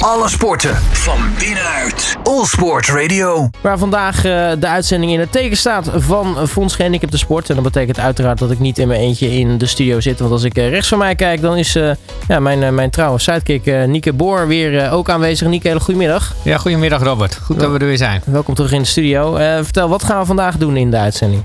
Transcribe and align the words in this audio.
Alle 0.00 0.28
sporten 0.28 0.76
van 0.76 1.18
binnenuit. 1.38 2.16
All 2.22 2.44
Sport 2.44 2.88
Radio. 2.88 3.50
Waar 3.60 3.78
vandaag 3.78 4.16
uh, 4.16 4.22
de 4.58 4.66
uitzending 4.66 5.12
in 5.12 5.20
het 5.20 5.32
teken 5.32 5.56
staat 5.56 5.90
van 5.94 6.48
Fonds 6.48 6.74
Gehandicapte 6.74 7.18
Sport. 7.18 7.48
En 7.48 7.54
dat 7.54 7.64
betekent 7.64 7.98
uiteraard 7.98 8.38
dat 8.38 8.50
ik 8.50 8.58
niet 8.58 8.78
in 8.78 8.88
mijn 8.88 9.00
eentje 9.00 9.38
in 9.38 9.58
de 9.58 9.66
studio 9.66 10.00
zit. 10.00 10.18
Want 10.20 10.32
als 10.32 10.42
ik 10.42 10.58
uh, 10.58 10.68
rechts 10.68 10.88
van 10.88 10.98
mij 10.98 11.14
kijk, 11.14 11.40
dan 11.40 11.56
is 11.56 11.76
uh, 11.76 11.90
ja, 12.28 12.40
mijn, 12.40 12.74
mijn 12.74 12.90
trouwe 12.90 13.18
sidekick 13.18 13.86
Nieke 13.86 14.12
Boor 14.12 14.46
weer 14.46 14.90
ook 14.90 15.10
aanwezig. 15.10 15.48
Nieke, 15.48 15.68
hele 15.68 15.80
goedemiddag. 15.80 16.34
Ja, 16.44 16.58
goedemiddag 16.58 17.02
Robert. 17.02 17.38
Goed 17.42 17.60
dat 17.60 17.70
we 17.70 17.78
er 17.78 17.86
weer 17.86 17.96
zijn. 17.96 18.22
Welkom 18.24 18.54
terug 18.54 18.72
in 18.72 18.80
de 18.80 18.88
studio. 18.88 19.34
vertel, 19.62 19.88
wat 19.88 20.04
gaan 20.04 20.20
we 20.20 20.26
vandaag 20.26 20.56
doen 20.56 20.76
in 20.76 20.90
de 20.90 20.96
uitzending? 20.96 21.42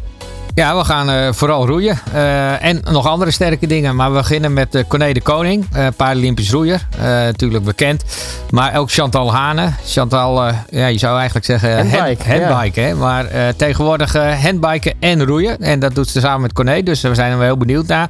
Ja, 0.56 0.78
we 0.78 0.84
gaan 0.84 1.10
uh, 1.10 1.32
vooral 1.32 1.68
roeien. 1.68 2.00
Uh, 2.14 2.64
en 2.64 2.82
nog 2.92 3.08
andere 3.08 3.32
sterke 3.32 3.68
dingen. 3.68 3.96
Maar 3.96 4.12
we 4.12 4.18
beginnen 4.18 4.54
met 4.54 4.76
uh, 4.76 4.84
Corné 4.88 5.14
de 5.14 5.22
Koning. 5.22 5.66
Uh, 5.76 5.88
Paralympisch 5.96 6.52
roeier. 6.52 6.88
natuurlijk 7.00 7.64
bekend. 7.64 8.04
Maar 8.50 8.78
ook 8.78 8.92
Chantal 8.92 9.34
Hane. 9.34 9.70
Chantal, 9.86 10.44
ja, 10.70 10.88
je 10.88 10.98
zou 10.98 11.16
eigenlijk 11.16 11.46
zeggen 11.46 11.76
handbike. 11.76 12.30
Hand, 12.30 12.44
handbike 12.44 12.82
ja. 12.82 12.88
hè? 12.88 12.96
Maar 12.96 13.56
tegenwoordig 13.56 14.14
handbiken 14.42 14.94
en 15.00 15.26
roeien. 15.26 15.60
En 15.60 15.80
dat 15.80 15.96
doet 15.96 16.10
ze 16.10 16.20
samen 16.20 16.42
met 16.42 16.54
Corné. 16.54 16.84
Dus 16.84 17.02
we 17.02 17.16
zijn 17.16 17.32
er 17.32 17.38
wel 17.38 17.48
heel 17.48 17.58
benieuwd 17.58 17.88
naar. 17.88 18.10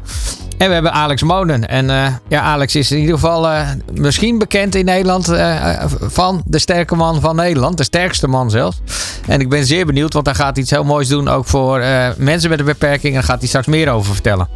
En 0.58 0.68
we 0.68 0.74
hebben 0.74 0.94
Alex 0.94 1.24
Monen. 1.24 1.68
En 1.68 1.90
uh, 1.90 2.08
ja, 2.28 2.42
Alex 2.42 2.76
is 2.76 2.92
in 2.92 3.00
ieder 3.00 3.14
geval 3.14 3.46
uh, 3.46 3.70
misschien 3.94 4.38
bekend 4.38 4.76
in 4.76 4.86
Nederland 4.86 5.30
uh, 5.30 5.84
van 6.02 6.42
de 6.46 6.60
sterke 6.60 6.96
man 6.96 7.22
van 7.22 7.36
Nederland. 7.36 7.78
De 7.78 7.84
sterkste 7.84 8.28
man 8.28 8.50
zelfs. 8.50 8.82
En 9.28 9.40
ik 9.40 9.50
ben 9.50 9.66
zeer 9.66 9.86
benieuwd, 9.86 10.14
want 10.14 10.26
hij 10.26 10.36
gaat 10.36 10.58
iets 10.58 10.70
heel 10.70 10.84
moois 10.84 11.08
doen. 11.08 11.28
Ook 11.28 11.46
voor 11.46 11.80
mensen 12.18 12.50
met 12.50 12.60
een 12.60 12.66
beperking. 12.66 13.06
En 13.08 13.14
daar 13.14 13.24
gaat 13.24 13.40
hij 13.40 13.48
straks 13.48 13.68
meer 13.68 13.90
over 13.90 14.14
vertellen. 14.14 14.48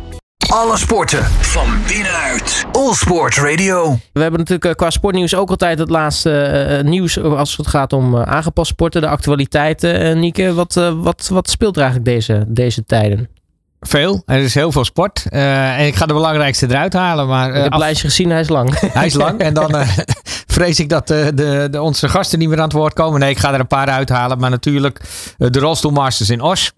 Alle 0.50 0.78
sporten 0.78 1.24
van 1.26 1.68
binnenuit. 1.88 2.66
All 2.72 2.94
Sport 2.94 3.36
Radio. 3.36 3.98
We 4.14 4.22
hebben 4.22 4.40
natuurlijk 4.40 4.78
qua 4.78 4.90
sportnieuws 4.90 5.36
ook 5.36 5.50
altijd 5.50 5.80
het 5.80 5.90
laatste 5.90 6.82
nieuws 6.86 7.20
als 7.20 7.58
het 7.58 7.68
gaat 7.68 7.94
om 7.94 8.18
aangepast 8.18 8.70
sporten. 8.72 9.02
De 9.02 9.08
actualiteiten. 9.08 10.20
Nieke, 10.20 10.54
wat, 10.54 10.74
wat, 11.02 11.30
wat 11.32 11.50
speelt 11.50 11.76
er 11.76 11.82
eigenlijk 11.82 12.12
deze, 12.12 12.46
deze 12.48 12.86
tijden? 12.86 13.39
Veel. 13.80 14.24
Er 14.26 14.40
is 14.40 14.54
heel 14.54 14.72
veel 14.72 14.86
sport. 14.86 15.26
Uh, 15.30 15.80
en 15.80 15.86
ik 15.86 15.96
ga 15.96 16.06
de 16.06 16.14
belangrijkste 16.14 16.66
eruit 16.70 16.94
halen. 16.94 17.28
Maar, 17.28 17.50
uh, 17.50 17.56
ik 17.56 17.64
heb 17.64 17.72
het 17.72 17.82
lijstje 17.82 18.08
gezien, 18.08 18.30
hij 18.30 18.40
is 18.40 18.50
lang. 18.50 18.80
Hij 18.94 19.06
is 19.06 19.14
lang. 19.14 19.40
En 19.40 19.54
dan 19.54 19.76
uh, 19.76 19.88
vrees 20.48 20.80
ik 20.80 20.90
dat 20.90 21.08
de, 21.08 21.32
de, 21.36 21.68
de, 21.72 21.82
onze 21.82 22.10
gasten 22.10 22.40
niet 22.40 22.50
meer 22.50 22.58
aan 22.58 22.64
het 22.64 22.74
woord 22.74 22.94
komen. 22.94 23.20
Nee, 23.20 23.30
ik 23.30 23.38
ga 23.38 23.54
er 23.54 23.60
een 23.60 23.68
paar 23.68 23.88
uithalen. 23.88 24.40
Maar 24.40 24.50
natuurlijk 24.50 25.02
de 25.38 25.60
Rolstoelmasters 25.60 26.30
in 26.30 26.42
Os. 26.42 26.72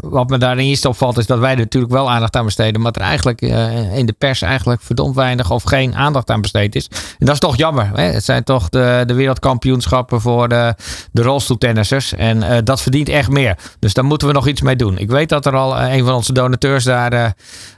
wat 0.00 0.28
me 0.28 0.38
daar 0.38 0.56
eerst 0.56 0.84
opvalt 0.84 1.18
is 1.18 1.26
dat 1.26 1.38
wij 1.38 1.52
er 1.52 1.58
natuurlijk 1.58 1.92
wel 1.92 2.10
aandacht 2.10 2.36
aan 2.36 2.44
besteden. 2.44 2.80
Maar 2.80 2.92
er 2.92 3.00
eigenlijk 3.00 3.40
in 3.94 4.06
de 4.06 4.14
pers 4.18 4.42
eigenlijk 4.42 4.82
verdomd 4.82 5.14
weinig 5.14 5.50
of 5.50 5.62
geen 5.62 5.94
aandacht 5.94 6.30
aan 6.30 6.40
besteed 6.40 6.74
is. 6.74 6.88
En 7.18 7.26
dat 7.26 7.34
is 7.34 7.40
toch 7.40 7.56
jammer. 7.56 7.90
Hè? 7.94 8.02
Het 8.02 8.24
zijn 8.24 8.44
toch 8.44 8.68
de, 8.68 9.02
de 9.06 9.14
wereldkampioenschappen 9.14 10.20
voor 10.20 10.48
de, 10.48 10.74
de 11.12 11.22
rolstoeltennissers. 11.22 12.14
En 12.14 12.64
dat 12.64 12.82
verdient 12.82 13.08
echt 13.08 13.30
meer. 13.30 13.56
Dus 13.78 13.94
daar 13.94 14.04
moeten 14.04 14.28
we 14.28 14.34
nog 14.34 14.46
iets 14.46 14.60
mee 14.60 14.76
doen. 14.76 14.98
Ik 14.98 15.10
weet 15.10 15.28
dat 15.28 15.46
er 15.46 15.56
al 15.56 15.80
een 15.80 16.04
van 16.04 16.14
onze 16.14 16.25
donateurs 16.34 16.84
daar 16.84 17.12
uh, 17.12 17.26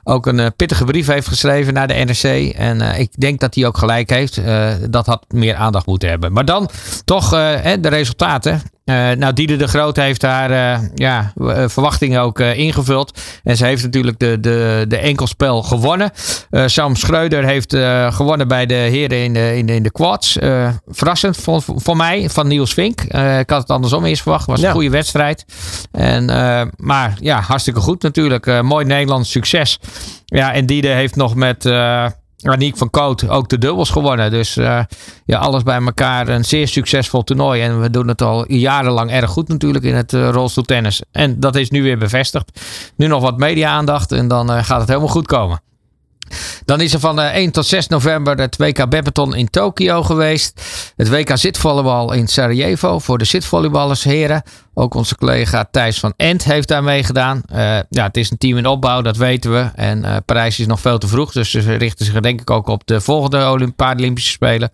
ook 0.04 0.26
een 0.26 0.38
uh, 0.38 0.46
pittige 0.56 0.84
brief 0.84 1.06
heeft 1.06 1.28
geschreven 1.28 1.74
naar 1.74 1.88
de 1.88 1.94
NRC. 1.94 2.54
En 2.54 2.80
uh, 2.80 2.98
ik 2.98 3.10
denk 3.20 3.40
dat 3.40 3.54
hij 3.54 3.66
ook 3.66 3.78
gelijk 3.78 4.10
heeft. 4.10 4.40
dat 4.90 5.06
had 5.06 5.24
meer 5.28 5.54
aandacht 5.54 5.86
moeten 5.86 6.08
hebben. 6.08 6.32
Maar 6.32 6.44
dan 6.44 6.68
toch 7.04 7.30
de 7.30 7.88
resultaten. 7.88 8.62
Uh, 8.88 9.10
nou, 9.10 9.32
Diede 9.32 9.56
de 9.56 9.68
Groot 9.68 9.96
heeft 9.96 10.22
haar 10.22 10.50
uh, 10.50 10.88
ja, 10.94 11.32
verwachtingen 11.68 12.20
ook 12.20 12.40
uh, 12.40 12.58
ingevuld. 12.58 13.20
En 13.42 13.56
ze 13.56 13.64
heeft 13.64 13.82
natuurlijk 13.82 14.18
de, 14.18 14.40
de, 14.40 14.84
de 14.88 14.96
enkelspel 14.96 15.62
gewonnen. 15.62 16.10
Sam 16.50 16.96
Schreuder 16.96 17.44
heeft 17.44 17.76
gewonnen 18.14 18.48
bij 18.48 18.66
de 18.66 18.74
heren 18.74 19.18
in 19.18 19.32
de, 19.32 19.56
in 19.56 19.66
de, 19.66 19.74
in 19.74 19.82
de 19.82 19.90
quads. 19.90 20.38
verrassend 20.86 21.36
voor, 21.36 21.62
voor 21.64 21.96
mij, 21.96 22.30
van 22.30 22.46
Niels 22.46 22.74
Vink. 22.74 23.00
ik 23.40 23.50
had 23.50 23.60
het 23.60 23.70
andersom 23.70 24.04
eerst 24.04 24.22
verwacht. 24.22 24.46
Het 24.46 24.56
was 24.56 24.64
een 24.64 24.72
goede 24.72 24.90
wedstrijd. 24.90 25.44
En, 25.92 26.24
maar 26.76 27.16
ja, 27.20 27.40
hartstikke 27.40 27.80
goed 27.80 28.02
natuurlijk. 28.02 28.62
mooi 28.62 28.84
Nederlands 28.84 29.30
succes. 29.30 29.78
Ja, 30.24 30.52
en 30.52 30.66
Diede 30.66 30.88
heeft 30.88 31.16
nog 31.16 31.34
met... 31.34 31.64
Aniek 32.42 32.76
van 32.76 32.90
Koot 32.90 33.28
ook 33.28 33.48
de 33.48 33.58
dubbels 33.58 33.90
gewonnen. 33.90 34.30
Dus 34.30 34.56
uh, 34.56 34.80
ja, 35.24 35.38
alles 35.38 35.62
bij 35.62 35.80
elkaar 35.80 36.28
een 36.28 36.44
zeer 36.44 36.68
succesvol 36.68 37.24
toernooi. 37.24 37.62
En 37.62 37.80
we 37.80 37.90
doen 37.90 38.08
het 38.08 38.22
al 38.22 38.52
jarenlang 38.52 39.10
erg 39.10 39.30
goed 39.30 39.48
natuurlijk 39.48 39.84
in 39.84 39.94
het 39.94 40.12
uh, 40.12 40.28
rolstoeltennis. 40.28 41.02
En 41.12 41.40
dat 41.40 41.56
is 41.56 41.70
nu 41.70 41.82
weer 41.82 41.98
bevestigd. 41.98 42.60
Nu 42.96 43.06
nog 43.06 43.22
wat 43.22 43.38
media-aandacht 43.38 44.12
en 44.12 44.28
dan 44.28 44.50
uh, 44.50 44.64
gaat 44.64 44.78
het 44.80 44.88
helemaal 44.88 45.08
goed 45.08 45.26
komen. 45.26 45.60
Dan 46.64 46.80
is 46.80 46.92
er 46.92 47.00
van 47.00 47.20
1 47.20 47.50
tot 47.50 47.66
6 47.66 47.86
november 47.86 48.36
het 48.36 48.56
WK 48.56 48.76
badminton 48.76 49.34
in 49.34 49.50
Tokio 49.50 50.02
geweest. 50.02 50.62
Het 50.96 51.08
WK 51.08 51.36
zitvolleybal 51.36 52.12
in 52.12 52.28
Sarajevo 52.28 52.98
voor 52.98 53.18
de 53.18 53.24
zitvolleyballers 53.24 54.04
heren. 54.04 54.42
Ook 54.74 54.94
onze 54.94 55.16
collega 55.16 55.68
Thijs 55.70 55.98
van 55.98 56.14
Ent 56.16 56.44
heeft 56.44 56.68
daar 56.68 56.82
meegedaan. 56.82 57.42
Uh, 57.52 57.58
ja, 57.90 58.06
het 58.06 58.16
is 58.16 58.30
een 58.30 58.38
team 58.38 58.56
in 58.56 58.66
opbouw, 58.66 59.02
dat 59.02 59.16
weten 59.16 59.52
we. 59.52 59.70
En 59.74 60.04
uh, 60.04 60.16
Parijs 60.24 60.58
is 60.60 60.66
nog 60.66 60.80
veel 60.80 60.98
te 60.98 61.08
vroeg. 61.08 61.32
Dus 61.32 61.50
ze 61.50 61.74
richten 61.74 62.04
zich 62.04 62.20
denk 62.20 62.40
ik 62.40 62.50
ook 62.50 62.66
op 62.66 62.86
de 62.86 63.00
volgende 63.00 63.72
Paralympische 63.76 64.30
Spelen. 64.30 64.70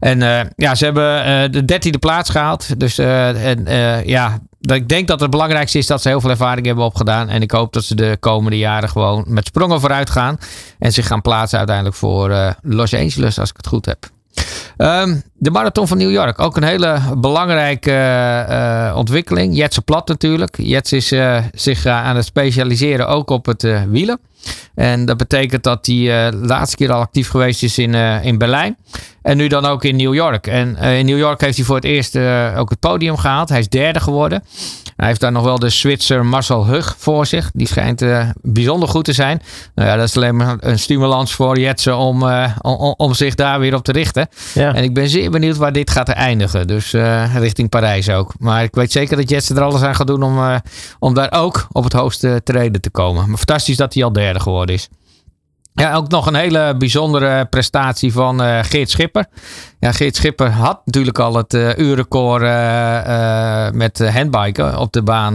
En 0.00 0.20
uh, 0.20 0.40
ja, 0.56 0.74
ze 0.74 0.84
hebben 0.84 1.52
de 1.52 1.64
dertiende 1.64 1.98
plaats 1.98 2.30
gehaald. 2.30 2.80
Dus 2.80 2.98
en, 2.98 3.64
ja, 4.04 4.38
ik 4.60 4.88
denk 4.88 5.08
dat 5.08 5.20
het 5.20 5.30
belangrijkste 5.30 5.78
is 5.78 5.86
dat 5.86 6.02
ze 6.02 6.08
heel 6.08 6.20
veel 6.20 6.30
ervaring 6.30 6.66
hebben 6.66 6.84
opgedaan. 6.84 7.28
En 7.28 7.42
ik 7.42 7.50
hoop 7.50 7.72
dat 7.72 7.84
ze 7.84 7.94
de 7.94 8.16
komende 8.20 8.58
jaren 8.58 8.88
gewoon 8.88 9.24
met 9.26 9.46
sprongen 9.46 9.80
vooruit 9.80 10.10
gaan. 10.10 10.38
En 10.78 10.92
zich 10.92 11.06
gaan 11.06 11.22
plaatsen 11.22 11.58
uiteindelijk 11.58 11.96
voor 11.96 12.54
Los 12.62 12.94
Angeles, 12.94 13.38
als 13.38 13.50
ik 13.50 13.56
het 13.56 13.66
goed 13.66 13.86
heb. 13.86 14.08
Um, 14.76 15.22
de 15.34 15.50
Marathon 15.50 15.88
van 15.88 15.98
New 15.98 16.10
York, 16.10 16.40
ook 16.40 16.56
een 16.56 16.62
hele 16.62 17.00
belangrijke 17.16 17.90
uh, 18.50 18.96
ontwikkeling. 18.96 19.56
Jetse 19.56 19.82
Plat 19.82 20.08
natuurlijk. 20.08 20.56
Jets 20.56 20.92
is 20.92 21.12
uh, 21.12 21.38
zich 21.54 21.86
aan 21.86 22.16
het 22.16 22.24
specialiseren 22.24 23.08
ook 23.08 23.30
op 23.30 23.46
het 23.46 23.62
uh, 23.62 23.82
wielen. 23.82 24.20
En 24.74 25.04
dat 25.04 25.16
betekent 25.16 25.62
dat 25.62 25.86
hij 25.86 25.96
de 26.30 26.36
laatste 26.36 26.76
keer 26.76 26.92
al 26.92 27.00
actief 27.00 27.28
geweest 27.28 27.62
is 27.62 27.78
in, 27.78 27.94
in 28.22 28.38
Berlijn. 28.38 28.76
En 29.22 29.36
nu 29.36 29.48
dan 29.48 29.64
ook 29.64 29.84
in 29.84 29.96
New 29.96 30.14
York. 30.14 30.46
En 30.46 30.76
in 30.76 31.06
New 31.06 31.18
York 31.18 31.40
heeft 31.40 31.56
hij 31.56 31.64
voor 31.64 31.76
het 31.76 31.84
eerst 31.84 32.16
ook 32.56 32.70
het 32.70 32.80
podium 32.80 33.16
gehaald. 33.16 33.48
Hij 33.48 33.58
is 33.58 33.68
derde 33.68 34.00
geworden. 34.00 34.42
Hij 34.96 35.08
heeft 35.08 35.20
daar 35.20 35.32
nog 35.32 35.44
wel 35.44 35.58
de 35.58 35.68
Zwitser 35.68 36.26
Marcel 36.26 36.66
Hug 36.66 36.94
voor 36.98 37.26
zich. 37.26 37.50
Die 37.54 37.66
schijnt 37.66 38.02
uh, 38.02 38.28
bijzonder 38.42 38.88
goed 38.88 39.04
te 39.04 39.12
zijn. 39.12 39.42
Nou 39.74 39.88
ja, 39.88 39.96
dat 39.96 40.08
is 40.08 40.16
alleen 40.16 40.36
maar 40.36 40.56
een 40.60 40.78
stimulans 40.78 41.34
voor 41.34 41.58
Jetsen 41.58 41.96
om, 41.96 42.22
om, 42.60 42.94
om, 42.96 43.14
zich 43.14 43.34
daar 43.34 43.60
weer 43.60 43.74
op 43.74 43.84
te 43.84 43.92
richten. 43.92 44.28
Ja. 44.54 44.74
En 44.74 44.82
ik 44.82 44.94
ben 44.94 45.08
zeer 45.08 45.30
benieuwd 45.30 45.56
waar 45.56 45.72
dit 45.72 45.90
gaat 45.90 46.08
eindigen. 46.08 46.66
Dus 46.66 46.92
richting 47.34 47.68
Parijs 47.68 48.08
ook. 48.08 48.32
Maar 48.38 48.62
ik 48.62 48.74
weet 48.74 48.92
zeker 48.92 49.16
dat 49.16 49.28
Jetsen 49.30 49.56
er 49.56 49.62
alles 49.62 49.82
aan 49.82 49.94
gaat 49.94 50.06
doen 50.06 50.22
om, 50.22 50.60
om 50.98 51.14
daar 51.14 51.32
ook 51.32 51.66
op 51.72 51.84
het 51.84 51.92
hoogste 51.92 52.40
treden 52.44 52.80
te 52.80 52.90
komen. 52.90 53.28
Maar 53.28 53.38
fantastisch 53.38 53.76
dat 53.76 53.94
hij 53.94 54.04
al 54.04 54.12
derde 54.12 54.40
geworden 54.40 54.74
is. 54.74 54.88
Ja, 55.74 55.94
ook 55.94 56.08
nog 56.08 56.26
een 56.26 56.34
hele 56.34 56.74
bijzondere 56.78 57.44
prestatie 57.44 58.12
van 58.12 58.42
uh, 58.42 58.58
Geert 58.62 58.90
Schipper. 58.90 59.26
Ja, 59.80 59.92
Geert 59.92 60.16
Schipper 60.16 60.50
had 60.50 60.80
natuurlijk 60.84 61.18
al 61.18 61.34
het 61.34 61.54
uh, 61.54 61.76
uurrecord 61.76 62.42
uh, 62.42 63.70
met 63.70 64.08
handbiken 64.08 64.78
op 64.78 64.92
de 64.92 65.02
baan. 65.02 65.34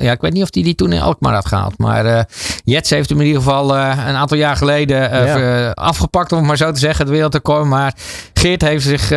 ja, 0.00 0.12
ik 0.12 0.20
weet 0.20 0.32
niet 0.32 0.42
of 0.42 0.48
hij 0.52 0.62
die, 0.62 0.64
die 0.64 0.74
toen 0.74 0.92
in 0.92 1.00
Alkmaar 1.00 1.34
had 1.34 1.46
gehaald. 1.46 1.78
Maar 1.78 2.26
Jets 2.64 2.90
heeft 2.90 3.08
hem 3.08 3.20
in 3.20 3.26
ieder 3.26 3.42
geval 3.42 3.76
een 3.76 4.16
aantal 4.16 4.36
jaar 4.36 4.56
geleden 4.56 5.26
ja. 5.26 5.70
afgepakt, 5.70 6.32
om 6.32 6.38
het 6.38 6.46
maar 6.46 6.56
zo 6.56 6.72
te 6.72 6.78
zeggen, 6.78 7.04
het 7.04 7.14
wereldrecord. 7.14 7.64
Maar 7.64 7.94
Geert 8.34 8.62
heeft 8.62 8.84
zich 8.84 9.08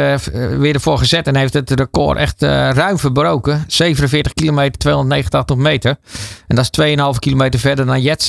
weer 0.58 0.74
ervoor 0.74 0.98
gezet 0.98 1.28
en 1.28 1.36
heeft 1.36 1.54
het 1.54 1.72
record 1.72 2.18
echt 2.18 2.42
ruim 2.42 3.00
verbroken. 3.00 3.64
47 3.68 4.34
kilometer, 4.34 4.78
289 4.78 5.58
meter. 5.58 5.96
En 6.48 6.56
dat 6.56 6.70
is 6.72 6.96
2,5 7.14 7.20
kilometer 7.20 7.60
verder 7.60 7.86
dan 7.86 8.02
Jets 8.02 8.28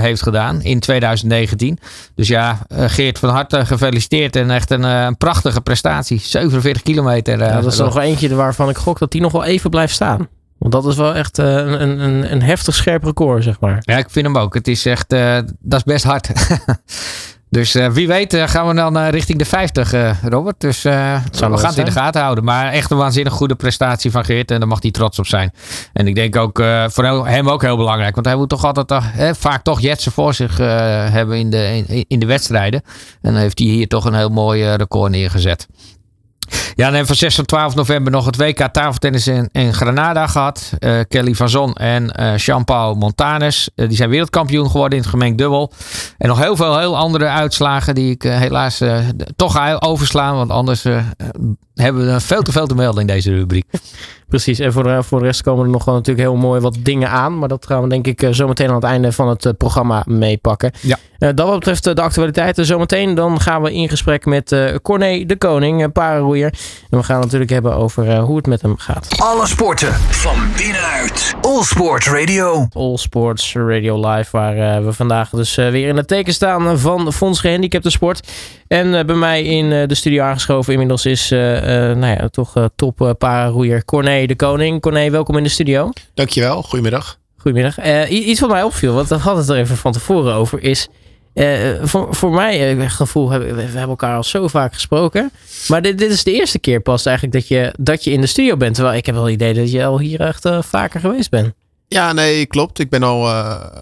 heeft 0.00 0.22
gedaan 0.22 0.62
in 0.62 0.80
2019. 0.80 1.78
Dus 2.14 2.28
ja, 2.28 2.58
Geert 2.68 3.18
van 3.18 3.28
harte 3.28 3.66
gefeliciteerd 3.66 4.36
en 4.36 4.50
echt 4.50 4.70
een, 4.70 4.82
een 4.82 5.16
prachtige 5.16 5.60
prestatie 5.60 5.81
prestatie. 5.82 6.18
47 6.20 6.82
kilometer. 6.82 7.38
ja, 7.38 7.60
dat 7.60 7.72
is 7.72 7.78
er 7.78 7.84
nog 7.84 7.98
eentje 7.98 8.34
waarvan 8.34 8.68
ik 8.68 8.76
gok 8.76 8.98
dat 8.98 9.10
die 9.10 9.20
nog 9.20 9.32
wel 9.32 9.44
even 9.44 9.70
blijft 9.70 9.94
staan. 9.94 10.28
Want 10.58 10.72
dat 10.72 10.86
is 10.86 10.96
wel 10.96 11.14
echt 11.14 11.38
uh, 11.38 11.46
een, 11.46 12.00
een, 12.00 12.32
een 12.32 12.42
heftig 12.42 12.74
scherp 12.74 13.04
record, 13.04 13.44
zeg 13.44 13.60
maar. 13.60 13.78
Ja, 13.80 13.96
ik 13.96 14.10
vind 14.10 14.26
hem 14.26 14.36
ook. 14.36 14.54
Het 14.54 14.68
is 14.68 14.86
echt, 14.86 15.12
uh, 15.12 15.38
dat 15.60 15.78
is 15.78 15.84
best 15.84 16.04
hard. 16.04 16.30
dus 17.52 17.76
uh, 17.76 17.90
wie 17.90 18.06
weet 18.06 18.36
gaan 18.36 18.66
we 18.66 18.74
dan 18.74 18.98
richting 18.98 19.38
de 19.38 19.44
50, 19.44 19.94
Robert. 20.22 20.60
Dus 20.60 20.82
we 20.82 20.90
gaan 21.32 21.52
het 21.52 21.78
in 21.78 21.84
de 21.84 21.90
gaten 21.90 22.20
houden. 22.22 22.44
Maar 22.44 22.72
echt 22.72 22.90
een 22.90 22.96
waanzinnig 22.96 23.32
goede 23.32 23.54
prestatie 23.54 24.10
van 24.10 24.24
Geert. 24.24 24.50
En 24.50 24.58
daar 24.58 24.68
mag 24.68 24.82
hij 24.82 24.90
trots 24.90 25.18
op 25.18 25.26
zijn. 25.26 25.52
En 25.92 26.06
ik 26.06 26.14
denk 26.14 26.36
ook 26.36 26.62
voor 26.86 27.26
hem 27.26 27.48
ook 27.48 27.62
heel 27.62 27.76
belangrijk. 27.76 28.14
Want 28.14 28.26
hij 28.26 28.36
moet 28.36 28.48
toch 28.48 28.64
altijd 28.64 29.02
vaak 29.38 29.62
toch 29.62 29.80
Jetsen 29.80 30.12
voor 30.12 30.34
zich 30.34 30.56
hebben 31.12 31.38
in 31.38 31.50
de, 31.50 31.84
in, 31.86 32.04
in, 32.08 32.18
de 32.18 32.26
wedstrijden. 32.26 32.82
En 33.20 33.32
dan 33.32 33.40
heeft 33.40 33.58
hij 33.58 33.68
hier 33.68 33.88
toch 33.88 34.04
een 34.04 34.14
heel 34.14 34.30
mooi 34.30 34.74
record 34.74 35.10
neergezet. 35.10 35.68
Ja, 36.74 36.92
en 36.92 37.06
van 37.06 37.16
6 37.16 37.34
tot 37.34 37.46
12 37.46 37.74
november 37.74 38.12
nog 38.12 38.26
het 38.26 38.36
WK 38.36 38.68
tafeltennis 38.72 39.26
in, 39.26 39.48
in 39.52 39.74
Granada 39.74 40.26
gehad. 40.26 40.72
Uh, 40.78 41.00
Kelly 41.08 41.34
van 41.34 41.48
Zon 41.48 41.74
en 41.74 42.12
uh, 42.20 42.36
Jean-Paul 42.36 42.94
Montanes. 42.94 43.70
Uh, 43.76 43.88
die 43.88 43.96
zijn 43.96 44.10
wereldkampioen 44.10 44.70
geworden 44.70 44.98
in 44.98 45.02
het 45.02 45.12
gemengd 45.12 45.38
dubbel. 45.38 45.72
En 46.18 46.28
nog 46.28 46.38
heel 46.38 46.56
veel 46.56 46.78
heel 46.78 46.96
andere 46.96 47.26
uitslagen 47.26 47.94
die 47.94 48.10
ik 48.10 48.22
helaas 48.22 48.82
toch 49.36 49.80
overslaan. 49.82 50.36
Want 50.36 50.50
anders 50.50 50.84
hebben 51.74 52.12
we 52.12 52.20
veel 52.20 52.42
te 52.42 52.52
veel 52.52 52.66
te 52.66 52.74
melden 52.74 53.00
in 53.00 53.06
deze 53.06 53.34
rubriek. 53.34 53.66
Precies, 54.28 54.58
en 54.58 54.72
voor 54.72 54.82
de, 54.82 55.02
voor 55.02 55.18
de 55.18 55.24
rest 55.24 55.42
komen 55.42 55.64
er 55.64 55.70
nog 55.70 55.84
wel 55.84 55.94
natuurlijk 55.94 56.28
heel 56.28 56.36
mooi 56.36 56.60
wat 56.60 56.76
dingen 56.80 57.10
aan. 57.10 57.38
Maar 57.38 57.48
dat 57.48 57.66
gaan 57.66 57.82
we 57.82 57.88
denk 57.88 58.06
ik 58.06 58.28
zo 58.30 58.48
meteen 58.48 58.68
aan 58.68 58.74
het 58.74 58.84
einde 58.84 59.12
van 59.12 59.28
het 59.28 59.54
programma 59.58 60.02
meepakken. 60.06 60.72
Ja. 60.80 60.98
dat 61.18 61.46
wat 61.46 61.58
betreft 61.58 61.84
de 61.84 62.02
actualiteiten 62.02 62.66
zometeen. 62.66 63.14
Dan 63.14 63.40
gaan 63.40 63.62
we 63.62 63.72
in 63.72 63.88
gesprek 63.88 64.24
met 64.24 64.56
Corné 64.82 65.24
de 65.26 65.36
Koning, 65.36 65.92
pararoeier. 65.92 66.54
En 66.90 66.98
we 66.98 67.04
gaan 67.04 67.14
het 67.14 67.24
natuurlijk 67.24 67.50
hebben 67.50 67.76
over 67.76 68.18
hoe 68.18 68.36
het 68.36 68.46
met 68.46 68.62
hem 68.62 68.78
gaat. 68.78 69.08
Alle 69.18 69.46
sporten 69.46 69.92
van 69.94 70.36
binnenuit. 70.56 71.34
All 71.40 71.62
Sport 71.62 72.06
Radio. 72.06 72.68
All 72.72 72.96
Sports 72.96 73.54
Radio 73.54 74.10
Live, 74.10 74.28
waar 74.30 74.84
we 74.84 74.92
vandaag 74.92 75.30
dus 75.30 75.54
weer 75.54 75.88
in 75.88 75.96
het 75.96 76.08
teken 76.08 76.32
staan 76.32 76.78
van 76.78 77.12
Fonds 77.12 77.40
Gehandicapte 77.40 77.90
Sport. 77.90 78.28
En 78.72 79.06
bij 79.06 79.16
mij 79.16 79.42
in 79.42 79.88
de 79.88 79.94
studio 79.94 80.22
aangeschoven 80.22 80.72
inmiddels 80.72 81.06
is 81.06 81.28
nou 81.30 82.06
ja, 82.06 82.28
toch 82.28 82.68
top 82.76 83.14
pararoeier 83.18 83.84
Corné 83.84 84.26
de 84.26 84.36
Koning. 84.36 84.80
Corné, 84.80 85.10
welkom 85.10 85.36
in 85.36 85.42
de 85.42 85.48
studio. 85.48 85.90
Dankjewel, 86.14 86.62
goedemiddag. 86.62 87.18
Goedemiddag. 87.36 88.08
iets 88.08 88.40
wat 88.40 88.50
mij 88.50 88.62
opviel, 88.62 88.94
want 88.94 89.08
we 89.08 89.14
hadden 89.14 89.42
het 89.42 89.52
er 89.52 89.56
even 89.56 89.76
van 89.76 89.92
tevoren 89.92 90.34
over, 90.34 90.62
is 90.62 90.88
uh, 91.34 91.70
voor, 91.82 92.14
voor 92.14 92.30
mij, 92.30 92.74
uh, 92.74 92.90
gevoel, 92.90 93.30
we, 93.30 93.38
we, 93.38 93.60
hebben 93.62 93.88
elkaar 93.88 94.16
al 94.16 94.24
zo 94.24 94.48
vaak 94.48 94.74
gesproken. 94.74 95.30
Maar 95.68 95.82
dit, 95.82 95.98
dit 95.98 96.10
is 96.10 96.24
de 96.24 96.32
eerste 96.32 96.58
keer 96.58 96.80
pas 96.80 97.06
eigenlijk 97.06 97.36
dat 97.36 97.48
je, 97.48 97.74
dat 97.78 98.04
je 98.04 98.10
in 98.10 98.20
de 98.20 98.26
studio 98.26 98.56
bent. 98.56 98.74
Terwijl 98.74 98.96
ik 98.96 99.06
heb 99.06 99.14
wel 99.14 99.24
het 99.24 99.32
idee 99.32 99.54
dat 99.54 99.70
je 99.70 99.84
al 99.84 99.98
hier 99.98 100.20
echt 100.20 100.44
uh, 100.44 100.62
vaker 100.62 101.00
geweest 101.00 101.30
bent. 101.30 101.52
Ja, 101.92 102.12
nee, 102.12 102.46
klopt. 102.46 102.78
Ik 102.78 102.90
ben 102.90 103.02
al 103.02 103.28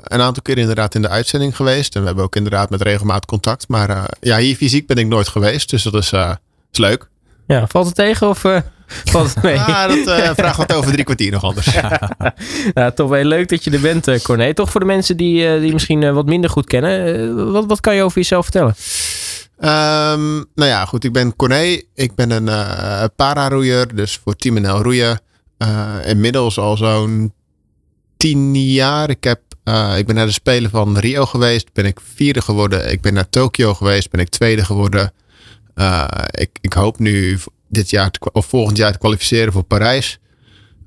een 0.04 0.20
aantal 0.20 0.42
keer 0.42 0.58
inderdaad 0.58 0.94
in 0.94 1.02
de 1.02 1.08
uitzending 1.08 1.56
geweest. 1.56 1.94
En 1.94 2.00
we 2.00 2.06
hebben 2.06 2.24
ook 2.24 2.36
inderdaad 2.36 2.70
met 2.70 2.82
regelmaat 2.82 3.26
contact. 3.26 3.68
Maar 3.68 4.10
ja, 4.20 4.38
hier 4.38 4.56
fysiek 4.56 4.86
ben 4.86 4.96
ik 4.96 5.06
nooit 5.06 5.28
geweest. 5.28 5.70
Dus 5.70 5.82
dat 5.82 5.94
is, 5.94 6.12
is 6.72 6.78
leuk. 6.78 7.08
Ja, 7.46 7.66
valt 7.66 7.86
het 7.86 7.94
tegen 7.94 8.28
of 8.28 8.44
valt 9.04 9.34
het 9.34 9.42
mee? 9.42 9.54
Ja, 9.68 9.86
dat 9.86 9.98
vraagt 10.40 10.56
wat 10.56 10.72
over 10.72 10.92
drie 10.92 11.04
kwartier 11.04 11.30
nog 11.30 11.44
anders. 11.44 11.74
ja, 12.74 12.90
toch 12.90 13.08
wel 13.08 13.24
leuk 13.24 13.48
dat 13.48 13.64
je 13.64 13.70
er 13.70 13.80
bent, 13.80 14.22
Corné. 14.22 14.54
Toch 14.54 14.70
voor 14.70 14.80
de 14.80 14.86
mensen 14.86 15.16
die, 15.16 15.60
die 15.60 15.72
misschien 15.72 16.14
wat 16.14 16.26
minder 16.26 16.50
goed 16.50 16.66
kennen. 16.66 17.52
wat, 17.52 17.66
wat 17.66 17.80
kan 17.80 17.94
je 17.94 18.02
over 18.02 18.18
jezelf 18.18 18.44
vertellen? 18.44 18.74
Um, 19.58 20.46
nou 20.54 20.70
ja, 20.70 20.84
goed. 20.84 21.04
Ik 21.04 21.12
ben 21.12 21.36
Corné. 21.36 21.80
Ik 21.94 22.14
ben 22.14 22.30
een 22.30 22.50
pararoeier, 23.16 23.94
dus 23.94 24.20
voor 24.24 24.36
Team 24.36 24.60
NL 24.60 24.82
roeien. 24.82 25.20
inmiddels 26.04 26.58
al 26.58 26.76
zo'n 26.76 27.32
tien 28.20 28.54
jaar. 28.54 29.10
Ik, 29.10 29.24
heb, 29.24 29.40
ik 29.96 30.06
ben 30.06 30.14
naar 30.14 30.26
de 30.26 30.32
Spelen 30.32 30.70
van 30.70 30.98
Rio 30.98 31.26
geweest. 31.26 31.72
Ben 31.72 31.84
ik 31.84 31.98
vierde 32.14 32.40
geworden. 32.40 32.92
Ik 32.92 33.00
ben 33.00 33.14
naar 33.14 33.28
Tokio 33.28 33.74
geweest. 33.74 34.10
Ben 34.10 34.20
ik 34.20 34.28
tweede 34.28 34.64
geworden. 34.64 35.12
Uh, 35.74 36.04
ik, 36.30 36.50
ik 36.60 36.72
hoop 36.72 36.98
nu 36.98 37.38
dit 37.68 37.90
jaar 37.90 38.10
te, 38.10 38.32
of 38.32 38.46
volgend 38.46 38.76
jaar 38.76 38.92
te 38.92 38.98
kwalificeren 38.98 39.52
voor 39.52 39.62
Parijs. 39.62 40.18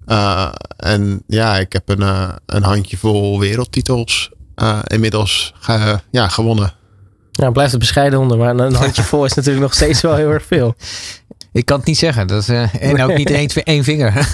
Uh, 0.07 0.51
en 0.77 1.24
ja, 1.27 1.57
ik 1.57 1.74
heb 1.74 1.89
een, 1.89 2.01
uh, 2.01 2.30
een 2.45 2.63
handjevol 2.63 3.39
wereldtitels 3.39 4.31
inmiddels 4.88 5.53
ja, 6.12 6.27
gewonnen. 6.27 6.74
Ja, 7.31 7.51
blijft 7.51 7.71
het 7.71 7.79
bescheiden 7.79 8.19
onder, 8.19 8.38
maar 8.38 8.57
een 8.57 8.74
handjevol 8.74 9.25
is 9.25 9.33
natuurlijk 9.33 9.63
nog 9.63 9.74
steeds 9.74 10.01
wel 10.01 10.15
heel 10.15 10.29
erg 10.29 10.45
veel. 10.45 10.75
Ik 11.51 11.65
kan 11.65 11.77
het 11.77 11.88
niet 11.88 11.97
zeggen. 11.97 12.27
Dat 12.27 12.41
is, 12.41 12.47
en 12.79 13.01
ook 13.03 13.18
niet 13.18 13.29
één, 13.41 13.50
één 13.50 13.83
vinger. 13.83 14.29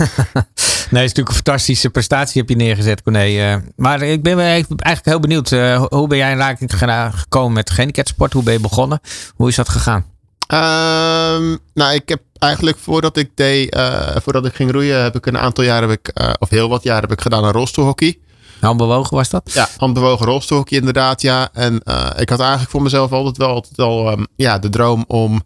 Nee, 0.91 1.01
het 1.01 1.11
is 1.11 1.17
natuurlijk 1.17 1.29
een 1.29 1.43
fantastische 1.43 1.89
prestatie 1.89 2.41
heb 2.41 2.49
je 2.49 2.55
neergezet, 2.55 3.03
Corné. 3.03 3.61
maar 3.75 4.01
ik 4.01 4.23
ben 4.23 4.39
eigenlijk 4.39 5.05
heel 5.05 5.19
benieuwd. 5.19 5.49
hoe 5.89 6.07
ben 6.07 6.17
jij 6.17 6.31
in 6.31 6.37
raking 6.37 6.71
gekomen 7.15 7.53
met 7.53 7.69
gehandicapsport? 7.69 8.33
Hoe 8.33 8.43
ben 8.43 8.53
je 8.53 8.59
begonnen? 8.59 8.99
Hoe 9.35 9.47
is 9.47 9.55
dat 9.55 9.69
gegaan? 9.69 10.05
Um, 10.53 11.59
nou, 11.73 11.93
ik 11.93 12.09
heb 12.09 12.21
eigenlijk 12.37 12.77
voordat 12.77 13.17
ik 13.17 13.31
deed, 13.35 13.75
uh, 13.75 14.15
voordat 14.15 14.45
ik 14.45 14.53
ging 14.53 14.71
roeien, 14.71 15.03
heb 15.03 15.15
ik 15.15 15.25
een 15.25 15.37
aantal 15.37 15.63
jaren, 15.63 15.89
heb 15.89 15.99
ik, 15.99 16.21
uh, 16.21 16.33
of 16.39 16.49
heel 16.49 16.69
wat 16.69 16.83
jaren, 16.83 17.01
heb 17.01 17.11
ik 17.11 17.21
gedaan 17.21 17.45
aan 17.45 17.51
rolstoelhockey. 17.51 18.19
Handbewogen 18.59 19.15
was 19.15 19.29
dat? 19.29 19.51
Ja, 19.53 19.67
handbewogen 19.77 20.25
rolstoelhockey 20.25 20.77
inderdaad, 20.77 21.21
ja. 21.21 21.49
En 21.53 21.81
uh, 21.85 22.09
ik 22.17 22.29
had 22.29 22.39
eigenlijk 22.39 22.71
voor 22.71 22.81
mezelf 22.81 23.11
altijd 23.11 23.37
wel, 23.37 23.49
altijd 23.49 23.79
al 23.79 24.11
um, 24.11 24.27
ja, 24.35 24.59
de 24.59 24.69
droom 24.69 25.03
om 25.07 25.41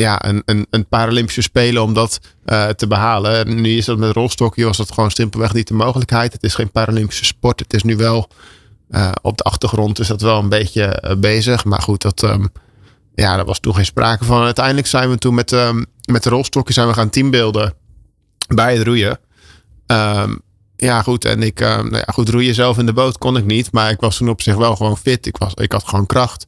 ja, 0.00 0.26
een, 0.26 0.42
een, 0.44 0.66
een 0.70 0.88
Paralympische 0.88 1.42
Spelen 1.42 1.82
om 1.82 1.94
dat 1.94 2.20
te 2.76 2.86
behalen. 2.88 3.46
En 3.46 3.60
nu 3.60 3.76
is 3.76 3.84
dat 3.84 3.98
met 3.98 4.12
rolstoelhockey 4.14 4.64
was 4.64 4.76
dat 4.76 4.92
gewoon 4.92 5.10
simpelweg 5.10 5.52
niet 5.52 5.68
de 5.68 5.74
mogelijkheid. 5.74 6.32
Het 6.32 6.42
is 6.42 6.54
geen 6.54 6.70
Paralympische 6.70 7.24
sport. 7.24 7.60
Het 7.60 7.72
is 7.72 7.82
nu 7.82 7.96
wel 7.96 8.30
op 9.22 9.36
de 9.36 9.44
achtergrond 9.44 9.98
is 9.98 10.06
dat 10.06 10.20
wel 10.20 10.38
een 10.38 10.48
beetje 10.48 11.16
bezig. 11.18 11.64
Maar 11.64 11.82
goed, 11.82 12.02
dat... 12.02 12.22
Um, 12.22 12.48
ja, 13.14 13.36
daar 13.36 13.44
was 13.44 13.60
toen 13.60 13.74
geen 13.74 13.84
sprake 13.84 14.24
van. 14.24 14.42
Uiteindelijk 14.42 14.86
zijn 14.86 15.10
we 15.10 15.18
toen 15.18 15.34
met, 15.34 15.52
um, 15.52 15.86
met 16.04 16.22
de 16.22 16.30
rolstokjes 16.30 16.74
zijn 16.74 16.88
we 16.88 16.94
gaan 16.94 17.10
teambeelden 17.10 17.74
bij 18.48 18.76
het 18.76 18.86
roeien. 18.86 19.18
Um, 19.86 20.40
ja, 20.76 21.02
goed. 21.02 21.24
En 21.24 21.42
ik, 21.42 21.60
nou 21.60 21.96
ja, 21.96 22.12
goed, 22.12 22.28
roeien 22.28 22.54
zelf 22.54 22.78
in 22.78 22.86
de 22.86 22.92
boot 22.92 23.18
kon 23.18 23.36
ik 23.36 23.44
niet. 23.44 23.72
Maar 23.72 23.90
ik 23.90 24.00
was 24.00 24.16
toen 24.16 24.28
op 24.28 24.42
zich 24.42 24.56
wel 24.56 24.76
gewoon 24.76 24.98
fit. 24.98 25.26
Ik, 25.26 25.36
was, 25.36 25.54
ik 25.54 25.72
had 25.72 25.88
gewoon 25.88 26.06
kracht. 26.06 26.46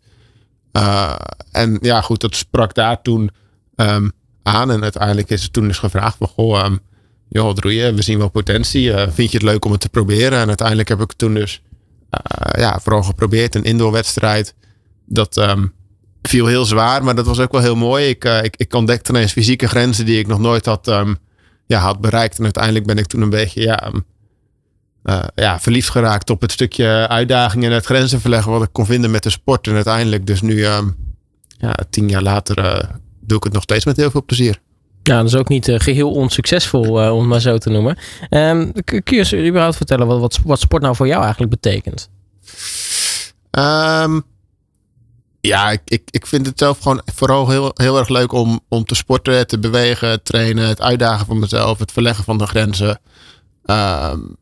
En 1.51 1.79
ja, 1.81 2.01
goed, 2.01 2.21
dat 2.21 2.37
sprak 2.37 2.75
daar 2.75 3.03
toen 3.03 3.31
aan. 4.43 4.71
En 4.71 4.83
uiteindelijk 4.83 5.31
is 5.31 5.43
het 5.43 5.53
toen 5.53 5.65
eens 5.65 5.79
gevraagd 5.79 6.17
van, 6.17 6.29
goh, 6.29 6.67
joh, 7.29 7.49
het 7.49 7.59
roeien, 7.59 7.95
we 7.95 8.03
zien 8.03 8.19
wel 8.19 8.29
potentie. 8.29 8.85
Uh, 8.85 9.03
vind 9.11 9.31
je 9.31 9.37
het 9.37 9.47
leuk 9.47 9.65
om 9.65 9.71
het 9.71 9.81
te 9.81 9.89
proberen? 9.89 10.39
En 10.39 10.49
uiteindelijk 10.49 10.89
heb 10.89 11.01
ik 11.01 11.13
toen 11.13 11.35
dus 11.35 11.63
uh, 12.11 12.63
ja, 12.63 12.81
vooral 12.81 13.03
geprobeerd. 13.03 13.55
Een 13.55 13.65
indoorwedstrijd. 13.65 14.55
Dat, 15.07 15.37
um, 15.37 15.73
viel 16.23 16.47
heel 16.47 16.65
zwaar, 16.65 17.05
maar 17.05 17.15
dat 17.15 17.27
was 17.27 17.41
ook 17.41 17.53
wel 17.53 17.61
heel 17.61 17.77
mooi. 17.77 18.09
Ik, 18.09 18.25
uh, 18.25 18.43
ik, 18.43 18.57
ik 18.57 18.75
ontdekte 18.75 19.13
ineens 19.13 19.33
fysieke 19.33 19.69
grenzen 19.69 20.05
die 20.05 20.19
ik 20.19 20.27
nog 20.27 20.39
nooit 20.39 20.67
had, 20.67 20.87
ja, 21.67 21.79
had 21.79 22.01
bereikt. 22.01 22.39
En 22.39 22.45
uiteindelijk 22.45 22.87
ben 22.87 22.99
ik 22.99 23.07
toen 23.07 23.21
een 23.21 23.31
beetje 23.31 23.61
ja, 23.61 23.93
ja, 25.35 25.61
verliefd 25.61 25.91
geraakt 25.91 26.31
op 26.31 26.41
het 26.41 26.53
stukje 26.53 27.09
uitdaging 27.09 27.65
en 27.65 27.73
het 27.73 27.85
grenzen 27.85 28.21
verleggen 28.21 28.53
wat 28.53 28.63
ik 28.63 28.73
kon 28.73 28.87
vinden 28.87 29.11
met 29.11 29.23
de 29.23 29.31
sport. 29.31 29.67
En 29.67 29.75
uiteindelijk, 29.75 30.27
dus 30.27 30.43
nu 30.43 30.61
ja, 31.59 31.75
tien 31.91 32.09
jaar 32.09 32.23
later, 32.23 32.89
doe 33.33 33.41
ik 33.41 33.45
het 33.45 33.53
nog 33.53 33.63
steeds 33.63 33.85
met 33.85 33.97
heel 33.97 34.11
veel 34.11 34.25
plezier. 34.25 34.61
Ja, 35.03 35.17
dat 35.17 35.27
is 35.27 35.35
ook 35.35 35.49
niet 35.49 35.69
uh, 35.69 35.79
geheel 35.79 36.11
onsuccesvol, 36.11 37.03
uh, 37.03 37.13
om 37.13 37.19
het 37.19 37.29
maar 37.29 37.41
zo 37.41 37.59
te 37.59 37.71
noemen. 37.71 37.99
Um, 38.31 38.73
kun 38.85 39.03
je 39.05 39.17
eens 39.17 39.35
überhaupt 39.35 39.77
vertellen 39.77 40.07
wat, 40.07 40.21
wat, 40.21 40.39
wat 40.45 40.61
sport 40.61 40.83
nou 40.83 40.97
voor 40.97 41.07
jou 41.07 41.23
eigenlijk 41.23 41.51
betekent? 41.51 42.11
Um, 43.51 44.23
ja, 45.41 45.71
ik, 45.71 45.81
ik, 45.85 46.03
ik 46.11 46.27
vind 46.27 46.47
het 46.47 46.59
zelf 46.59 46.79
gewoon 46.79 47.03
vooral 47.15 47.49
heel, 47.49 47.71
heel 47.75 47.99
erg 47.99 48.09
leuk 48.09 48.33
om, 48.33 48.61
om 48.69 48.85
te 48.85 48.95
sporten, 48.95 49.47
te 49.47 49.59
bewegen, 49.59 50.23
trainen, 50.23 50.69
het 50.69 50.81
uitdagen 50.81 51.27
van 51.27 51.39
mezelf, 51.39 51.79
het 51.79 51.93
verleggen 51.93 52.25
van 52.25 52.39
de 52.39 52.47
grenzen. 52.47 53.01
Um, 53.67 54.37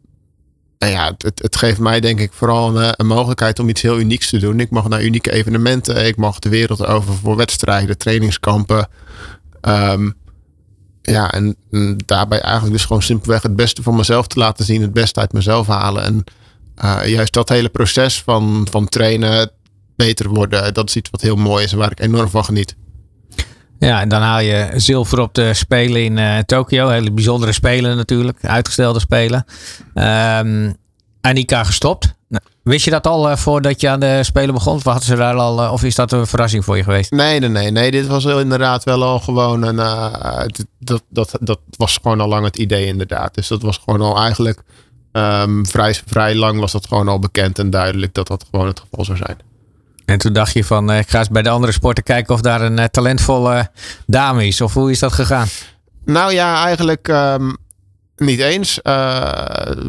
en 0.81 0.91
ja, 0.91 1.15
het, 1.19 1.43
het 1.43 1.57
geeft 1.57 1.79
mij 1.79 2.01
denk 2.01 2.21
ik 2.21 2.33
vooral 2.33 2.77
een, 2.77 2.95
een, 2.97 3.07
mogelijkheid 3.07 3.59
om 3.59 3.69
iets 3.69 3.83
heel 3.83 3.99
unieks 3.99 4.29
te 4.29 4.39
doen. 4.39 4.61
Ik 4.61 4.71
mag 4.71 4.89
naar 4.89 5.03
unieke 5.03 5.33
evenementen, 5.33 6.07
ik 6.07 6.17
mag 6.17 6.39
de 6.39 6.49
wereld 6.49 6.87
over 6.87 7.15
voor 7.15 7.37
wedstrijden, 7.37 7.99
trainingskampen. 7.99 8.89
Um, 9.69 10.15
ja, 11.03 11.33
en, 11.33 11.57
daarbij 12.07 12.41
eigenlijk 12.41 12.73
dus 12.73 12.85
gewoon 12.85 13.03
simpelweg 13.03 13.43
het 13.43 13.57
beste 13.57 13.83
van 13.83 13.97
mezelf 13.97 14.27
te 14.27 14.39
laten 14.39 14.65
zien, 14.65 14.83
het 14.83 14.93
beste 14.93 15.21
uit 15.21 15.33
mezelf 15.33 15.67
halen. 15.67 16.03
En 16.03 16.25
uh, 16.85 17.07
juist 17.07 17.33
dat 17.33 17.49
hele 17.49 17.69
proces 17.69 18.23
van, 18.23 18.67
van 18.71 18.89
trainen, 18.89 19.51
beter 19.97 20.29
worden. 20.29 20.75
Dat 20.75 20.89
is 20.89 20.97
iets 20.97 21.11
wat 21.11 21.21
heel 21.21 21.37
mooi 21.37 21.65
is 21.65 21.73
en 21.73 21.79
waar 21.79 21.91
ik 21.91 22.01
enorm 22.01 22.29
van 22.29 22.45
geniet. 22.45 22.77
Ja, 23.81 24.01
en 24.01 24.09
dan 24.09 24.23
haal 24.23 24.41
je 24.41 24.71
zilver 24.77 25.21
op 25.21 25.35
de 25.35 25.55
Spelen 25.55 26.05
in 26.05 26.17
uh, 26.17 26.39
Tokio. 26.39 26.89
Hele 26.89 27.13
bijzondere 27.13 27.53
Spelen 27.53 27.97
natuurlijk. 27.97 28.39
Uitgestelde 28.45 29.01
Spelen. 29.01 29.45
Um, 29.95 30.77
Annika 31.21 31.65
gestopt. 31.65 32.15
Nou, 32.29 32.43
wist 32.63 32.85
je 32.85 32.91
dat 32.91 33.07
al 33.07 33.31
uh, 33.31 33.37
voordat 33.37 33.81
je 33.81 33.89
aan 33.89 34.01
de 34.01 34.19
Spelen 34.23 34.55
begon? 34.55 34.75
Of, 34.75 34.85
hadden 34.85 35.37
al, 35.37 35.65
uh, 35.65 35.73
of 35.73 35.85
is 35.85 35.95
dat 35.95 36.13
een 36.13 36.27
verrassing 36.27 36.65
voor 36.65 36.77
je 36.77 36.83
geweest? 36.83 37.11
Nee, 37.11 37.41
nee, 37.41 37.49
nee. 37.49 37.71
nee 37.71 37.91
dit 37.91 38.07
was 38.07 38.25
inderdaad 38.25 38.85
wel 38.85 39.03
al 39.03 39.19
gewoon 39.19 39.63
een... 39.63 39.77
dat, 40.79 41.03
dat, 41.09 41.37
dat 41.41 41.61
was 41.77 41.99
gewoon 42.03 42.21
al 42.21 42.29
lang 42.29 42.45
het 42.45 42.57
idee 42.57 42.87
inderdaad. 42.87 43.35
Dus 43.35 43.49
dat 43.49 43.63
was 43.63 43.81
gewoon 43.85 44.01
al 44.01 44.19
eigenlijk... 44.19 44.63
Um, 45.13 45.67
vrij, 45.67 45.95
vrij 46.07 46.35
lang 46.35 46.61
was 46.61 46.73
dat 46.73 46.87
gewoon 46.87 47.09
al 47.09 47.19
bekend 47.19 47.59
en 47.59 47.71
duidelijk 47.71 48.15
dat 48.15 48.27
dat 48.27 48.47
gewoon 48.51 48.67
het 48.67 48.81
geval 48.81 49.05
zou 49.05 49.19
zijn. 49.19 49.37
En 50.05 50.19
toen 50.19 50.33
dacht 50.33 50.53
je 50.53 50.65
van, 50.65 50.91
eh, 50.91 50.99
ik 50.99 51.11
ga 51.11 51.19
eens 51.19 51.29
bij 51.29 51.43
de 51.43 51.49
andere 51.49 51.73
sporten 51.73 52.05
kijken 52.05 52.35
of 52.35 52.41
daar 52.41 52.61
een 52.61 52.79
uh, 52.79 52.85
talentvolle 52.85 53.71
dame 54.07 54.47
is. 54.47 54.61
Of 54.61 54.75
hoe 54.75 54.91
is 54.91 54.99
dat 54.99 55.13
gegaan? 55.13 55.47
Nou 56.05 56.33
ja, 56.33 56.65
eigenlijk 56.65 57.09
um, 57.09 57.57
niet 58.17 58.41
eens. 58.41 58.81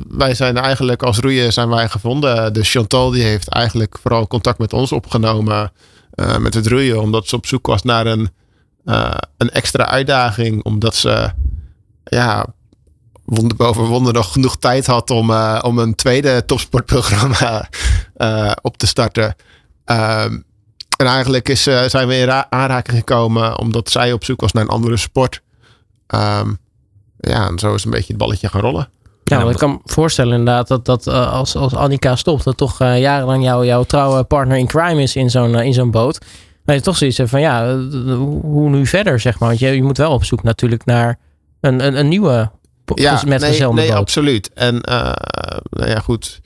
Wij 0.08 0.34
zijn 0.34 0.58
eigenlijk 0.58 1.04
als 1.04 1.18
roeien 1.18 1.54
zijn 1.54 1.70
wij 1.70 1.90
gevonden. 1.90 2.54
De 2.54 2.64
Chantal 2.64 3.10
die 3.10 3.24
heeft 3.24 3.48
eigenlijk 3.48 3.98
vooral 4.02 4.28
contact 4.28 4.58
met 4.58 4.74
ons 4.74 4.92
opgenomen 4.92 5.72
met 6.40 6.54
het 6.54 6.68
roeien. 6.68 7.02
Omdat 7.02 7.28
ze 7.28 7.36
op 7.36 7.46
zoek 7.46 7.68
was 7.68 7.84
naar 7.84 8.06
een, 8.06 8.30
een 9.38 9.50
extra 9.50 9.88
uitdaging. 9.88 10.64
Omdat 10.64 10.96
ze 10.96 11.32
ja, 12.04 12.46
wonder 13.26 13.58
boven 13.58 13.84
wonder 13.84 14.14
nog 14.14 14.32
genoeg 14.32 14.58
tijd 14.58 14.86
had 14.86 15.10
om, 15.10 15.32
om 15.62 15.78
een 15.78 15.96
tweede 15.96 16.46
topsportprogramma 16.46 17.70
op 18.62 18.78
te 18.78 18.88
starten. 18.88 19.36
Ehm, 19.86 20.40
en 20.98 21.06
eigenlijk 21.06 21.50
is, 21.50 21.64
zijn 21.64 22.08
we 22.08 22.16
in 22.16 22.32
aanraking 22.50 22.98
gekomen 22.98 23.60
omdat 23.60 23.90
zij 23.90 24.14
op 24.14 24.24
zoek 24.24 24.42
was 24.42 24.52
naar 24.52 24.64
een 24.64 24.70
andere 24.70 24.98
sport. 24.98 25.42
Um, 26.08 26.58
ja, 27.18 27.48
en 27.48 27.60
zo 27.60 27.74
is 27.74 27.84
een 27.86 27.92
beetje 27.92 28.08
het 28.08 28.18
balletje 28.18 28.50
gaan 28.50 28.62
rollen. 28.62 28.90
Ja, 29.24 29.38
want 29.38 29.52
ik 29.52 29.58
kan 29.58 29.72
me 29.72 29.80
voorstellen 29.84 30.38
inderdaad 30.38 30.68
dat, 30.68 30.86
dat 30.86 31.08
uh, 31.08 31.34
als, 31.34 31.56
als 31.56 31.74
Annika 31.74 32.16
stopt, 32.16 32.44
dat 32.44 32.58
toch 32.58 32.82
uh, 32.82 33.00
jarenlang 33.00 33.44
jou, 33.44 33.66
jouw 33.66 33.84
trouwe 33.84 34.24
partner 34.24 34.58
in 34.58 34.68
crime 34.68 35.02
is 35.02 35.16
in 35.16 35.30
zo'n 35.30 35.54
uh, 35.54 35.64
in 35.64 35.74
zo'n 35.74 35.92
boot. 35.92 36.26
Dat 36.66 36.76
je 36.76 36.82
toch 36.82 36.98
zoiets 36.98 37.18
hebt 37.18 37.30
van 37.30 37.42
ja, 37.42 37.78
hoe 38.42 38.70
nu 38.70 38.86
verder 38.86 39.20
zeg 39.20 39.40
maar. 39.40 39.50
Want 39.50 39.60
je, 39.60 39.68
je 39.68 39.84
moet 39.84 39.98
wel 39.98 40.12
op 40.12 40.24
zoek 40.24 40.44
natuurlijk 40.44 40.86
naar 40.86 41.20
een, 41.60 41.86
een, 41.86 42.00
een 42.00 42.08
nieuwe 42.08 42.52
ja, 42.96 43.22
met 43.26 43.42
nee, 43.42 43.60
nee, 43.60 43.88
boot. 43.88 43.98
absoluut. 43.98 44.54
En 44.54 44.76
nou 45.70 45.90
ja, 45.90 46.00
goed. 46.00 46.42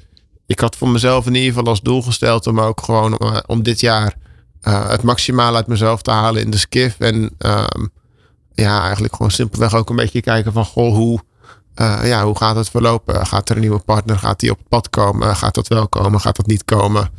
Ik 0.47 0.59
had 0.59 0.75
voor 0.75 0.89
mezelf 0.89 1.25
in 1.25 1.35
ieder 1.35 1.49
geval 1.49 1.67
als 1.67 1.81
doel 1.81 2.01
gesteld 2.01 2.47
om 2.47 2.59
ook 2.59 2.81
gewoon 2.81 3.19
om 3.45 3.63
dit 3.63 3.79
jaar 3.79 4.15
het 4.69 5.01
maximaal 5.01 5.55
uit 5.55 5.67
mezelf 5.67 6.01
te 6.01 6.11
halen 6.11 6.41
in 6.41 6.51
de 6.51 6.57
skiff. 6.57 6.99
En 6.99 7.29
ehm, 7.37 7.85
ja, 8.53 8.81
eigenlijk 8.81 9.15
gewoon 9.15 9.31
simpelweg 9.31 9.75
ook 9.75 9.89
een 9.89 9.95
beetje 9.95 10.21
kijken 10.21 10.53
van 10.53 10.65
goh, 10.65 10.95
hoe, 10.95 11.19
uh, 11.75 11.99
ja, 12.03 12.23
hoe 12.25 12.37
gaat 12.37 12.55
het 12.55 12.69
verlopen? 12.69 13.25
Gaat 13.25 13.49
er 13.49 13.55
een 13.55 13.61
nieuwe 13.61 13.79
partner? 13.79 14.19
Gaat 14.19 14.39
die 14.39 14.51
op 14.51 14.57
het 14.57 14.67
pad 14.67 14.89
komen? 14.89 15.35
Gaat 15.35 15.55
dat 15.55 15.67
wel 15.67 15.87
komen? 15.87 16.19
Gaat 16.21 16.35
dat 16.35 16.47
niet 16.47 16.65
komen? 16.65 17.09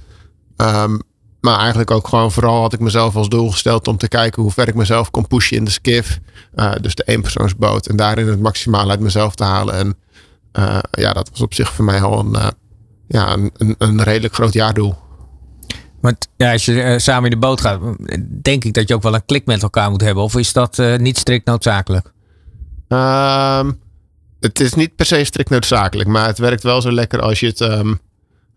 Um, 0.57 1.01
maar 1.41 1.59
eigenlijk 1.59 1.91
ook 1.91 2.09
gewoon 2.09 2.33
vooral 2.33 2.61
had 2.61 2.73
ik 2.73 2.81
mezelf 2.81 3.17
als 3.17 3.29
doel 3.29 3.51
gesteld 3.51 3.89
om 3.89 3.97
te 3.97 4.09
kijken 4.09 4.43
hoe 4.43 4.53
ver 4.53 4.69
ik 4.69 4.75
mezelf 4.75 5.11
kon 5.11 5.27
pushen 5.27 5.57
in 5.57 5.65
de 5.65 5.71
skiff. 5.71 6.19
Dus 6.81 6.95
de 6.95 7.03
eenpersoonsboot. 7.07 7.87
En 7.87 7.97
daarin 7.97 8.29
het 8.29 8.41
maximaal 8.41 8.91
uit 8.91 9.01
mezelf 9.01 9.35
te 9.35 9.45
halen. 9.45 9.75
En 9.75 9.97
ja, 10.91 11.13
dat 11.13 11.31
was 11.31 11.41
op 11.41 11.55
zich 11.55 11.73
voor 11.73 11.85
mij 11.85 12.03
al 12.03 12.19
een, 12.19 12.37
ja, 13.09 13.33
een, 13.33 13.51
een, 13.57 13.75
een 13.79 14.03
redelijk 14.03 14.35
groot 14.35 14.53
jaardoel. 14.53 14.95
Want 16.01 16.29
ja, 16.37 16.53
als 16.53 16.65
je 16.65 16.73
uh, 16.73 16.99
samen 16.99 17.25
in 17.25 17.31
de 17.31 17.47
boot 17.47 17.61
gaat, 17.61 17.81
denk 18.43 18.65
ik 18.65 18.75
dat 18.75 18.89
je 18.89 18.95
ook 18.95 19.03
wel 19.03 19.15
een 19.15 19.25
klik 19.25 19.47
met 19.47 19.63
elkaar 19.63 19.91
moet 19.91 20.01
hebben. 20.01 20.23
Of 20.23 20.37
is 20.37 20.53
dat 20.53 20.79
uh, 20.79 20.97
niet 20.97 21.19
strikt 21.19 21.47
noodzakelijk? 21.47 22.13
Um, 22.89 23.81
het 24.41 24.61
is 24.61 24.75
niet 24.75 24.97
per 24.97 25.07
se 25.07 25.25
strikt 25.25 25.51
noodzakelijk, 25.51 26.09
maar 26.09 26.27
het 26.27 26.39
werkt 26.39 26.63
wel 26.63 26.81
zo 26.81 26.93
lekker 26.93 27.21
als 27.21 27.41
je 27.41 27.47
het. 27.47 27.61
Um, 27.61 28.01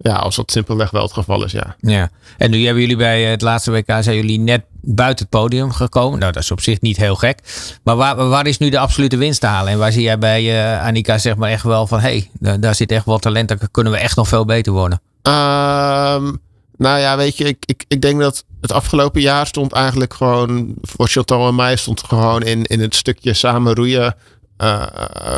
ja, 0.02 0.14
als 0.14 0.36
dat 0.36 0.52
simpelweg 0.52 0.92
wel 0.92 1.02
het 1.02 1.14
geval 1.14 1.44
is, 1.44 1.52
ja. 1.52 1.76
Ja, 1.80 2.10
en 2.38 2.52
nu 2.52 2.64
hebben 2.64 2.82
jullie 2.82 2.98
bij 2.98 3.24
het 3.24 3.42
laatste 3.42 3.72
WK 3.72 3.86
zijn 4.00 4.16
jullie 4.16 4.40
net 4.40 4.64
buiten 4.82 5.26
het 5.26 5.40
podium 5.40 5.72
gekomen. 5.72 6.20
Nou, 6.20 6.32
dat 6.32 6.44
is 6.44 6.52
op 6.52 6.62
zich 6.62 6.82
niet 6.82 6.98
heel 6.98 7.16
gek. 7.16 7.40
Maar 7.84 7.96
waar, 7.96 8.28
waar 8.30 8.48
is 8.48 8.58
nu 8.58 8.70
de 8.70 8.80
absolute 8.80 9.18
winst 9.18 9.42
te 9.42 9.48
halen? 9.48 9.72
En 9.72 9.78
waar 9.78 9.92
zie 9.92 10.02
jij 10.02 10.18
bij 10.18 10.44
uh, 10.44 10.86
Annika 10.86 11.18
zeg 11.18 11.36
maar 11.36 11.50
echt 11.50 11.64
wel 11.64 11.88
van... 11.88 12.00
hé, 12.00 12.28
hey, 12.40 12.58
daar, 12.60 12.76
zit 12.76 12.92
echt 12.92 13.06
wel 13.06 13.20
talent, 13.20 13.48
daar 13.48 13.70
kunnen 13.72 13.94
we 13.94 14.00
echt 14.00 14.16
nog 14.16 14.28
veel 14.28 14.46
beter 14.46 14.74
worden? 14.74 15.02
Um, 15.22 16.42
nou 16.78 17.00
ja, 17.00 17.18
weet 17.18 17.38
je, 17.38 17.44
ik, 17.44 17.64
ik, 17.66 17.86
ik 17.88 18.02
denk 18.02 18.20
dat 18.20 18.46
het 18.62 18.72
afgelopen 18.72 19.22
jaar 19.22 19.48
stond 19.48 19.74
eigenlijk 19.74 20.14
gewoon 20.14 20.76
voor 20.82 21.08
Chantal 21.08 21.48
en 21.48 21.56
mij 21.56 21.76
stond 21.76 22.04
gewoon 22.04 22.42
in, 22.42 22.64
in 22.64 22.80
het 22.80 22.96
stukje 22.96 23.34
samen 23.34 23.76
roeien. 23.76 24.16
Uh, 24.58 24.86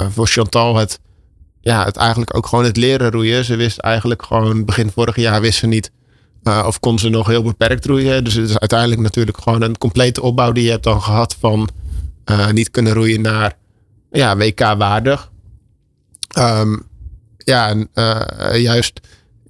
voor 0.10 0.28
Chantal 0.28 0.76
het, 0.76 1.00
ja, 1.62 1.86
het 1.86 1.98
eigenlijk 1.98 2.36
ook 2.36 2.48
gewoon 2.48 2.66
het 2.66 2.78
leren 2.78 3.12
roeien. 3.12 3.46
Ze 3.46 3.56
wist 3.56 3.78
eigenlijk 3.78 4.24
gewoon 4.24 4.66
begin 4.66 4.92
vorig 4.92 5.16
jaar 5.16 5.42
wist 5.42 5.60
ze 5.60 5.68
niet 5.68 5.92
uh, 6.44 6.64
of 6.68 6.80
kon 6.80 7.00
ze 7.00 7.10
nog 7.10 7.28
heel 7.28 7.44
beperkt 7.44 7.86
roeien. 7.86 8.24
Dus 8.24 8.34
het 8.34 8.50
is 8.50 8.60
uiteindelijk 8.60 9.02
natuurlijk 9.02 9.38
gewoon 9.42 9.62
een 9.62 9.78
complete 9.78 10.22
opbouw 10.22 10.52
die 10.52 10.64
je 10.64 10.70
hebt 10.70 10.84
dan 10.84 11.02
gehad 11.02 11.36
van 11.40 11.70
niet 12.52 12.72
kunnen 12.72 12.94
roeien 12.94 13.22
naar 13.22 13.58
ja, 14.12 14.38
WK 14.38 14.60
waardig. 14.60 15.32
Um, 16.38 16.84
ja, 17.38 17.70
en 17.70 17.90
juist 18.62 19.02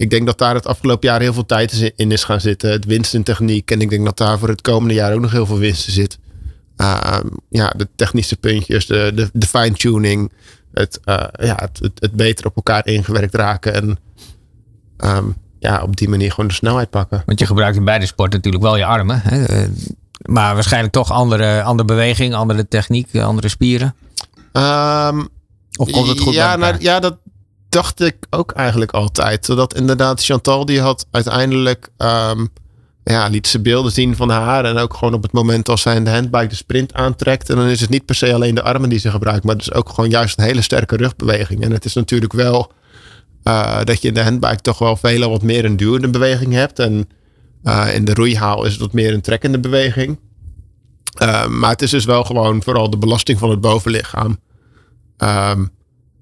ik 0.02 0.10
denk 0.10 0.26
dat 0.26 0.38
daar 0.38 0.56
het 0.56 0.68
afgelopen 0.68 1.10
jaar 1.10 1.22
heel 1.22 1.34
veel 1.34 1.46
tijd 1.46 1.94
in 1.96 2.12
is 2.12 2.24
gaan 2.24 2.42
zitten. 2.42 2.72
Het 2.72 2.86
winst 2.86 3.14
in 3.14 3.24
techniek. 3.24 3.72
En 3.72 3.82
ik 3.82 3.90
denk 3.90 4.06
dat 4.06 4.18
daar 4.18 4.40
voor 4.40 4.50
het 4.50 4.62
komende 4.62 4.94
jaar 4.94 5.14
ook 5.14 5.22
nog 5.22 5.32
heel 5.32 5.46
veel 5.46 5.58
winst 5.58 5.88
in 5.88 5.94
zit. 5.94 6.18
Uh, 6.78 7.20
ja, 7.50 7.74
de 7.78 7.88
technische 7.96 8.38
puntjes, 8.38 8.86
de, 8.86 9.12
de, 9.16 9.30
de 9.34 9.48
fine-tuning. 9.48 10.32
Het, 10.74 11.00
uh, 11.06 11.24
ja, 11.32 11.56
het, 11.56 11.80
het, 11.80 11.92
het, 11.96 12.12
beter 12.12 12.46
op 12.46 12.56
elkaar 12.56 12.88
ingewerkt 12.88 13.36
raken. 13.36 13.74
En 13.74 14.00
um, 14.98 15.36
ja, 15.60 15.82
op 15.82 15.96
die 15.96 16.10
manier 16.10 16.30
gewoon 16.30 16.48
de 16.48 16.54
snelheid 16.54 16.90
pakken. 16.90 17.24
Want 17.26 17.40
je 17.40 17.46
gebruikt 17.46 17.78
in 17.78 17.86
beide 17.86 18.06
sporten 18.06 18.36
natuurlijk 18.36 18.64
wel 18.64 18.78
je 18.78 18.86
armen. 18.86 19.22
Hè? 19.24 19.44
Eh, 19.44 19.68
maar 20.22 20.54
waarschijnlijk 20.54 20.94
toch 20.94 21.12
andere, 21.12 21.64
andere 21.64 21.88
beweging, 21.88 22.34
andere 22.34 22.68
techniek, 22.68 23.16
andere 23.16 23.48
spieren. 23.48 23.96
Um, 24.54 25.30
of 25.76 25.92
komt 25.92 26.08
het 26.08 26.20
goed 26.20 26.34
ja, 26.34 26.56
nou, 26.56 26.76
ja, 26.80 27.00
dat, 27.00 27.18
dacht 27.70 28.02
ik 28.02 28.16
ook 28.30 28.52
eigenlijk 28.52 28.92
altijd. 28.92 29.46
Zodat 29.46 29.74
inderdaad 29.74 30.24
Chantal 30.24 30.66
die 30.66 30.82
had 30.82 31.06
uiteindelijk... 31.12 31.90
Um, 31.98 32.50
ja, 33.04 33.28
liet 33.28 33.48
ze 33.48 33.60
beelden 33.60 33.92
zien 33.92 34.16
van 34.16 34.30
haar. 34.30 34.66
En 34.66 34.78
ook 34.78 34.94
gewoon 34.94 35.14
op 35.14 35.24
het 35.24 35.32
moment 35.32 35.70
als 35.70 35.82
zij 35.82 35.96
in 35.96 36.04
de 36.04 36.10
handbike 36.10 36.48
de 36.48 36.56
sprint 36.56 36.94
aantrekt. 36.94 37.50
En 37.50 37.56
dan 37.56 37.68
is 37.68 37.82
het 37.82 37.90
niet 37.90 38.06
per 38.06 38.16
se 38.16 38.34
alleen 38.34 38.56
de 38.56 38.64
armen 38.64 38.90
die 38.90 39.00
ze 39.00 39.12
gebruikt. 39.12 39.44
Maar 39.44 39.56
het 39.56 39.64
is 39.64 39.74
ook 39.74 39.90
gewoon 39.90 40.10
juist 40.10 40.38
een 40.38 40.44
hele 40.44 40.62
sterke 40.62 40.96
rugbeweging. 40.96 41.62
En 41.64 41.72
het 41.72 41.86
is 41.86 41.94
natuurlijk 41.94 42.34
wel 42.34 42.72
uh, 43.44 43.84
dat 43.84 44.02
je 44.02 44.08
in 44.08 44.14
de 44.14 44.24
handbike 44.24 44.62
toch 44.62 44.80
wel 44.80 44.96
veel 44.96 45.30
wat 45.30 45.42
meer 45.42 45.66
een 45.66 45.78
duwende 45.78 46.10
beweging 46.10 46.54
hebt. 46.54 46.80
En 46.80 47.10
uh, 47.64 47.96
in 47.96 48.06
de 48.06 48.14
roeihaal 48.14 48.66
is 48.66 48.72
het 48.72 48.82
wat 48.82 48.94
meer 48.94 49.14
een 49.14 49.22
trekkende 49.22 49.60
beweging. 49.60 50.20
Uh, 51.22 51.48
maar 51.48 51.70
het 51.70 51.82
is 51.82 51.90
dus 51.90 52.06
wel 52.06 52.24
gewoon 52.24 52.64
vooral 52.64 52.90
de 52.90 52.98
belasting 52.98 53.40
van 53.40 53.50
het 53.50 53.62
bovenlichaam. 53.62 54.40
Um, 55.18 55.72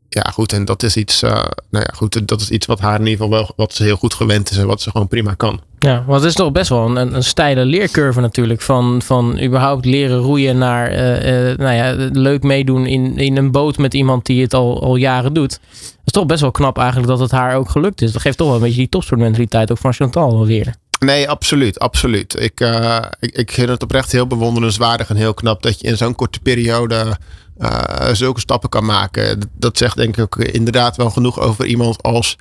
ja, 0.10 0.32
goed. 0.34 0.54
En 0.54 0.66
dat 0.66 0.84
is 0.84 0.98
iets, 0.98 1.24
uh, 1.24 1.32
nou 1.70 1.86
ja, 1.88 1.94
goed. 1.96 2.28
Dat 2.28 2.42
is 2.42 2.50
iets 2.50 2.66
wat 2.66 2.80
haar 2.80 3.00
in 3.00 3.08
ieder 3.08 3.26
geval 3.26 3.30
wel, 3.30 3.52
wat 3.56 3.74
ze 3.74 3.84
heel 3.84 3.96
goed 3.96 4.14
gewend 4.14 4.52
is 4.52 4.58
en 4.58 4.68
wat 4.68 4.82
ze 4.82 4.92
gewoon 4.92 5.08
prima 5.08 5.34
kan. 5.34 5.62
Ja, 5.80 6.04
want 6.08 6.20
het 6.20 6.30
is 6.30 6.36
toch 6.36 6.52
best 6.52 6.70
wel 6.70 6.98
een, 6.98 7.16
een 7.16 7.24
steile 7.24 7.66
leercurve 7.66 8.22
natuurlijk. 8.22 8.62
Van, 8.62 9.02
van 9.02 9.42
überhaupt 9.42 9.86
leren 9.86 10.18
roeien 10.18 10.58
naar, 10.58 10.92
uh, 10.92 11.50
uh, 11.50 11.58
nou 11.58 11.76
ja, 11.76 12.10
leuk 12.12 12.44
meedoen 12.44 12.86
in, 12.86 13.18
in 13.18 13.38
een 13.38 13.52
boot 13.52 13.78
met 13.78 13.94
iemand 13.94 14.26
die 14.26 14.42
het 14.42 14.54
al, 14.54 14.84
al 14.84 14.96
jaren 14.96 15.34
doet. 15.34 15.60
Dat 15.80 16.06
is 16.06 16.12
toch 16.12 16.26
best 16.26 16.42
wel 16.42 16.52
knap 16.52 16.78
eigenlijk 16.78 17.08
dat 17.08 17.20
het 17.20 17.32
haar 17.32 17.56
ook 17.56 17.70
gelukt 17.70 18.02
is. 18.02 18.12
Dat 18.12 18.22
geeft 18.22 18.38
toch 18.38 18.48
wel 18.48 18.56
een 18.56 18.62
beetje 18.62 18.78
die 18.78 18.90
topsportmentaliteit 18.90 19.72
ook 19.72 19.78
van 19.78 19.94
Chantal 19.94 20.46
weer. 20.46 20.76
Nee, 21.00 21.30
absoluut, 21.30 21.80
absoluut. 21.80 22.40
Ik, 22.40 22.60
uh, 22.60 23.00
ik, 23.20 23.38
ik 23.38 23.52
vind 23.52 23.70
het 23.70 23.84
oprecht 23.84 24.12
heel 24.12 24.28
bewonderenswaardig 24.28 25.10
en 25.10 25.16
heel 25.16 25.34
knap 25.34 25.64
dat 25.64 25.80
je 25.80 25.88
in 25.88 25.98
zo'n 25.98 26.16
korte 26.16 26.40
periode 26.40 27.18
uh, 27.60 28.14
zulke 28.14 28.40
stappen 28.40 28.70
kan 28.70 28.86
maken. 28.86 29.52
Dat 29.54 29.78
zegt 29.78 29.96
denk 29.96 30.18
ik 30.18 30.36
inderdaad 30.36 30.98
wel 30.98 31.10
genoeg 31.10 31.40
over 31.40 31.66
iemand 31.66 32.04
als 32.04 32.36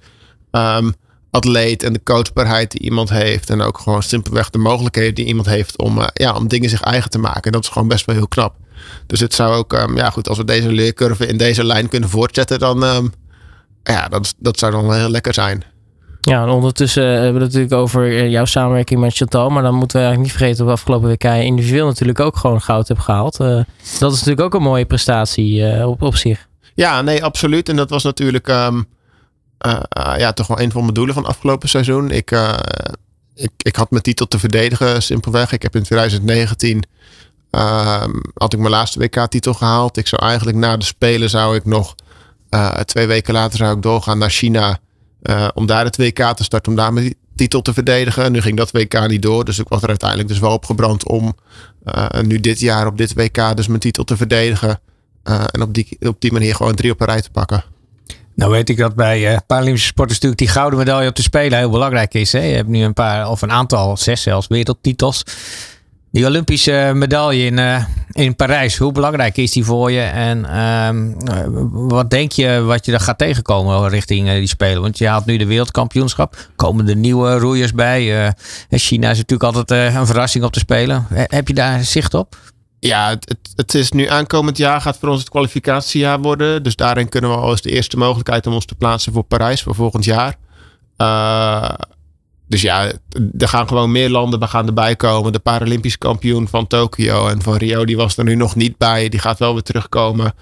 um, 0.50 0.94
atleet 1.30 1.82
en 1.82 1.92
de 1.92 2.02
coachbaarheid 2.02 2.70
die 2.70 2.80
iemand 2.80 3.08
heeft. 3.08 3.50
En 3.50 3.60
ook 3.60 3.78
gewoon 3.78 4.02
simpelweg 4.02 4.50
de 4.50 4.58
mogelijkheden 4.58 5.14
die 5.14 5.26
iemand 5.26 5.46
heeft 5.46 5.78
om, 5.78 5.98
uh, 5.98 6.06
ja, 6.12 6.34
om 6.34 6.48
dingen 6.48 6.70
zich 6.70 6.80
eigen 6.80 7.10
te 7.10 7.18
maken. 7.18 7.42
En 7.42 7.52
dat 7.52 7.62
is 7.62 7.68
gewoon 7.68 7.88
best 7.88 8.06
wel 8.06 8.14
heel 8.14 8.28
knap. 8.28 8.54
Dus 9.06 9.20
het 9.20 9.34
zou 9.34 9.54
ook, 9.54 9.72
um, 9.72 9.96
ja 9.96 10.10
goed, 10.10 10.28
als 10.28 10.38
we 10.38 10.44
deze 10.44 10.72
leercurve 10.72 11.26
in 11.26 11.36
deze 11.36 11.64
lijn 11.64 11.88
kunnen 11.88 12.08
voortzetten, 12.08 12.58
dan 12.58 12.82
um, 12.82 13.12
ja, 13.82 14.08
dat, 14.08 14.34
dat 14.38 14.58
zou 14.58 14.72
dan 14.72 14.94
heel 14.94 15.10
lekker 15.10 15.34
zijn. 15.34 15.64
Ja, 16.28 16.42
en 16.42 16.48
ondertussen 16.48 17.04
hebben 17.04 17.32
we 17.32 17.38
het 17.38 17.52
natuurlijk 17.52 17.72
over 17.72 18.06
eh, 18.06 18.30
jouw 18.30 18.44
samenwerking 18.44 19.00
met 19.00 19.16
Chantal. 19.16 19.50
Maar 19.50 19.62
dan 19.62 19.74
moeten 19.74 19.96
we 19.96 20.04
eigenlijk 20.06 20.32
niet 20.32 20.38
vergeten 20.38 20.58
dat 20.58 20.66
we 20.66 20.80
afgelopen 20.80 21.08
WK 21.08 21.44
individueel 21.44 21.86
natuurlijk 21.86 22.20
ook 22.20 22.36
gewoon 22.36 22.60
goud 22.60 22.86
hebben 22.86 23.04
gehaald. 23.04 23.40
Uh, 23.40 23.46
dat 23.98 24.12
is 24.12 24.18
natuurlijk 24.18 24.40
ook 24.40 24.54
een 24.54 24.62
mooie 24.62 24.84
prestatie 24.84 25.84
op, 25.86 26.02
op 26.02 26.16
zich. 26.16 26.48
Ja, 26.74 27.02
nee, 27.02 27.24
absoluut. 27.24 27.68
En 27.68 27.76
dat 27.76 27.90
was 27.90 28.02
natuurlijk 28.02 28.48
uh, 28.48 28.68
ja, 30.16 30.32
toch 30.32 30.46
wel 30.46 30.60
een 30.60 30.70
van 30.70 30.82
mijn 30.82 30.94
doelen 30.94 31.14
van 31.14 31.24
afgelopen 31.24 31.68
seizoen. 31.68 32.10
Ik, 32.10 32.30
ik, 33.34 33.50
ik 33.56 33.76
had 33.76 33.90
mijn 33.90 34.02
titel 34.02 34.26
te 34.28 34.38
verdedigen, 34.38 35.02
simpelweg. 35.02 35.52
Ik 35.52 35.62
heb 35.62 35.76
in 35.76 35.82
2019 35.82 36.82
ehm, 37.50 38.10
had 38.34 38.52
ik 38.52 38.58
mijn 38.58 38.70
laatste 38.70 38.98
WK-titel 38.98 39.54
gehaald. 39.54 39.96
Ik 39.96 40.06
zou 40.06 40.22
eigenlijk 40.22 40.56
na 40.58 40.76
de 40.76 40.84
Spelen 40.84 41.30
zou 41.30 41.56
ik 41.56 41.64
nog 41.64 41.94
twee 42.84 43.06
weken 43.06 43.34
later 43.34 43.58
zou 43.58 43.76
ik 43.76 43.82
doorgaan 43.82 44.18
naar 44.18 44.30
China 44.30 44.78
uh, 45.28 45.48
om 45.54 45.66
daar 45.66 45.84
het 45.84 45.96
WK 45.96 46.32
te 46.36 46.44
starten, 46.44 46.72
om 46.72 46.78
daar 46.78 46.92
mijn 46.92 47.14
titel 47.36 47.62
te 47.62 47.72
verdedigen. 47.72 48.32
Nu 48.32 48.40
ging 48.40 48.56
dat 48.56 48.70
WK 48.70 49.08
niet 49.08 49.22
door, 49.22 49.44
dus 49.44 49.58
ik 49.58 49.68
was 49.68 49.82
er 49.82 49.88
uiteindelijk 49.88 50.28
dus 50.28 50.38
wel 50.38 50.52
op 50.52 50.64
gebrand 50.64 51.08
om 51.08 51.36
uh, 51.84 52.06
nu 52.22 52.40
dit 52.40 52.60
jaar 52.60 52.86
op 52.86 52.98
dit 52.98 53.14
WK 53.14 53.56
dus 53.56 53.66
mijn 53.66 53.80
titel 53.80 54.04
te 54.04 54.16
verdedigen. 54.16 54.80
Uh, 55.24 55.44
en 55.50 55.62
op 55.62 55.74
die, 55.74 55.96
op 56.00 56.20
die 56.20 56.32
manier 56.32 56.54
gewoon 56.54 56.74
drie 56.74 56.90
op 56.90 57.00
een 57.00 57.06
rij 57.06 57.20
te 57.20 57.30
pakken. 57.30 57.64
Nou 58.34 58.50
weet 58.50 58.68
ik 58.68 58.76
dat 58.76 58.94
bij 58.94 59.32
uh, 59.32 59.38
Paralympische 59.46 59.88
sporters 59.88 60.14
natuurlijk 60.14 60.40
die 60.40 60.50
gouden 60.50 60.78
medaille 60.78 61.08
op 61.08 61.16
de 61.16 61.22
Spelen 61.22 61.58
heel 61.58 61.70
belangrijk 61.70 62.14
is. 62.14 62.32
Hè? 62.32 62.40
Je 62.40 62.54
hebt 62.54 62.68
nu 62.68 62.82
een 62.82 62.92
paar, 62.92 63.30
of 63.30 63.42
een 63.42 63.50
aantal, 63.50 63.96
zes 63.96 64.22
zelfs, 64.22 64.46
wereldtitels. 64.46 65.22
Die 66.10 66.26
Olympische 66.26 66.92
medaille 66.94 67.44
in, 67.44 67.58
uh, 67.58 67.84
in 68.12 68.36
Parijs, 68.36 68.76
hoe 68.76 68.92
belangrijk 68.92 69.36
is 69.36 69.52
die 69.52 69.64
voor 69.64 69.90
je? 69.90 70.00
En 70.00 70.38
uh, 70.38 71.48
wat 71.70 72.10
denk 72.10 72.32
je 72.32 72.60
wat 72.60 72.86
je 72.86 72.92
er 72.92 73.00
gaat 73.00 73.18
tegenkomen 73.18 73.88
richting 73.88 74.28
uh, 74.28 74.34
die 74.34 74.46
Spelen? 74.46 74.82
Want 74.82 74.98
je 74.98 75.08
haalt 75.08 75.26
nu 75.26 75.36
de 75.36 75.46
wereldkampioenschap. 75.46 76.36
Komen 76.56 76.88
er 76.88 76.96
nieuwe 76.96 77.38
roeiers 77.38 77.72
bij? 77.72 78.34
China 78.70 79.10
is 79.10 79.16
natuurlijk 79.16 79.56
altijd 79.56 79.94
een 79.94 80.06
verrassing 80.06 80.44
op 80.44 80.52
te 80.52 80.58
spelen. 80.58 81.06
Heb 81.10 81.48
je 81.48 81.54
daar 81.54 81.84
zicht 81.84 82.14
op? 82.14 82.36
Ja, 82.80 83.08
het, 83.08 83.28
het, 83.28 83.52
het 83.56 83.74
is 83.74 83.92
nu 83.92 84.06
aankomend 84.06 84.56
jaar 84.56 84.80
gaat 84.80 84.98
voor 84.98 85.08
ons 85.08 85.20
het 85.20 85.28
kwalificatiejaar 85.28 86.20
worden. 86.20 86.62
Dus 86.62 86.76
daarin 86.76 87.08
kunnen 87.08 87.30
we 87.30 87.36
al 87.36 87.50
eens 87.50 87.62
de 87.62 87.70
eerste 87.70 87.96
mogelijkheid 87.96 88.46
om 88.46 88.54
ons 88.54 88.64
te 88.64 88.74
plaatsen 88.74 89.12
voor 89.12 89.22
Parijs 89.22 89.62
voor 89.62 89.74
volgend 89.74 90.04
jaar. 90.04 90.36
Dus 92.48 92.62
ja, 92.62 92.92
er 93.38 93.48
gaan 93.48 93.68
gewoon 93.68 93.92
meer 93.92 94.10
landen 94.10 94.48
gaan 94.48 94.66
erbij 94.66 94.96
komen. 94.96 95.32
De 95.32 95.38
Paralympisch 95.38 95.98
kampioen 95.98 96.48
van 96.48 96.66
Tokio 96.66 97.26
en 97.26 97.42
van 97.42 97.56
Rio, 97.56 97.84
die 97.84 97.96
was 97.96 98.16
er 98.16 98.24
nu 98.24 98.34
nog 98.34 98.54
niet 98.54 98.76
bij. 98.76 99.08
Die 99.08 99.20
gaat 99.20 99.38
wel 99.38 99.52
weer 99.52 99.62
terugkomen. 99.62 100.34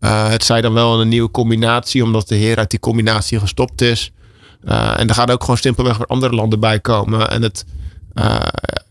Uh, 0.00 0.28
het 0.28 0.44
zij 0.44 0.60
dan 0.60 0.72
wel 0.72 1.00
een 1.00 1.08
nieuwe 1.08 1.30
combinatie, 1.30 2.02
omdat 2.02 2.28
de 2.28 2.34
heer 2.34 2.58
uit 2.58 2.70
die 2.70 2.80
combinatie 2.80 3.38
gestopt 3.38 3.80
is. 3.80 4.12
Uh, 4.64 5.00
en 5.00 5.08
er 5.08 5.14
gaan 5.14 5.30
ook 5.30 5.40
gewoon 5.40 5.56
simpelweg 5.56 5.96
weer 5.96 6.06
andere 6.06 6.34
landen 6.34 6.60
bij 6.60 6.80
komen. 6.80 7.30
En 7.30 7.42
het, 7.42 7.64
uh, 8.14 8.40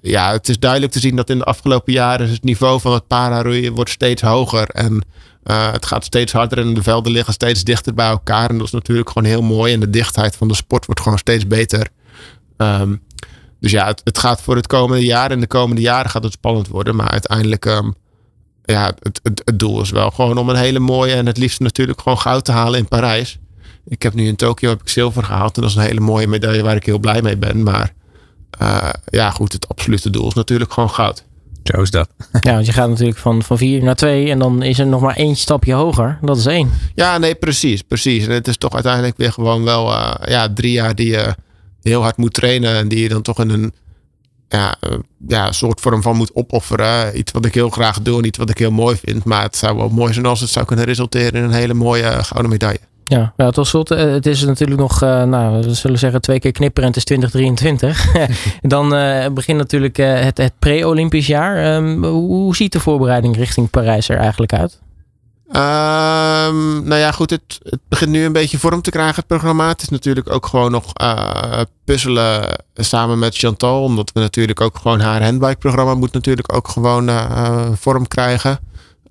ja, 0.01 0.31
het 0.31 0.49
is 0.49 0.59
duidelijk 0.59 0.91
te 0.91 0.99
zien 0.99 1.15
dat 1.15 1.29
in 1.29 1.37
de 1.37 1.43
afgelopen 1.43 1.93
jaren 1.93 2.29
het 2.29 2.43
niveau 2.43 2.79
van 2.79 2.93
het 2.93 3.07
pararoeien 3.07 3.73
wordt 3.73 3.89
steeds 3.89 4.21
hoger. 4.21 4.69
En 4.69 5.05
het 5.43 5.85
gaat 5.85 6.05
steeds 6.05 6.31
harder 6.31 6.57
en 6.57 6.73
de 6.73 6.83
velden 6.83 7.11
liggen 7.11 7.33
steeds 7.33 7.63
dichter 7.63 7.93
bij 7.93 8.07
elkaar. 8.07 8.49
En 8.49 8.57
dat 8.57 8.67
is 8.67 8.73
natuurlijk 8.73 9.09
gewoon 9.09 9.29
heel 9.29 9.41
mooi. 9.41 9.73
En 9.73 9.79
de 9.79 9.89
dichtheid 9.89 10.35
van 10.35 10.47
de 10.47 10.55
sport 10.55 10.85
wordt 10.85 11.01
gewoon 11.01 11.17
steeds 11.17 11.47
beter. 11.47 11.87
Um, 12.57 13.01
dus 13.59 13.71
ja, 13.71 13.85
het, 13.87 14.01
het, 14.03 14.17
gaat 14.17 14.41
voor 14.41 14.55
het 14.55 14.67
komende 14.67 15.05
jaar 15.05 15.31
en 15.31 15.39
de 15.39 15.47
komende 15.47 15.81
jaren 15.81 16.09
gaat 16.09 16.23
het 16.23 16.33
spannend 16.33 16.67
worden. 16.67 16.95
Maar 16.95 17.09
uiteindelijk, 17.09 17.65
um, 17.65 17.95
ja, 18.65 18.85
het, 18.99 19.19
het, 19.23 19.41
het, 19.45 19.59
doel 19.59 19.81
is 19.81 19.89
wel 19.89 20.11
gewoon 20.11 20.37
om 20.37 20.49
een 20.49 20.55
hele 20.55 20.79
mooie 20.79 21.13
en 21.13 21.25
het 21.25 21.37
liefst 21.37 21.59
natuurlijk 21.59 22.01
gewoon 22.01 22.17
goud 22.17 22.45
te 22.45 22.51
halen 22.51 22.79
in 22.79 22.87
Parijs. 22.87 23.39
Ik 23.85 24.03
heb 24.03 24.13
nu 24.13 24.27
in 24.27 24.35
Tokio 24.35 24.69
heb 24.69 24.81
ik 24.81 24.89
zilver 24.89 25.23
gehaald 25.23 25.55
en 25.55 25.61
dat 25.61 25.71
is 25.71 25.77
een 25.77 25.83
hele 25.83 25.99
mooie 25.99 26.27
medaille 26.27 26.63
waar 26.63 26.75
ik 26.75 26.85
heel 26.85 26.99
blij 26.99 27.21
mee 27.21 27.37
ben. 27.37 27.63
Maar 27.63 27.93
uh, 28.61 28.89
ja, 29.05 29.29
goed, 29.29 29.53
het 29.53 29.69
absolute 29.69 30.09
doel 30.09 30.27
is 30.27 30.33
natuurlijk 30.33 30.73
gewoon 30.73 30.89
goud. 30.89 31.23
Zo 31.63 31.81
is 31.81 31.91
dat. 31.91 32.09
Ja, 32.39 32.53
want 32.53 32.65
je 32.65 32.71
gaat 32.71 32.89
natuurlijk 32.89 33.17
van, 33.17 33.43
van 33.43 33.57
vier 33.57 33.83
naar 33.83 33.95
twee 33.95 34.29
en 34.29 34.39
dan 34.39 34.61
is 34.61 34.79
er 34.79 34.87
nog 34.87 35.01
maar 35.01 35.15
één 35.15 35.35
stapje 35.35 35.73
hoger. 35.73 36.19
Dat 36.21 36.37
is 36.37 36.45
één. 36.45 36.71
Ja, 36.95 37.17
nee, 37.17 37.35
precies, 37.35 37.81
precies. 37.81 38.25
En 38.25 38.33
het 38.33 38.47
is 38.47 38.57
toch 38.57 38.73
uiteindelijk 38.73 39.17
weer 39.17 39.31
gewoon 39.31 39.63
wel 39.63 39.91
uh, 39.91 40.13
ja, 40.25 40.53
drie 40.53 40.71
jaar 40.71 40.95
die 40.95 41.07
je 41.07 41.35
heel 41.83 42.01
hard 42.01 42.17
moet 42.17 42.33
trainen 42.33 42.75
en 42.75 42.87
die 42.87 43.01
je 43.01 43.09
dan 43.09 43.21
toch 43.21 43.39
in 43.39 43.49
een 43.49 43.73
ja, 44.49 44.75
uh, 44.89 44.97
ja, 45.27 45.51
soort 45.51 45.81
vorm 45.81 46.01
van 46.01 46.15
moet 46.15 46.35
opofferen. 46.35 47.17
Iets 47.17 47.31
wat 47.31 47.45
ik 47.45 47.53
heel 47.53 47.69
graag 47.69 48.01
doe 48.01 48.17
en 48.17 48.25
iets 48.25 48.37
wat 48.37 48.49
ik 48.49 48.57
heel 48.57 48.71
mooi 48.71 48.95
vind. 48.95 49.23
Maar 49.23 49.41
het 49.41 49.55
zou 49.55 49.77
wel 49.77 49.89
mooi 49.89 50.13
zijn 50.13 50.25
als 50.25 50.39
het 50.39 50.49
zou 50.49 50.65
kunnen 50.65 50.85
resulteren 50.85 51.33
in 51.33 51.43
een 51.43 51.53
hele 51.53 51.73
mooie 51.73 52.23
gouden 52.23 52.51
medaille. 52.51 52.79
Ja, 53.03 53.33
nou, 53.37 53.51
tot 53.51 53.67
slot, 53.67 53.89
het 53.89 54.25
is 54.25 54.43
natuurlijk 54.45 54.79
nog, 54.79 55.03
uh, 55.03 55.23
nou, 55.23 55.61
we 55.61 55.73
zullen 55.73 55.99
zeggen 55.99 56.21
twee 56.21 56.39
keer 56.39 56.51
knipperen 56.51 56.83
en 56.83 56.89
het 56.89 56.97
is 56.97 57.03
2023. 57.03 58.05
Dan 58.61 58.95
uh, 58.95 59.27
begint 59.27 59.57
natuurlijk 59.57 59.97
het, 59.97 60.37
het 60.37 60.53
pre-Olympisch 60.59 61.27
jaar. 61.27 61.75
Um, 61.75 62.03
hoe 62.03 62.55
ziet 62.55 62.71
de 62.71 62.79
voorbereiding 62.79 63.35
richting 63.35 63.69
Parijs 63.69 64.09
er 64.09 64.17
eigenlijk 64.17 64.53
uit? 64.53 64.81
Um, 65.55 66.83
nou 66.83 66.95
ja, 66.95 67.11
goed, 67.11 67.29
het, 67.29 67.59
het, 67.63 67.79
begint 67.87 68.11
nu 68.11 68.25
een 68.25 68.31
beetje 68.31 68.59
vorm 68.59 68.81
te 68.81 68.91
krijgen, 68.91 69.15
het 69.15 69.27
programma. 69.27 69.67
Het 69.67 69.81
is 69.81 69.89
natuurlijk 69.89 70.31
ook 70.31 70.45
gewoon 70.45 70.71
nog 70.71 70.91
uh, 71.01 71.61
puzzelen 71.85 72.59
samen 72.75 73.19
met 73.19 73.37
Chantal. 73.37 73.83
Omdat 73.83 74.11
we 74.13 74.19
natuurlijk 74.19 74.61
ook 74.61 74.77
gewoon 74.77 74.99
haar 74.99 75.23
handbike-programma 75.23 75.93
moet 75.93 76.13
natuurlijk 76.13 76.55
ook 76.55 76.67
gewoon 76.67 77.09
uh, 77.09 77.67
vorm 77.73 78.07
krijgen. 78.07 78.59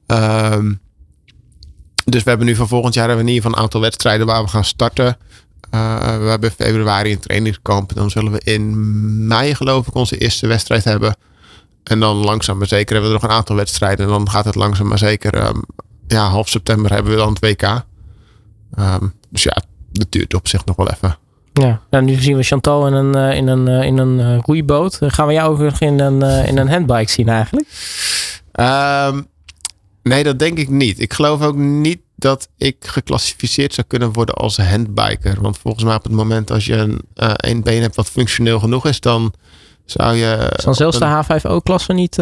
Um, 0.07 0.81
dus 2.05 2.23
we 2.23 2.29
hebben 2.29 2.47
nu 2.47 2.55
van 2.55 2.69
volgend 2.69 2.95
jaar 2.95 3.07
hebben 3.07 3.25
we 3.25 3.31
in 3.31 3.37
ieder 3.37 3.49
geval 3.49 3.59
een 3.59 3.65
aantal 3.65 3.81
wedstrijden 3.81 4.27
waar 4.27 4.43
we 4.43 4.49
gaan 4.49 4.65
starten. 4.65 5.17
Uh, 5.75 6.17
we 6.19 6.25
hebben 6.25 6.51
februari 6.51 7.13
een 7.13 7.21
trainingskamp. 7.21 7.95
Dan 7.95 8.11
zullen 8.11 8.33
we 8.33 8.41
in 8.45 9.27
mei 9.27 9.55
geloof 9.55 9.87
ik 9.87 9.95
onze 9.95 10.19
eerste 10.19 10.47
wedstrijd 10.47 10.85
hebben. 10.85 11.17
En 11.85 12.01
dan 12.01 12.17
langzaam 12.17 12.59
maar 12.59 12.67
zeker 12.67 12.93
hebben 12.93 13.13
we 13.13 13.19
nog 13.21 13.31
een 13.31 13.37
aantal 13.37 13.57
wedstrijden. 13.57 14.07
En 14.07 14.13
dan 14.13 14.31
gaat 14.31 14.45
het 14.45 14.55
langzaam 14.55 14.89
maar 14.89 14.99
zeker 14.99 15.47
um, 15.47 15.65
ja, 16.13 16.29
half 16.29 16.49
september 16.49 16.93
hebben 16.93 17.13
we 17.13 17.19
dan 17.19 17.33
het 17.33 17.39
WK. 17.39 17.83
Um, 18.79 19.13
dus 19.29 19.43
ja, 19.43 19.63
dat 19.93 20.13
duurt 20.13 20.35
op 20.35 20.49
zich 20.49 20.65
nog 20.65 20.77
wel 20.77 20.91
even. 20.91 21.17
Ja, 21.53 21.81
nou, 21.91 22.05
nu 22.05 22.15
zien 22.15 22.37
we 22.37 22.43
Chantal 22.43 22.87
in 22.87 22.93
een, 22.93 23.17
uh, 23.17 23.37
in 23.37 23.47
een, 23.47 23.69
uh, 23.69 23.83
in 23.83 23.99
een 23.99 24.19
uh, 24.19 24.39
roeiboot. 24.41 24.99
Gaan 25.01 25.27
we 25.27 25.33
jou 25.33 25.53
ook 25.53 25.59
nog 25.59 25.81
in 25.81 26.01
een, 26.01 26.47
in 26.47 26.59
een 26.59 26.69
handbike 26.69 27.11
zien 27.11 27.29
eigenlijk? 27.29 27.69
Um, 28.53 29.27
nee, 30.03 30.23
dat 30.23 30.39
denk 30.39 30.59
ik 30.59 30.69
niet. 30.69 31.01
Ik 31.01 31.13
geloof 31.13 31.43
ook 31.43 31.57
niet 31.57 32.01
dat 32.17 32.49
ik 32.57 32.77
geclassificeerd 32.81 33.75
zou 33.75 33.87
kunnen 33.87 34.13
worden 34.13 34.35
als 34.35 34.57
handbiker. 34.57 35.41
Want 35.41 35.59
volgens 35.59 35.85
mij 35.85 35.95
op 35.95 36.03
het 36.03 36.13
moment 36.13 36.51
als 36.51 36.65
je 36.65 36.75
een, 36.75 37.01
een 37.15 37.63
been 37.63 37.83
hebt 37.83 37.97
wat 37.97 38.11
functioneel 38.11 38.59
genoeg 38.59 38.87
is, 38.87 39.01
dan 39.01 39.33
zou 39.85 40.15
je... 40.15 40.59
Dan 40.65 40.75
zelfs 40.75 40.99
de 40.99 41.25
H5O-klasse 41.25 41.93
niet... 41.93 42.19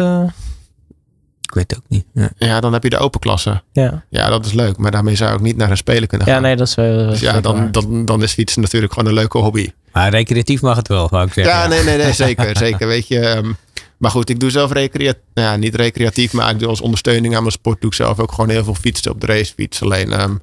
Ik 1.51 1.57
weet 1.57 1.71
het 1.71 1.77
ook 1.79 1.89
niet. 1.89 2.05
Ja. 2.13 2.29
ja, 2.37 2.59
dan 2.59 2.73
heb 2.73 2.83
je 2.83 2.89
de 2.89 2.97
open 2.97 3.19
klasse. 3.19 3.61
Ja. 3.71 4.03
ja, 4.09 4.29
dat 4.29 4.45
is 4.45 4.53
leuk. 4.53 4.77
Maar 4.77 4.91
daarmee 4.91 5.15
zou 5.15 5.33
ik 5.33 5.41
niet 5.41 5.57
naar 5.57 5.69
een 5.71 5.77
spelen 5.77 6.07
kunnen 6.07 6.27
gaan. 6.27 6.35
Ja, 6.35 6.41
nee, 6.41 6.55
dat 6.55 6.67
is 6.67 6.75
wel. 6.75 7.09
Dus 7.09 7.19
ja, 7.19 7.41
dan, 7.41 7.71
dan, 7.71 8.05
dan 8.05 8.23
is 8.23 8.33
fietsen 8.33 8.61
natuurlijk 8.61 8.93
gewoon 8.93 9.09
een 9.09 9.15
leuke 9.15 9.37
hobby. 9.37 9.71
Maar 9.91 10.09
recreatief 10.09 10.61
mag 10.61 10.75
het 10.75 10.87
wel, 10.87 11.09
wou 11.09 11.27
ik 11.27 11.33
zeggen. 11.33 11.53
Ja, 11.53 11.67
nee, 11.67 11.83
nee, 11.83 11.97
nee, 11.97 12.13
zeker. 12.27 12.57
zeker. 12.57 12.87
Weet 12.87 13.07
je. 13.07 13.35
Um, 13.35 13.55
maar 13.97 14.11
goed, 14.11 14.29
ik 14.29 14.39
doe 14.39 14.49
zelf 14.49 14.71
recreatief. 14.71 15.21
Ja, 15.33 15.55
niet 15.55 15.75
recreatief, 15.75 16.33
maar 16.33 16.49
ik 16.49 16.59
doe 16.59 16.69
als 16.69 16.81
ondersteuning 16.81 17.35
aan 17.35 17.41
mijn 17.41 17.53
sport. 17.53 17.81
Doe 17.81 17.89
ik 17.89 17.95
zelf 17.95 18.19
ook 18.19 18.31
gewoon 18.31 18.49
heel 18.49 18.63
veel 18.63 18.75
fietsen 18.75 19.11
op 19.11 19.21
de 19.21 19.27
racefiets. 19.27 19.81
Alleen, 19.81 20.21
um, 20.21 20.39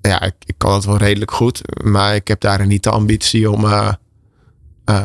ja, 0.00 0.22
ik, 0.22 0.34
ik, 0.44 0.54
kan 0.56 0.74
het 0.74 0.84
wel 0.84 0.96
redelijk 0.96 1.30
goed. 1.30 1.60
Maar 1.84 2.14
ik 2.14 2.28
heb 2.28 2.40
daarin 2.40 2.68
niet 2.68 2.82
de 2.82 2.90
ambitie 2.90 3.50
om. 3.50 3.64
Uh, 3.64 3.92
uh, 4.90 5.02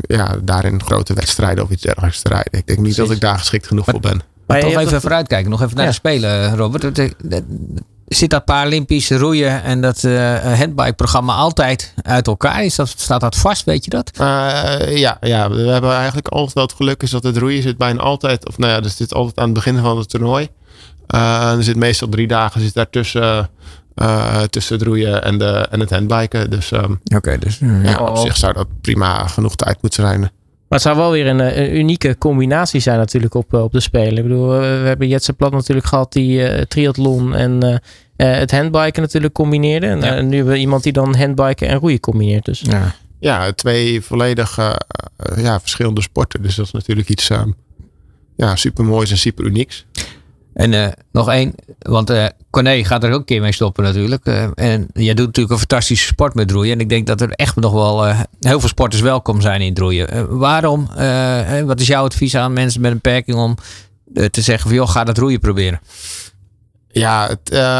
ja, 0.00 0.36
daarin 0.42 0.82
grote 0.82 1.14
wedstrijden 1.14 1.64
of 1.64 1.70
iets 1.70 1.82
dergelijks 1.82 2.22
te 2.22 2.28
rijden. 2.28 2.52
Ik 2.58 2.66
denk 2.66 2.78
niet 2.78 2.94
Precies. 2.94 2.96
dat 2.96 3.10
ik 3.10 3.20
daar 3.20 3.38
geschikt 3.38 3.66
genoeg 3.66 3.86
Maar- 3.86 3.94
voor 3.94 4.10
ben. 4.10 4.22
Maar 4.48 4.60
toch 4.60 4.76
even 4.80 5.00
vooruitkijken. 5.00 5.50
Nog 5.50 5.62
even 5.62 5.74
naar 5.76 5.84
Ja. 5.84 5.90
de 5.90 5.96
Spelen, 5.96 6.56
Robert. 6.56 6.98
Eh, 6.98 7.08
Zit 8.06 8.30
dat 8.30 8.44
Paralympische 8.44 9.16
roeien 9.16 9.62
en 9.62 9.80
dat 9.80 10.02
uh, 10.02 10.36
handbike-programma 10.58 11.34
altijd 11.34 11.94
uit 12.02 12.26
elkaar? 12.26 12.64
Is 12.64 12.74
dat, 12.74 12.88
staat 12.96 13.20
dat 13.20 13.36
vast, 13.36 13.64
weet 13.64 13.84
je 13.84 13.90
dat? 13.90 14.10
Uh, 14.20 14.96
ja, 14.96 15.16
ja, 15.20 15.50
we 15.50 15.60
hebben 15.60 15.92
eigenlijk 15.94 16.28
altijd 16.28 16.54
wel 16.54 16.64
het 16.64 16.72
geluk 16.72 17.02
is 17.02 17.10
dat 17.10 17.22
het 17.22 17.36
roeien 17.36 17.62
zit 17.62 17.76
bijna 17.76 18.00
altijd, 18.00 18.48
of 18.48 18.58
nou 18.58 18.72
ja, 18.72 18.78
er 18.78 18.90
zit 18.90 19.14
altijd 19.14 19.38
aan 19.38 19.44
het 19.44 19.54
begin 19.54 19.78
van 19.78 19.98
het 19.98 20.08
toernooi. 20.08 20.48
Uh, 21.14 21.52
er 21.52 21.62
zit 21.64 21.76
meestal 21.76 22.08
drie 22.08 22.26
dagen 22.26 22.60
zit 22.60 22.74
daar 22.74 22.90
tussen, 22.90 23.50
uh, 23.96 24.42
tussen 24.42 24.76
het 24.78 24.86
roeien 24.86 25.24
en, 25.24 25.38
de, 25.38 25.66
en 25.70 25.80
het 25.80 25.90
handbiken. 25.90 26.50
Dus, 26.50 26.70
um, 26.70 27.00
Oké, 27.14 27.38
dus 27.38 27.58
ja, 27.82 27.98
op 27.98 28.16
zich 28.16 28.36
zou 28.36 28.52
dat 28.52 28.66
prima 28.80 29.26
genoeg 29.26 29.56
tijd 29.56 29.82
moeten 29.82 30.02
zijn. 30.02 30.30
Maar 30.68 30.78
het 30.78 30.82
zou 30.82 30.96
wel 30.96 31.10
weer 31.10 31.26
een, 31.26 31.60
een 31.60 31.76
unieke 31.76 32.18
combinatie 32.18 32.80
zijn 32.80 32.98
natuurlijk 32.98 33.34
op, 33.34 33.52
op 33.54 33.72
de 33.72 33.80
Spelen. 33.80 34.16
Ik 34.16 34.22
bedoel, 34.22 34.48
we 34.48 34.64
hebben 34.64 35.08
Jetse 35.08 35.32
Plat 35.32 35.52
natuurlijk 35.52 35.86
gehad 35.86 36.12
die 36.12 36.38
uh, 36.38 36.60
triathlon 36.60 37.34
en 37.34 37.64
uh, 37.64 37.76
het 38.16 38.50
handbiken 38.50 39.02
natuurlijk 39.02 39.34
combineerde. 39.34 39.86
En 39.86 40.00
Ja. 40.00 40.20
nu 40.20 40.36
hebben 40.36 40.52
we 40.54 40.60
iemand 40.60 40.82
die 40.82 40.92
dan 40.92 41.16
handbiken 41.16 41.68
en 41.68 41.78
roeien 41.78 42.00
combineert. 42.00 42.44
Dus. 42.44 42.60
Ja. 42.60 42.94
Ja, 43.20 43.52
twee 43.52 44.02
volledig 44.02 44.58
uh, 44.58 44.74
ja, 45.36 45.60
verschillende 45.60 46.02
sporten. 46.02 46.42
Dus 46.42 46.54
dat 46.54 46.66
is 46.66 46.72
natuurlijk 46.72 47.08
iets 47.08 47.30
um, 47.30 47.54
ja, 48.36 48.56
super 48.56 48.84
moois 48.84 49.10
en 49.10 49.18
super 49.18 49.44
unieks. 49.44 49.86
En 50.58 50.72
uh, 50.72 50.86
nog 51.12 51.28
één, 51.30 51.54
want 51.78 52.10
uh, 52.10 52.26
gaat 52.52 53.04
er 53.04 53.12
ook 53.12 53.18
een 53.18 53.24
keer 53.24 53.40
mee 53.40 53.52
stoppen 53.52 53.84
natuurlijk. 53.84 54.26
Uh, 54.26 54.42
en 54.54 54.88
jij 54.92 55.14
doet 55.14 55.26
natuurlijk 55.26 55.54
een 55.54 55.58
fantastische 55.58 56.06
sport 56.06 56.34
met 56.34 56.50
roeien. 56.50 56.72
En 56.72 56.80
ik 56.80 56.88
denk 56.88 57.06
dat 57.06 57.20
er 57.20 57.30
echt 57.30 57.56
nog 57.56 57.72
wel 57.72 58.04
heel 58.40 58.60
veel 58.60 58.68
sporters 58.68 59.02
welkom 59.02 59.40
zijn 59.40 59.60
in 59.60 59.68
het 59.68 59.78
roeien. 59.78 60.38
Waarom, 60.38 60.88
wat 61.66 61.80
is 61.80 61.86
jouw 61.86 62.04
advies 62.04 62.34
aan 62.34 62.52
mensen 62.52 62.80
met 62.80 62.90
een 62.90 63.00
beperking 63.02 63.36
om 63.36 63.56
te 64.30 64.40
zeggen 64.40 64.68
van 64.68 64.78
joh, 64.78 64.88
ga 64.88 65.04
dat 65.04 65.18
roeien 65.18 65.40
proberen? 65.40 65.80
Ja, 66.88 67.36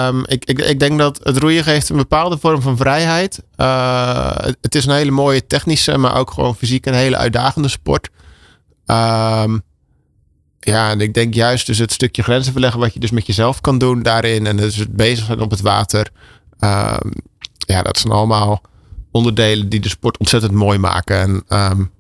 um, 0.09 0.25
ik, 0.27 0.45
ik, 0.45 0.59
ik 0.59 0.81
denk 0.81 0.99
dat 0.99 1.21
het 1.23 1.37
roeien 1.37 1.65
geeft 1.65 1.89
een 1.89 1.97
bepaalde 1.97 2.39
vorm 2.39 2.63
van 2.63 2.77
vrijheid. 2.77 3.43
Het, 3.57 4.57
het, 4.61 4.75
is 4.75 4.87
een 4.87 4.95
hele 4.95 5.11
mooie 5.11 5.47
technische, 5.47 5.97
maar 5.97 6.17
ook 6.17 6.31
gewoon 6.31 6.57
fysiek 6.57 6.87
een 6.87 6.95
hele 6.95 7.17
uitdagende 7.17 7.69
sport. 7.69 8.09
Um, 8.87 9.63
ja, 10.61 10.91
en 10.91 11.01
ik 11.01 11.15
denk 11.15 11.35
juist 11.35 11.67
dus 11.67 11.79
het 11.79 11.93
stukje 11.93 12.23
grenzen 12.23 12.53
verleggen 12.53 12.81
wat 12.81 12.95
je 12.95 13.01
dus 13.01 13.11
met 13.11 13.27
jezelf 13.27 13.61
kan 13.61 13.79
doen 13.79 14.03
daarin. 14.03 14.47
En 14.47 14.57
dus 14.57 14.77
het 14.77 14.97
bezig 14.97 15.25
zijn 15.25 15.41
op 15.41 15.51
het 15.51 15.61
water. 15.61 16.11
Um, 16.61 17.13
ja, 17.57 17.83
dat 17.83 17.99
zijn 17.99 18.13
allemaal 18.13 18.63
onderdelen 19.11 19.69
die 19.69 19.81
de 19.81 19.89
sport 19.89 20.19
ontzettend 20.19 20.53
mooi 20.53 20.79
maken. 20.79 21.17
En 21.21 21.45
um, 21.71 21.91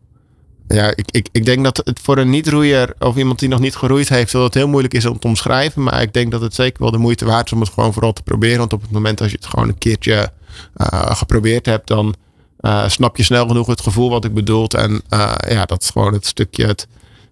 ja, 0.68 0.92
ik, 0.94 1.10
ik, 1.10 1.28
ik 1.32 1.44
denk 1.44 1.64
dat 1.64 1.80
het 1.84 2.00
voor 2.02 2.18
een 2.18 2.30
niet-roeier 2.30 2.94
of 2.98 3.16
iemand 3.16 3.38
die 3.38 3.48
nog 3.48 3.60
niet 3.60 3.76
geroeid 3.76 4.08
heeft, 4.08 4.32
dat 4.32 4.42
het 4.42 4.54
heel 4.54 4.68
moeilijk 4.68 4.94
is 4.94 5.06
om 5.06 5.18
te 5.18 5.26
omschrijven. 5.26 5.82
Maar 5.82 6.02
ik 6.02 6.12
denk 6.12 6.30
dat 6.30 6.40
het 6.40 6.54
zeker 6.54 6.82
wel 6.82 6.90
de 6.90 6.98
moeite 6.98 7.24
waard 7.24 7.46
is 7.46 7.52
om 7.52 7.60
het 7.60 7.70
gewoon 7.70 7.92
vooral 7.92 8.12
te 8.12 8.22
proberen. 8.22 8.58
Want 8.58 8.72
op 8.72 8.82
het 8.82 8.90
moment 8.90 9.20
als 9.20 9.30
je 9.30 9.36
het 9.36 9.46
gewoon 9.46 9.68
een 9.68 9.78
keertje 9.78 10.30
uh, 10.76 11.16
geprobeerd 11.16 11.66
hebt, 11.66 11.86
dan 11.86 12.14
uh, 12.60 12.88
snap 12.88 13.16
je 13.16 13.22
snel 13.22 13.46
genoeg 13.46 13.66
het 13.66 13.80
gevoel 13.80 14.10
wat 14.10 14.24
ik 14.24 14.34
bedoel. 14.34 14.68
En 14.68 15.02
uh, 15.10 15.34
ja, 15.48 15.64
dat 15.64 15.82
is 15.82 15.90
gewoon 15.90 16.12
het 16.12 16.26
stukje 16.26 16.66
het, 16.66 16.86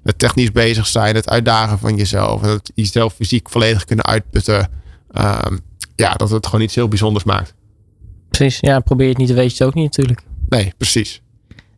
het 0.06 0.18
technisch 0.18 0.52
bezig 0.52 0.86
zijn, 0.86 1.14
het 1.14 1.28
uitdagen 1.28 1.78
van 1.78 1.96
jezelf. 1.96 2.42
En 2.42 2.48
het 2.48 2.72
jezelf 2.74 3.14
fysiek 3.14 3.50
volledig 3.50 3.84
kunnen 3.84 4.04
uitputten. 4.04 4.70
Um, 5.18 5.60
ja, 5.96 6.12
dat 6.12 6.30
het 6.30 6.46
gewoon 6.46 6.60
iets 6.60 6.74
heel 6.74 6.88
bijzonders 6.88 7.24
maakt. 7.24 7.54
Precies, 8.28 8.58
ja, 8.60 8.80
probeer 8.80 9.04
je 9.06 9.12
het 9.12 9.20
niet 9.20 9.28
te 9.28 9.34
weten, 9.34 9.52
het 9.52 9.66
ook 9.66 9.74
niet 9.74 9.96
natuurlijk. 9.96 10.20
Nee, 10.48 10.72
precies. 10.76 11.22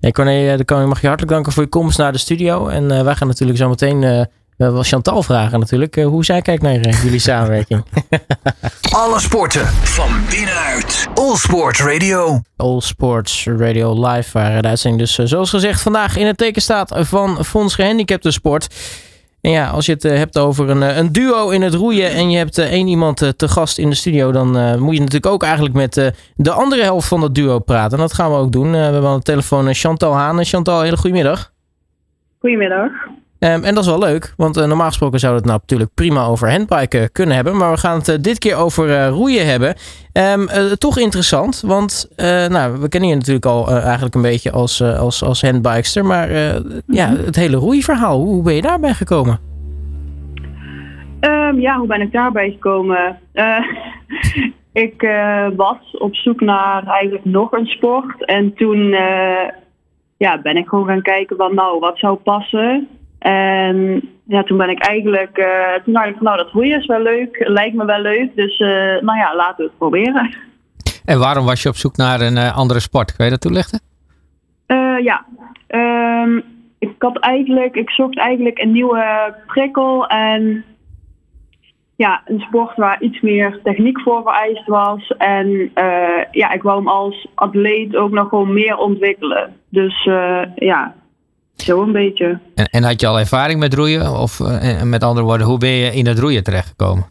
Hey 0.01 0.13
Corné, 0.13 0.57
de 0.57 0.65
koning 0.65 0.89
mag 0.89 1.01
je 1.01 1.07
hartelijk 1.07 1.35
danken 1.35 1.53
voor 1.53 1.63
je 1.63 1.69
komst 1.69 1.99
naar 1.99 2.13
de 2.13 2.19
studio. 2.19 2.69
En 2.69 2.83
uh, 2.83 3.03
wij 3.03 3.15
gaan 3.15 3.29
natuurlijk 3.29 3.59
zo 3.59 3.69
meteen 3.69 4.03
uh, 4.03 4.25
We 4.59 4.73
wel 4.73 4.83
Chantal 4.83 5.23
vragen 5.23 5.59
natuurlijk 5.59 5.97
uh, 5.97 6.07
hoe 6.07 6.25
zij 6.25 6.43
kijkt 6.43 6.63
naar 6.63 6.87
uh, 6.87 7.03
jullie 7.03 7.19
samenwerking. 7.31 7.85
Alle 8.91 9.21
sporten 9.21 9.67
van 9.67 10.11
binnenuit. 10.31 11.09
All 11.15 11.37
Sport 11.37 11.79
Radio. 11.79 12.41
All 12.57 12.81
Sports 12.81 13.47
Radio 13.47 14.07
Live 14.07 14.39
waren 14.39 14.63
de 14.63 14.69
uitzending 14.69 15.03
dus 15.03 15.31
zoals 15.31 15.51
gezegd 15.51 15.83
vandaag 15.83 16.17
in 16.17 16.27
het 16.27 16.37
teken 16.37 16.63
staat 16.63 16.95
van 16.99 17.45
Fonds 17.45 17.75
Gehandicapten 17.75 18.33
Sport. 18.33 18.75
En 19.41 19.51
ja, 19.51 19.69
als 19.69 19.87
je 19.87 19.93
het 19.93 20.03
hebt 20.03 20.39
over 20.39 20.71
een, 20.71 20.99
een 20.99 21.13
duo 21.13 21.49
in 21.49 21.63
het 21.63 21.75
roeien 21.75 22.11
en 22.11 22.31
je 22.31 22.37
hebt 22.37 22.59
één 22.59 22.87
iemand 22.87 23.17
te 23.37 23.49
gast 23.49 23.79
in 23.79 23.89
de 23.89 23.97
studio, 23.97 24.33
dan 24.33 24.79
moet 24.81 24.95
je 24.95 25.01
natuurlijk 25.01 25.33
ook 25.33 25.43
eigenlijk 25.43 25.75
met 25.75 26.13
de 26.37 26.51
andere 26.51 26.83
helft 26.83 27.09
van 27.09 27.21
dat 27.21 27.35
duo 27.35 27.59
praten. 27.59 27.93
En 27.93 28.03
dat 28.03 28.15
gaan 28.15 28.31
we 28.31 28.37
ook 28.37 28.53
doen. 28.53 28.71
we 28.71 28.77
hebben 28.77 29.07
aan 29.07 29.17
de 29.17 29.23
telefoon 29.23 29.75
Chantal 29.75 30.15
Haan. 30.15 30.45
Chantal, 30.45 30.81
hele 30.81 30.97
goedemiddag. 30.97 31.53
Goedemiddag. 32.39 32.91
Um, 33.41 33.65
en 33.65 33.75
dat 33.75 33.85
is 33.85 33.91
wel 33.91 33.99
leuk, 33.99 34.35
want 34.37 34.57
uh, 34.57 34.65
normaal 34.65 34.87
gesproken 34.87 35.19
zouden 35.19 35.43
we 35.43 35.49
het 35.49 35.57
nou 35.59 35.67
natuurlijk 35.67 35.95
prima 35.95 36.25
over 36.25 36.51
handbiken 36.51 37.13
kunnen 37.13 37.35
hebben. 37.35 37.57
Maar 37.57 37.71
we 37.71 37.77
gaan 37.77 37.99
het 37.99 38.09
uh, 38.09 38.17
dit 38.21 38.39
keer 38.39 38.57
over 38.57 38.89
uh, 38.89 39.09
roeien 39.09 39.47
hebben. 39.47 39.75
Um, 40.13 40.47
toch 40.79 40.99
interessant, 40.99 41.63
want 41.67 42.11
nou, 42.49 42.81
we 42.81 42.89
kennen 42.89 43.09
je 43.09 43.15
natuurlijk 43.15 43.47
al 43.47 43.71
eigenlijk 43.71 44.15
een 44.15 44.23
beetje 44.23 44.53
als, 44.53 44.83
als, 44.83 45.23
als 45.23 45.43
handbikester. 45.43 46.05
Maar 46.05 46.33
ja, 46.87 47.09
het 47.17 47.37
hele 47.37 47.57
roeiverhaal, 47.57 48.19
hoe, 48.19 48.35
hoe 48.35 48.43
ben 48.43 48.55
je 48.55 48.63
daarbij 48.63 48.95
gekomen? 48.95 49.41
Um, 51.21 51.61
ja, 51.61 51.79
hoe 51.79 51.87
ben 51.87 52.01
ik 52.01 52.13
daarbij 52.13 52.51
gekomen? 52.51 53.19
ik 54.87 55.03
was 55.57 55.79
op 55.99 56.15
zoek 56.15 56.41
naar 56.41 56.87
eigenlijk 56.87 57.25
nog 57.25 57.53
een 57.53 57.67
sport. 57.67 58.25
En 58.25 58.55
toen 58.55 58.79
ja, 60.17 60.41
ben 60.43 60.57
ik 60.57 60.69
gewoon 60.69 60.87
gaan 60.87 61.03
kijken 61.03 61.37
van 61.37 61.55
nou, 61.55 61.79
wat 61.79 61.99
zou 61.99 62.17
passen. 62.17 62.89
En 63.19 64.09
ja, 64.29 64.43
toen 64.43 64.59
ben 64.59 64.69
ik 64.69 64.87
eigenlijk, 64.87 65.39
uh, 65.39 65.85
toen 65.85 65.93
dacht 65.93 66.07
ik 66.07 66.15
van 66.15 66.25
nou 66.25 66.37
dat 66.37 66.51
roeien 66.51 66.79
is 66.79 66.87
wel 66.87 67.03
leuk, 67.03 67.49
lijkt 67.49 67.75
me 67.75 67.85
wel 67.85 68.01
leuk. 68.01 68.37
Dus 68.37 68.59
uh, 68.59 68.69
nou 69.01 69.19
ja, 69.19 69.37
laten 69.37 69.57
we 69.57 69.63
het 69.63 69.79
proberen. 69.79 70.35
En 71.05 71.19
waarom 71.19 71.45
was 71.45 71.63
je 71.63 71.69
op 71.69 71.75
zoek 71.75 71.97
naar 71.97 72.21
een 72.21 72.37
uh, 72.37 72.57
andere 72.57 72.81
sport? 72.81 73.17
Kan 73.17 73.25
je 73.25 73.31
dat 73.31 73.41
toelichten? 73.41 73.81
ja, 75.03 75.25
um, 75.69 76.45
ik 76.79 76.95
had 76.99 77.19
eigenlijk, 77.19 77.75
ik 77.75 77.91
zocht 77.91 78.19
eigenlijk 78.19 78.59
een 78.59 78.73
nieuwe 78.73 79.35
prikkel 79.47 80.07
en 80.07 80.65
ja, 81.97 82.23
een 82.25 82.41
sport 82.41 82.77
waar 82.77 83.03
iets 83.03 83.21
meer 83.21 83.61
techniek 83.63 84.01
voor 84.01 84.23
vereist 84.23 84.67
was. 84.67 85.15
En 85.19 85.71
ja, 86.31 86.53
ik 86.53 86.63
wou 86.63 86.77
hem 86.77 86.89
als 86.89 87.29
atleet 87.35 87.97
ook 87.97 88.11
nog 88.11 88.29
gewoon 88.29 88.53
meer 88.53 88.77
ontwikkelen. 88.77 89.57
Dus 89.69 90.05
ja, 90.55 90.95
zo 91.63 91.83
een 91.83 91.93
beetje. 91.93 92.39
En, 92.55 92.65
en, 92.65 92.83
had 92.83 93.01
je 93.01 93.07
al 93.07 93.19
ervaring 93.19 93.61
met 93.61 93.75
roeien? 93.75 94.13
Of 94.13 94.39
uh, 94.39 94.83
met 94.83 95.03
andere 95.03 95.27
woorden, 95.27 95.47
hoe 95.47 95.59
ben 95.59 95.71
je 95.71 95.93
in 95.93 96.07
het 96.07 96.19
roeien 96.19 96.45
terechtgekomen? 96.45 97.07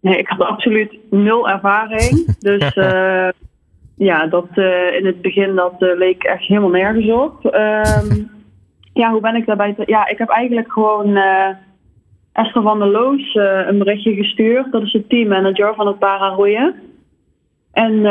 Nee, 0.00 0.18
ik 0.18 0.28
had 0.28 0.40
absoluut 0.40 0.98
nul 1.10 1.48
ervaring. 1.48 2.26
dus 2.48 2.76
uh, 2.76 3.28
ja, 3.96 4.26
dat 4.26 4.46
uh, 4.54 4.94
in 4.96 5.06
het 5.06 5.22
begin 5.22 5.54
dat 5.54 5.74
leek 5.78 6.22
echt 6.22 6.46
helemaal 6.46 6.70
nergens 6.70 7.10
op. 7.10 7.44
Um, 7.44 8.30
ja, 8.92 9.10
hoe 9.10 9.20
ben 9.20 9.34
ik 9.34 9.46
daarbij? 9.46 9.74
Te... 9.74 9.82
Ja, 9.86 10.08
ik 10.08 10.18
heb 10.18 10.28
eigenlijk 10.28 10.72
gewoon 10.72 11.16
Esther 12.32 12.62
van 12.62 12.78
der 12.78 12.88
Loos 12.88 13.34
een 13.68 13.78
berichtje 13.78 14.14
gestuurd. 14.14 14.72
Dat 14.72 14.82
is 14.82 14.92
de 14.92 15.06
teammanager 15.06 15.74
van 15.74 15.86
het 15.86 15.98
para 15.98 16.28
roeien. 16.28 16.74
En 17.72 18.06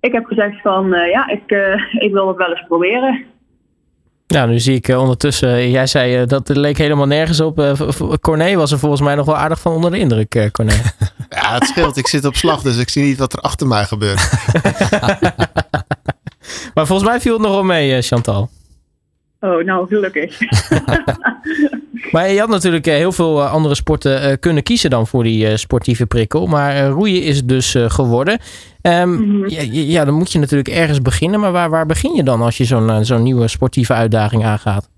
ik 0.00 0.12
heb 0.12 0.24
gezegd 0.24 0.60
van 0.60 0.88
ja, 0.88 1.28
ik, 1.28 1.50
ik 2.06 2.12
wil 2.12 2.28
het 2.28 2.36
wel 2.36 2.50
eens 2.50 2.66
proberen. 2.66 3.24
Nou, 4.28 4.48
nu 4.48 4.60
zie 4.60 4.74
ik 4.74 4.88
uh, 4.88 5.00
ondertussen, 5.00 5.70
jij 5.70 5.86
zei 5.86 6.20
uh, 6.20 6.26
dat 6.26 6.48
het 6.48 6.56
leek 6.56 6.78
helemaal 6.78 7.06
nergens 7.06 7.40
op. 7.40 7.58
Uh, 7.58 7.72
Corné 8.20 8.54
was 8.54 8.72
er 8.72 8.78
volgens 8.78 9.00
mij 9.00 9.14
nog 9.14 9.26
wel 9.26 9.36
aardig 9.36 9.60
van 9.60 9.72
onder 9.72 9.90
de 9.90 9.98
indruk, 9.98 10.34
uh, 10.34 10.50
Corné. 10.50 10.72
ja, 11.30 11.54
het 11.54 11.64
scheelt. 11.64 11.96
Ik 11.96 12.08
zit 12.08 12.24
op 12.24 12.36
slag, 12.36 12.62
dus 12.62 12.76
ik 12.76 12.88
zie 12.88 13.04
niet 13.04 13.18
wat 13.18 13.32
er 13.32 13.38
achter 13.38 13.66
mij 13.66 13.84
gebeurt. 13.84 14.30
maar 16.74 16.86
volgens 16.86 17.08
mij 17.08 17.20
viel 17.20 17.32
het 17.32 17.42
nog 17.42 17.50
wel 17.50 17.62
mee, 17.64 18.02
Chantal. 18.02 18.50
Oh, 19.40 19.64
nou, 19.64 19.86
gelukkig. 19.86 20.40
maar 22.12 22.28
je 22.30 22.38
had 22.38 22.48
natuurlijk 22.48 22.84
heel 22.84 23.12
veel 23.12 23.42
andere 23.42 23.74
sporten 23.74 24.38
kunnen 24.38 24.62
kiezen 24.62 24.90
dan 24.90 25.06
voor 25.06 25.22
die 25.22 25.56
sportieve 25.56 26.06
prikkel. 26.06 26.46
Maar 26.46 26.86
roeien 26.86 27.22
is 27.22 27.36
het 27.36 27.48
dus 27.48 27.76
geworden. 27.78 28.38
Um, 28.82 29.10
mm-hmm. 29.10 29.48
ja, 29.48 29.62
ja, 29.70 30.04
dan 30.04 30.14
moet 30.14 30.32
je 30.32 30.38
natuurlijk 30.38 30.68
ergens 30.68 31.02
beginnen. 31.02 31.40
Maar 31.40 31.52
waar, 31.52 31.70
waar 31.70 31.86
begin 31.86 32.14
je 32.14 32.22
dan 32.22 32.40
als 32.40 32.56
je 32.56 32.64
zo'n 32.64 33.04
zo'n 33.04 33.22
nieuwe 33.22 33.48
sportieve 33.48 33.92
uitdaging 33.92 34.44
aangaat? 34.44 34.90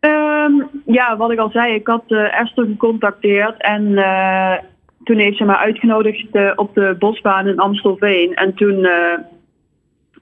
Um, 0.00 0.68
ja, 0.86 1.16
wat 1.16 1.30
ik 1.30 1.38
al 1.38 1.50
zei, 1.50 1.74
ik 1.74 1.86
had 1.86 2.04
uh, 2.08 2.40
Esther 2.40 2.64
gecontacteerd 2.64 3.62
en 3.62 3.82
uh, 3.82 4.54
toen 5.04 5.18
heeft 5.18 5.36
ze 5.36 5.44
mij 5.44 5.56
uitgenodigd 5.56 6.26
uh, 6.32 6.52
op 6.56 6.74
de 6.74 6.96
bosbaan 6.98 7.46
in 7.46 7.58
Amstelveen. 7.58 8.34
En 8.34 8.54
toen 8.54 8.88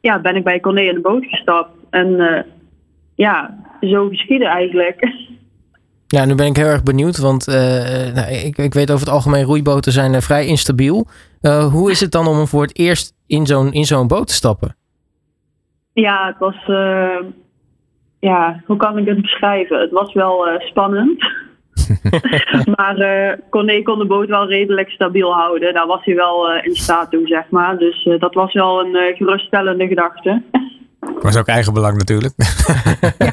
ja, 0.01 0.19
ben 0.19 0.37
ik 0.37 0.45
bij 0.45 0.61
Corné 0.61 0.81
in 0.81 0.95
de 0.95 1.01
boot 1.01 1.25
gestapt. 1.25 1.71
En 1.91 2.45
ja, 3.21 3.59
zo 3.81 4.09
geschieden 4.09 4.49
eigenlijk. 4.49 5.13
Ja, 6.07 6.25
nu 6.25 6.35
ben 6.35 6.47
ik 6.47 6.57
heel 6.57 6.67
erg 6.67 6.83
benieuwd, 6.83 7.19
want 7.19 7.47
nou, 8.15 8.33
ik, 8.45 8.59
ik 8.59 8.75
weet 8.75 8.91
over 8.91 9.07
het 9.07 9.15
algemeen 9.15 9.45
roeiboten 9.45 9.93
zijn 9.93 10.23
vrij 10.23 10.47
instabiel. 10.47 11.07
Uh, 11.43 11.65
hoe 11.65 11.91
is 11.91 12.01
het 12.01 12.13
dan 12.13 12.27
om 12.27 12.47
voor 12.47 12.63
het 12.63 12.79
eerst 12.79 13.15
in 13.27 13.47
zo'n, 13.47 13.73
in 13.73 13.85
zo'n 13.85 14.07
boot 14.07 14.27
te 14.27 14.35
stappen? 14.35 14.77
Ja, 15.93 16.27
het 16.27 16.39
was. 16.39 16.57
Uh, 16.69 17.21
ja, 18.19 18.63
hoe 18.67 18.77
kan 18.77 18.99
ik 18.99 19.07
het 19.07 19.21
beschrijven? 19.21 19.81
Het 19.81 19.91
was 19.91 20.13
wel 20.13 20.47
spannend. 20.59 21.19
maar 22.77 22.99
uh, 22.99 23.33
Corné 23.51 23.83
kon 23.83 23.99
de 23.99 24.07
boot 24.07 24.29
wel 24.29 24.49
redelijk 24.49 24.91
stabiel 24.91 25.33
houden. 25.33 25.75
Daar 25.75 25.87
was 25.87 26.05
hij 26.05 26.15
wel 26.15 26.53
in 26.53 26.75
staat 26.75 27.11
toe, 27.11 27.27
zeg 27.27 27.51
maar. 27.51 27.79
Dus 27.79 28.09
dat 28.19 28.35
was 28.35 28.53
wel 28.53 28.81
een 28.81 29.17
geruststellende 29.17 29.87
gedachte. 29.87 30.43
Was 31.01 31.37
ook 31.37 31.47
eigen 31.47 31.73
belang 31.73 31.97
natuurlijk. 31.97 32.35
ja, 33.19 33.33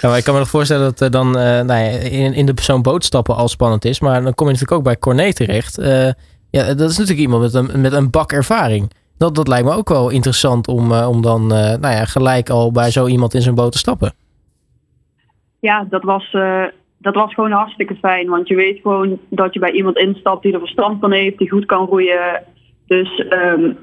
ja, 0.00 0.16
ik 0.16 0.24
kan 0.24 0.34
me 0.34 0.38
nog 0.38 0.48
voorstellen 0.48 0.84
dat 0.84 1.02
uh, 1.02 1.08
dan 1.08 1.26
uh, 1.26 1.42
nou 1.42 1.66
ja, 1.66 1.90
in, 1.98 2.34
in 2.34 2.46
de 2.46 2.52
zo'n 2.56 2.82
boot 2.82 3.04
stappen 3.04 3.36
al 3.36 3.48
spannend 3.48 3.84
is. 3.84 4.00
Maar 4.00 4.22
dan 4.22 4.34
kom 4.34 4.46
je 4.46 4.52
natuurlijk 4.52 4.78
ook 4.78 4.84
bij 4.84 4.98
Corné 4.98 5.32
terecht. 5.32 5.78
Uh, 5.78 6.10
ja, 6.50 6.74
dat 6.74 6.90
is 6.90 6.98
natuurlijk 6.98 7.18
iemand 7.18 7.42
met 7.42 7.54
een, 7.54 7.80
met 7.80 7.92
een 7.92 8.10
bak 8.10 8.32
ervaring. 8.32 8.92
Dat, 9.18 9.34
dat 9.34 9.48
lijkt 9.48 9.66
me 9.66 9.72
ook 9.72 9.88
wel 9.88 10.10
interessant 10.10 10.68
om, 10.68 10.92
om 10.92 11.22
dan 11.22 11.46
nou 11.46 11.80
ja, 11.80 12.04
gelijk 12.04 12.50
al 12.50 12.72
bij 12.72 12.90
zo 12.90 13.06
iemand 13.06 13.34
in 13.34 13.42
zijn 13.42 13.54
boot 13.54 13.72
te 13.72 13.78
stappen. 13.78 14.12
Ja, 15.60 15.86
dat 15.90 16.02
was, 16.02 16.36
dat 16.98 17.14
was 17.14 17.34
gewoon 17.34 17.50
hartstikke 17.50 17.94
fijn. 17.94 18.28
Want 18.28 18.48
je 18.48 18.54
weet 18.54 18.80
gewoon 18.80 19.18
dat 19.28 19.54
je 19.54 19.60
bij 19.60 19.70
iemand 19.70 19.96
instapt 19.96 20.42
die 20.42 20.52
er 20.52 20.58
verstand 20.58 21.00
van 21.00 21.12
heeft, 21.12 21.38
die 21.38 21.50
goed 21.50 21.66
kan 21.66 21.86
roeien. 21.86 22.42
Dus 22.86 23.24
um, 23.30 23.78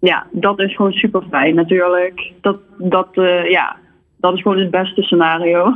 ja, 0.00 0.26
dat 0.30 0.60
is 0.60 0.74
gewoon 0.74 0.92
super 0.92 1.22
fijn 1.30 1.54
natuurlijk. 1.54 2.32
Dat, 2.40 2.56
dat, 2.78 3.08
ja, 3.48 3.76
dat 4.16 4.34
is 4.34 4.42
gewoon 4.42 4.58
het 4.58 4.70
beste 4.70 5.02
scenario. 5.02 5.72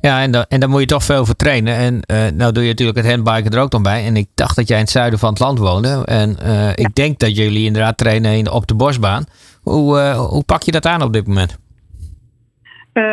Ja, 0.00 0.22
en, 0.22 0.46
en 0.48 0.60
daar 0.60 0.68
moet 0.68 0.80
je 0.80 0.86
toch 0.86 1.02
veel 1.02 1.24
voor 1.26 1.34
trainen. 1.34 1.76
En 1.76 1.94
uh, 1.94 2.30
nou 2.36 2.52
doe 2.52 2.62
je 2.62 2.68
natuurlijk 2.68 2.98
het 2.98 3.08
handbiken 3.08 3.50
er 3.50 3.62
ook 3.62 3.70
dan 3.70 3.82
bij. 3.82 4.04
En 4.04 4.16
ik 4.16 4.26
dacht 4.34 4.56
dat 4.56 4.68
jij 4.68 4.76
in 4.76 4.82
het 4.82 4.92
zuiden 4.92 5.18
van 5.18 5.28
het 5.28 5.38
land 5.38 5.58
woonde. 5.58 6.02
En 6.04 6.36
uh, 6.42 6.70
ik 6.70 6.94
denk 6.94 7.18
dat 7.18 7.36
jullie 7.36 7.66
inderdaad 7.66 7.98
trainen 7.98 8.32
in, 8.32 8.50
op 8.50 8.66
de 8.66 8.74
bosbaan. 8.74 9.24
Hoe, 9.62 9.98
hoe 10.12 10.44
pak 10.44 10.62
je 10.62 10.72
dat 10.72 10.86
aan 10.86 11.02
op 11.02 11.12
dit 11.12 11.26
moment? 11.26 11.60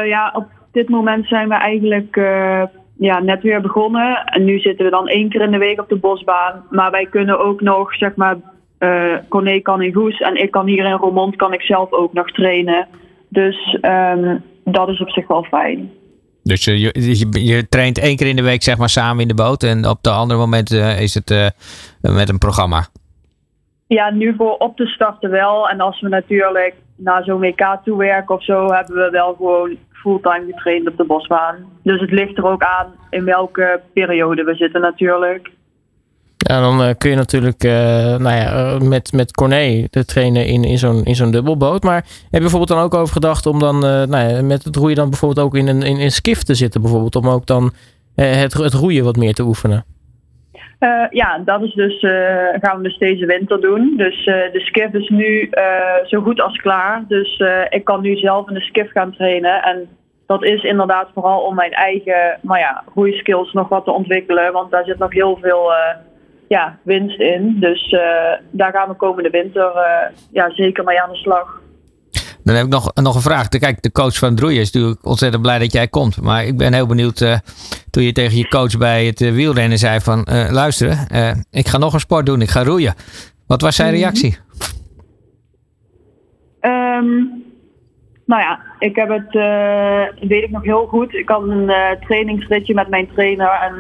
ja, 0.06 0.32
op 0.36 0.48
dit 0.72 0.90
moment 0.90 1.28
zijn 1.28 1.50
we 1.50 1.56
eigenlijk 1.56 2.16
ja, 2.98 3.20
net 3.20 3.42
weer 3.42 3.62
begonnen. 3.62 4.24
En 4.26 4.46
nu 4.46 4.60
zitten 4.60 4.86
we 4.86 4.92
dan 4.92 5.08
één 5.08 5.30
keer 5.30 5.42
in 5.42 5.52
de 5.52 5.58
week 5.58 5.80
op 5.82 5.90
de 5.90 5.96
bosbaan. 5.96 6.64
Maar 6.70 6.92
wij 6.92 7.06
kunnen 7.06 7.40
ook 7.40 7.62
nog, 7.62 7.96
zeg 7.96 8.16
maar, 8.16 8.36
Corné 9.30 9.60
kan 9.60 9.82
in 9.82 9.94
Goes 9.94 10.20
en 10.20 10.36
ik 10.36 10.52
kan 10.52 10.68
hier 10.68 10.86
in 10.86 10.92
Roermond 10.92 11.36
kan 11.36 11.54
ik 11.54 11.62
zelf 11.62 11.92
ook 11.92 12.14
nog 12.14 12.32
trainen. 12.32 12.88
Dus 13.30 13.78
um, 13.82 14.44
dat 14.64 14.90
is 14.90 15.02
op 15.02 15.10
zich 15.10 15.28
wel 15.28 15.44
fijn. 15.44 15.92
Dus 16.44 16.66
je, 16.66 16.80
je, 16.80 17.46
je, 17.46 17.68
traint 17.70 18.00
één 18.00 18.16
keer 18.16 18.28
in 18.28 18.36
de 18.36 18.44
week 18.44 18.64
zeg 18.64 18.78
maar 18.78 18.90
samen 18.90 19.22
in 19.22 19.28
de 19.28 19.34
boot 19.34 19.64
en 19.64 19.88
op 19.88 19.98
de 20.02 20.10
andere 20.10 20.40
momenten 20.40 20.98
is 20.98 21.14
het 21.14 21.32
uh, 21.32 21.48
met 22.02 22.30
een 22.30 22.38
programma? 22.38 22.88
Ja, 23.88 24.12
nu 24.12 24.34
voor 24.38 24.58
op 24.58 24.76
te 24.78 24.86
starten 24.86 25.30
wel. 25.30 25.70
En 25.70 25.80
als 25.80 26.02
we 26.02 26.10
natuurlijk 26.10 26.76
naar 26.96 27.24
zo'n 27.24 27.40
WK 27.40 27.80
toe 27.84 27.98
werken 27.98 28.36
of 28.36 28.44
zo, 28.44 28.72
hebben 28.72 28.96
we 28.96 29.10
wel 29.10 29.34
gewoon 29.34 29.78
fulltime 29.92 30.46
getraind 30.46 30.88
op 30.88 30.98
de 30.98 31.04
bosbaan. 31.04 31.56
Dus 31.84 32.02
het 32.02 32.12
ligt 32.12 32.38
er 32.38 32.46
ook 32.46 32.64
aan 32.64 32.94
in 33.10 33.26
welke 33.26 33.82
periode 33.94 34.44
we 34.44 34.56
zitten 34.56 34.82
natuurlijk. 34.82 35.50
Ja, 36.48 36.62
dan 36.62 36.82
uh, 36.82 36.90
kun 36.98 37.10
je 37.10 37.16
natuurlijk 37.16 37.64
uh, 37.64 37.72
nou 38.18 38.36
ja, 38.36 38.74
uh, 38.74 38.80
met, 38.80 39.14
met 39.14 39.32
Corné 39.32 39.88
trainen 39.90 40.46
in, 40.46 40.64
in 40.64 40.78
zo'n 40.78 41.04
in 41.04 41.16
zo'n 41.16 41.32
dubbelboot. 41.32 41.84
Maar 41.84 41.96
heb 41.96 42.06
je 42.32 42.40
bijvoorbeeld 42.40 42.70
dan 42.70 42.82
ook 42.82 42.94
over 42.94 43.14
gedacht 43.14 43.46
om 43.46 43.60
dan 43.60 43.80
nou 43.80 44.18
ja, 44.18 44.42
met 44.42 44.64
het 44.64 44.76
roeien 44.76 44.96
dan 44.96 45.10
bijvoorbeeld 45.10 45.46
ook 45.46 45.56
in 45.56 45.68
een 45.68 45.82
in, 45.82 45.98
in 45.98 46.12
skiff 46.12 46.44
te 46.44 46.56
zitten? 46.56 46.82
Bijvoorbeeld 46.82 47.16
om 47.16 47.28
ook 47.28 47.46
dan 47.46 47.72
het, 48.16 48.54
het 48.54 48.74
roeien 48.74 49.04
wat 49.04 49.16
meer 49.16 49.34
te 49.34 49.44
oefenen? 49.44 49.86
ja, 51.10 51.42
dat 51.46 51.62
is 51.62 51.74
dus, 51.74 52.00
gaan 52.62 52.78
we 52.78 52.84
dus 52.84 52.98
deze 52.98 53.26
winter 53.26 53.62
doen. 53.62 53.94
Dus 53.98 54.26
de 54.26 54.60
skiff 54.60 54.94
is 54.94 55.10
nu 55.10 55.50
zo 56.06 56.22
goed 56.22 56.42
als 56.42 56.58
klaar. 56.58 57.04
Dus 57.08 57.44
ik 57.70 57.84
kan 57.84 58.02
nu 58.02 58.16
zelf 58.16 58.48
in 58.48 58.54
de 58.54 58.62
skiff 58.62 58.92
gaan 58.92 59.12
trainen. 59.12 59.64
En 59.64 59.88
dat 60.26 60.44
is 60.44 60.64
inderdaad 60.64 61.10
vooral 61.14 61.42
om 61.42 61.56
mijn 61.56 61.72
eigen 61.72 62.40
nou 62.42 62.60
ja, 62.60 62.84
skills 62.96 63.54
nog 63.54 63.70
wat 63.70 63.84
te 63.86 63.92
ontwikkelen. 63.92 64.54
Want 64.54 64.72
daar 64.72 64.86
zit 64.86 64.98
nog 64.98 65.14
heel 65.14 65.38
veel 65.42 65.72
ja, 66.50 66.80
winst 66.84 67.20
in. 67.20 67.58
Dus 67.60 67.92
uh, 67.92 68.00
daar 68.52 68.72
gaan 68.72 68.90
we 68.90 68.96
komende 68.96 69.30
winter 69.30 69.72
uh, 69.76 70.18
ja, 70.32 70.52
zeker 70.54 70.84
mee 70.84 71.02
aan 71.02 71.10
de 71.10 71.18
slag. 71.18 71.62
Dan 72.44 72.56
heb 72.56 72.66
ik 72.66 72.72
nog, 72.72 72.94
nog 72.94 73.16
een 73.16 73.22
vraag. 73.22 73.48
Kijk, 73.48 73.82
de 73.82 73.92
coach 73.92 74.18
van 74.18 74.36
Droeien 74.36 74.62
is 74.62 74.72
natuurlijk 74.72 75.06
ontzettend 75.06 75.42
blij 75.42 75.60
dat 75.60 75.72
jij 75.72 75.88
komt. 75.88 76.22
Maar 76.22 76.46
ik 76.46 76.58
ben 76.58 76.74
heel 76.74 76.86
benieuwd 76.86 77.20
uh, 77.20 77.38
toen 77.90 78.04
je 78.04 78.12
tegen 78.12 78.38
je 78.38 78.48
coach 78.48 78.78
bij 78.78 79.06
het 79.06 79.22
uh, 79.22 79.32
wielrennen 79.32 79.78
zei 79.78 80.00
van... 80.00 80.28
Uh, 80.32 80.50
luister, 80.52 80.98
ik 81.52 81.68
ga 81.68 81.78
nog 81.78 81.94
een 81.94 82.00
sport 82.00 82.26
doen, 82.26 82.42
ik 82.42 82.50
ga 82.50 82.64
roeien. 82.64 82.94
Wat 83.48 83.62
was 83.62 83.76
zijn 83.76 83.92
reactie? 83.92 84.38
Um, 86.62 87.44
nou 88.26 88.42
ja, 88.42 88.60
ik 88.80 88.96
heb 88.96 89.10
het, 89.10 89.34
weet 90.30 90.44
ik 90.44 90.52
nog 90.52 90.64
heel 90.64 90.86
goed. 90.86 91.14
Ik 91.14 91.30
had 91.30 91.42
een 91.42 91.72
trainingsritje 92.00 92.74
met 92.74 92.90
mijn 92.90 93.10
trainer 93.14 93.52
en 93.62 93.74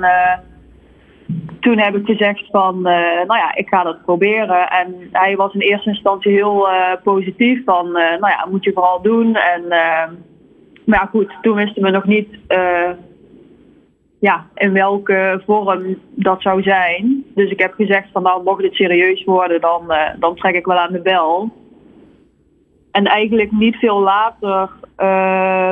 toen 1.60 1.80
heb 1.80 1.96
ik 1.96 2.06
gezegd 2.06 2.46
van, 2.52 2.76
uh, 2.76 2.84
nou 3.26 3.38
ja, 3.38 3.56
ik 3.56 3.68
ga 3.68 3.84
dat 3.84 4.06
proberen. 4.06 4.70
En 4.70 5.10
hij 5.12 5.36
was 5.36 5.54
in 5.54 5.60
eerste 5.60 5.90
instantie 5.90 6.32
heel 6.32 6.70
uh, 6.70 6.92
positief 7.04 7.64
van, 7.66 7.86
uh, 7.88 7.94
nou 7.94 8.28
ja, 8.28 8.48
moet 8.50 8.64
je 8.64 8.74
vooral 8.74 9.02
doen. 9.02 9.36
En, 9.36 9.68
maar 10.86 11.00
ja, 11.00 11.06
goed, 11.06 11.38
toen 11.42 11.56
wisten 11.56 11.84
we 11.84 11.90
nog 11.90 12.06
niet 12.06 12.28
ja, 14.20 14.46
in 14.56 14.74
welke 14.74 15.42
vorm 15.46 15.98
dat 16.10 16.42
zou 16.42 16.62
zijn. 16.62 17.24
Dus 17.36 17.52
ik 17.52 17.60
heb 17.60 17.74
gezegd 17.74 18.08
van, 18.12 18.24
nou, 18.24 18.44
mocht 18.44 18.64
het 18.64 18.74
serieus 18.74 19.24
worden, 19.24 19.62
dan, 19.62 19.94
dan 20.20 20.36
trek 20.36 20.56
ik 20.56 20.66
wel 20.66 20.78
aan 20.78 20.92
de 20.92 21.02
bel. 21.02 21.50
En 22.92 23.06
eigenlijk 23.06 23.52
niet 23.52 23.76
veel 23.76 24.00
later 24.00 24.70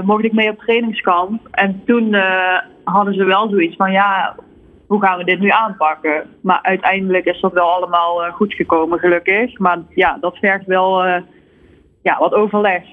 mocht 0.03 0.23
ik 0.23 0.33
mee 0.33 0.49
op 0.49 0.59
trainingskamp. 0.59 1.47
En 1.51 1.81
toen 1.85 2.15
hadden 2.83 3.13
ze 3.13 3.23
wel 3.23 3.49
zoiets 3.49 3.75
van, 3.75 3.91
ja, 3.91 4.35
hoe 4.87 5.01
gaan 5.01 5.17
we 5.17 5.23
dit 5.23 5.39
nu 5.39 5.49
aanpakken? 5.49 6.23
Maar 6.41 6.59
uiteindelijk 6.61 7.25
is 7.25 7.39
dat 7.39 7.53
wel 7.53 7.69
allemaal 7.71 8.25
uh, 8.25 8.33
goed 8.33 8.53
gekomen, 8.53 8.99
gelukkig. 8.99 9.59
Maar 9.59 9.79
ja, 9.89 10.17
dat 10.21 10.37
vergt 10.37 10.65
wel 10.65 11.05
uh, 11.05 11.15
ja, 12.01 12.17
wat 12.19 12.33
overleg. 12.33 12.83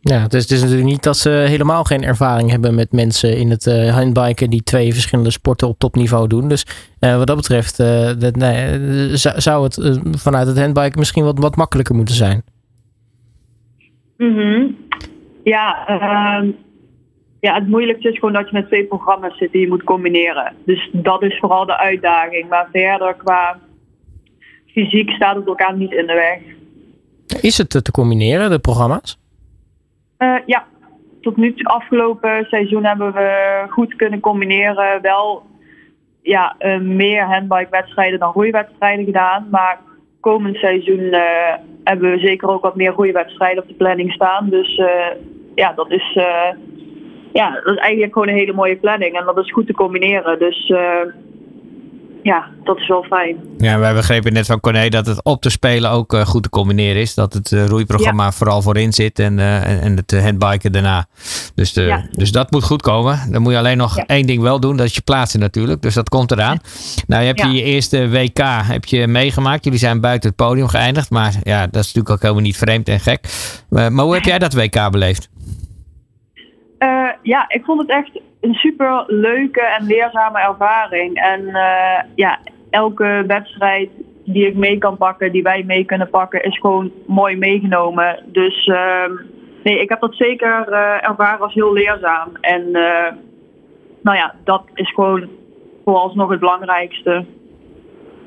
Ja, 0.00 0.26
dus 0.28 0.42
het 0.42 0.50
is 0.50 0.60
natuurlijk 0.60 0.88
niet 0.88 1.02
dat 1.02 1.16
ze 1.16 1.30
helemaal 1.30 1.84
geen 1.84 2.02
ervaring 2.02 2.50
hebben 2.50 2.74
met 2.74 2.92
mensen 2.92 3.36
in 3.36 3.50
het 3.50 3.66
uh, 3.66 3.94
handbiken 3.94 4.50
die 4.50 4.62
twee 4.62 4.92
verschillende 4.92 5.30
sporten 5.30 5.68
op 5.68 5.78
topniveau 5.78 6.26
doen. 6.26 6.48
Dus 6.48 6.66
wat 6.98 7.26
dat 7.26 7.36
betreft 7.36 7.76
dat, 8.20 8.36
nee, 8.36 9.16
zou 9.16 9.64
het 9.64 10.00
vanuit 10.10 10.46
het 10.46 10.58
handbiken 10.58 10.98
misschien 10.98 11.24
wat, 11.24 11.38
wat 11.38 11.56
makkelijker 11.56 11.94
moeten 11.94 12.14
zijn. 12.14 12.42
Mm 14.16 14.76
Ja, 15.44 15.86
ehm, 15.86 16.50
ja, 17.46 17.54
het 17.54 17.68
moeilijkste 17.68 18.08
is 18.08 18.18
gewoon 18.18 18.34
dat 18.34 18.48
je 18.48 18.56
met 18.56 18.66
twee 18.66 18.84
programma's 18.84 19.38
zit 19.38 19.52
die 19.52 19.60
je 19.60 19.68
moet 19.68 19.84
combineren. 19.84 20.54
Dus 20.64 20.88
dat 20.92 21.22
is 21.22 21.38
vooral 21.38 21.66
de 21.66 21.78
uitdaging. 21.78 22.48
Maar 22.48 22.68
verder 22.72 23.14
qua 23.14 23.58
fysiek 24.66 25.10
staat 25.10 25.36
het 25.36 25.46
elkaar 25.46 25.76
niet 25.76 25.92
in 25.92 26.06
de 26.06 26.14
weg. 26.14 26.40
Is 27.42 27.58
het 27.58 27.70
te 27.84 27.90
combineren, 27.90 28.50
de 28.50 28.58
programma's? 28.58 29.18
Uh, 30.18 30.36
ja, 30.46 30.66
tot 31.20 31.36
nu 31.36 31.54
toe 31.54 31.66
afgelopen 31.66 32.44
seizoen 32.44 32.84
hebben 32.84 33.12
we 33.12 33.64
goed 33.68 33.96
kunnen 33.96 34.20
combineren. 34.20 35.02
Wel 35.02 35.42
ja, 36.22 36.56
uh, 36.58 36.78
meer 36.80 37.24
handbike-wedstrijden 37.24 38.18
dan 38.18 38.32
roeiwedstrijden 38.32 39.04
gedaan. 39.04 39.48
Maar 39.50 39.78
komend 40.20 40.56
seizoen 40.56 41.00
uh, 41.00 41.20
hebben 41.84 42.10
we 42.10 42.18
zeker 42.18 42.48
ook 42.48 42.62
wat 42.62 42.76
meer 42.76 42.92
roeiwedstrijden 42.92 43.62
op 43.62 43.68
de 43.68 43.74
planning 43.74 44.12
staan. 44.12 44.48
Dus 44.48 44.80
ja, 45.54 45.72
dat 45.72 45.90
is 45.90 46.18
ja, 47.36 47.50
dat 47.50 47.74
is 47.74 47.80
eigenlijk 47.80 48.12
gewoon 48.12 48.28
een 48.28 48.34
hele 48.34 48.52
mooie 48.52 48.76
planning. 48.76 49.18
En 49.18 49.24
dat 49.24 49.38
is 49.38 49.52
goed 49.52 49.66
te 49.66 49.72
combineren. 49.72 50.38
Dus 50.38 50.68
uh, 50.68 50.78
ja, 52.22 52.48
dat 52.64 52.76
is 52.76 52.88
wel 52.88 53.02
fijn. 53.02 53.36
Ja, 53.58 53.78
wij 53.78 53.94
begrepen 53.94 54.32
net 54.32 54.46
van 54.46 54.60
Corné 54.60 54.88
dat 54.88 55.06
het 55.06 55.24
op 55.24 55.42
te 55.42 55.50
spelen 55.50 55.90
ook 55.90 56.12
uh, 56.12 56.20
goed 56.20 56.42
te 56.42 56.48
combineren 56.48 57.00
is. 57.00 57.14
Dat 57.14 57.32
het 57.32 57.50
uh, 57.50 57.66
roeiprogramma 57.66 58.24
ja. 58.24 58.32
vooral 58.32 58.62
voorin 58.62 58.92
zit 58.92 59.18
en, 59.18 59.38
en 59.38 59.96
het 59.96 60.22
handbiken 60.22 60.72
daarna. 60.72 61.06
Dus, 61.54 61.72
de, 61.72 61.82
ja. 61.82 62.06
dus 62.10 62.32
dat 62.32 62.50
moet 62.50 62.64
goed 62.64 62.82
komen. 62.82 63.20
Dan 63.30 63.42
moet 63.42 63.52
je 63.52 63.58
alleen 63.58 63.76
nog 63.76 63.96
ja. 63.96 64.06
één 64.06 64.26
ding 64.26 64.42
wel 64.42 64.60
doen. 64.60 64.76
Dat 64.76 64.86
is 64.86 64.94
je 64.94 65.02
plaatsen 65.02 65.40
natuurlijk. 65.40 65.82
Dus 65.82 65.94
dat 65.94 66.08
komt 66.08 66.30
eraan. 66.30 66.58
Nou, 67.06 67.22
je 67.22 67.26
hebt 67.26 67.52
je 67.52 67.62
eerste 67.62 68.08
WK 68.08 68.38
heb 68.62 68.84
je 68.84 69.06
meegemaakt. 69.06 69.64
Jullie 69.64 69.78
zijn 69.78 70.00
buiten 70.00 70.28
het 70.28 70.38
podium 70.38 70.68
geëindigd. 70.68 71.10
Maar 71.10 71.34
ja, 71.42 71.60
dat 71.60 71.82
is 71.82 71.86
natuurlijk 71.86 72.10
ook 72.10 72.22
helemaal 72.22 72.42
niet 72.42 72.56
vreemd 72.56 72.88
en 72.88 73.00
gek. 73.00 73.28
maar 73.68 74.04
hoe 74.04 74.14
heb 74.14 74.24
jij 74.24 74.38
dat 74.38 74.54
WK 74.54 74.90
beleefd? 74.90 75.28
Uh, 76.78 77.08
ja, 77.22 77.44
ik 77.48 77.64
vond 77.64 77.80
het 77.80 77.90
echt 77.90 78.20
een 78.40 78.54
super 78.54 79.04
leuke 79.06 79.60
en 79.60 79.86
leerzame 79.86 80.38
ervaring. 80.38 81.16
En 81.16 81.40
uh, 81.40 82.00
ja, 82.14 82.38
elke 82.70 83.24
wedstrijd 83.26 83.90
die 84.24 84.46
ik 84.46 84.54
mee 84.54 84.78
kan 84.78 84.96
pakken, 84.96 85.32
die 85.32 85.42
wij 85.42 85.62
mee 85.66 85.84
kunnen 85.84 86.10
pakken, 86.10 86.44
is 86.44 86.58
gewoon 86.58 86.92
mooi 87.06 87.36
meegenomen. 87.36 88.22
Dus 88.26 88.66
uh, 88.66 89.04
nee, 89.62 89.80
ik 89.80 89.88
heb 89.88 90.00
dat 90.00 90.14
zeker 90.14 90.66
uh, 90.70 91.08
ervaren 91.08 91.40
als 91.40 91.54
heel 91.54 91.72
leerzaam. 91.72 92.28
En 92.40 92.70
nou 94.02 94.16
ja, 94.16 94.34
dat 94.44 94.62
is 94.74 94.92
gewoon 94.94 95.28
vooralsnog 95.84 96.30
het 96.30 96.40
belangrijkste. 96.40 97.24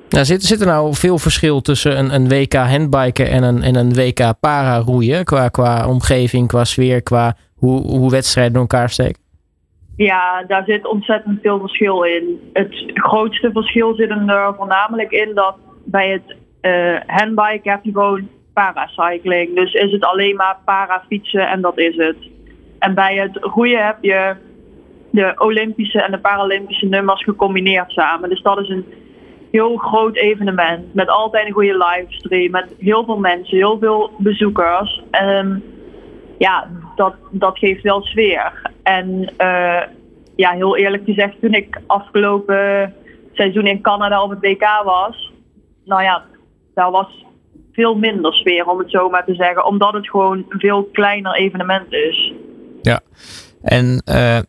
Nou, 0.10 0.26
zit, 0.26 0.44
zit 0.44 0.62
er 0.62 0.68
nou 0.68 0.94
veel 0.94 1.18
verschil 1.18 1.62
tussen 1.62 2.00
een, 2.00 2.14
een 2.14 2.30
WK 2.30 2.54
handbiken 2.54 3.30
en 3.30 3.44
een, 3.44 3.62
en 3.62 3.76
een 3.76 3.94
WK 3.94 4.34
para 4.40 4.78
roeien? 4.78 5.26
Qua, 5.26 5.48
qua 5.48 5.88
omgeving, 5.88 6.48
qua 6.48 6.64
sfeer, 6.64 7.04
qua 7.04 7.36
hoe, 7.60 7.82
hoe 7.82 8.12
wedstrijden 8.12 8.54
in 8.54 8.60
elkaar 8.60 8.90
steken? 8.90 9.22
Ja, 9.96 10.44
daar 10.48 10.64
zit 10.66 10.88
ontzettend 10.88 11.42
veel 11.42 11.60
verschil 11.60 12.04
in. 12.04 12.40
Het 12.54 12.92
grootste 12.94 13.50
verschil 13.52 13.96
zit 13.96 14.10
er 14.10 14.54
voornamelijk 14.58 15.12
in 15.12 15.32
dat 15.34 15.56
bij 15.86 16.10
het 16.10 16.36
uh, 16.62 17.00
handbike 17.08 17.70
heb 17.70 17.84
je 17.84 17.92
gewoon 17.92 18.28
paracycling. 18.54 19.56
Dus 19.56 19.74
is 19.74 19.92
het 19.92 20.06
alleen 20.06 20.36
maar 20.36 20.58
parafietsen 20.66 21.50
en 21.50 21.62
dat 21.62 21.78
is 21.78 21.96
het. 21.96 22.18
En 22.80 22.94
bij 22.94 23.16
het 23.16 23.38
roeien 23.42 23.86
heb 23.86 23.98
je 24.02 24.36
de 25.12 25.34
Olympische 25.38 26.02
en 26.02 26.12
de 26.12 26.20
Paralympische 26.20 26.86
nummers 26.86 27.24
gecombineerd 27.24 27.92
samen. 27.92 28.30
Dus 28.30 28.42
dat 28.42 28.60
is 28.60 28.70
een 28.70 28.86
heel 29.52 29.78
groot 29.78 30.16
evenement 30.16 30.94
met 30.94 31.10
altijd 31.10 31.48
een 31.48 31.54
goede 31.54 31.78
livestream, 31.78 32.52
met 32.52 32.74
heel 32.80 33.06
veel 33.06 33.18
mensen, 33.18 33.58
heel 33.58 33.78
veel 33.80 34.12
bezoekers. 34.18 35.04
Um, 35.22 35.64
ja, 36.38 36.68
dat, 37.00 37.16
dat 37.32 37.58
geeft 37.58 37.84
wel 37.84 38.02
sfeer. 38.02 38.72
En 38.84 39.34
uh, 39.38 39.82
ja, 40.36 40.52
heel 40.52 40.78
eerlijk 40.78 41.04
gezegd, 41.06 41.36
toen 41.42 41.54
ik 41.54 41.82
afgelopen 41.88 42.94
seizoen 43.34 43.68
in 43.68 43.82
Canada 43.82 44.24
op 44.24 44.30
het 44.30 44.40
WK 44.40 44.82
was, 44.84 45.32
nou 45.86 46.02
ja, 46.02 46.24
daar 46.74 46.92
was 46.92 47.26
veel 47.72 47.96
minder 47.96 48.34
sfeer, 48.34 48.66
om 48.66 48.80
het 48.80 48.92
zo 48.92 49.10
maar 49.10 49.26
te 49.26 49.34
zeggen, 49.34 49.66
omdat 49.66 49.94
het 49.94 50.10
gewoon 50.10 50.46
een 50.50 50.60
veel 50.60 50.84
kleiner 50.84 51.36
evenement 51.36 51.94
is. 51.94 52.34
Ja, 52.82 53.00
en 53.62 54.04
uh, 54.10 54.40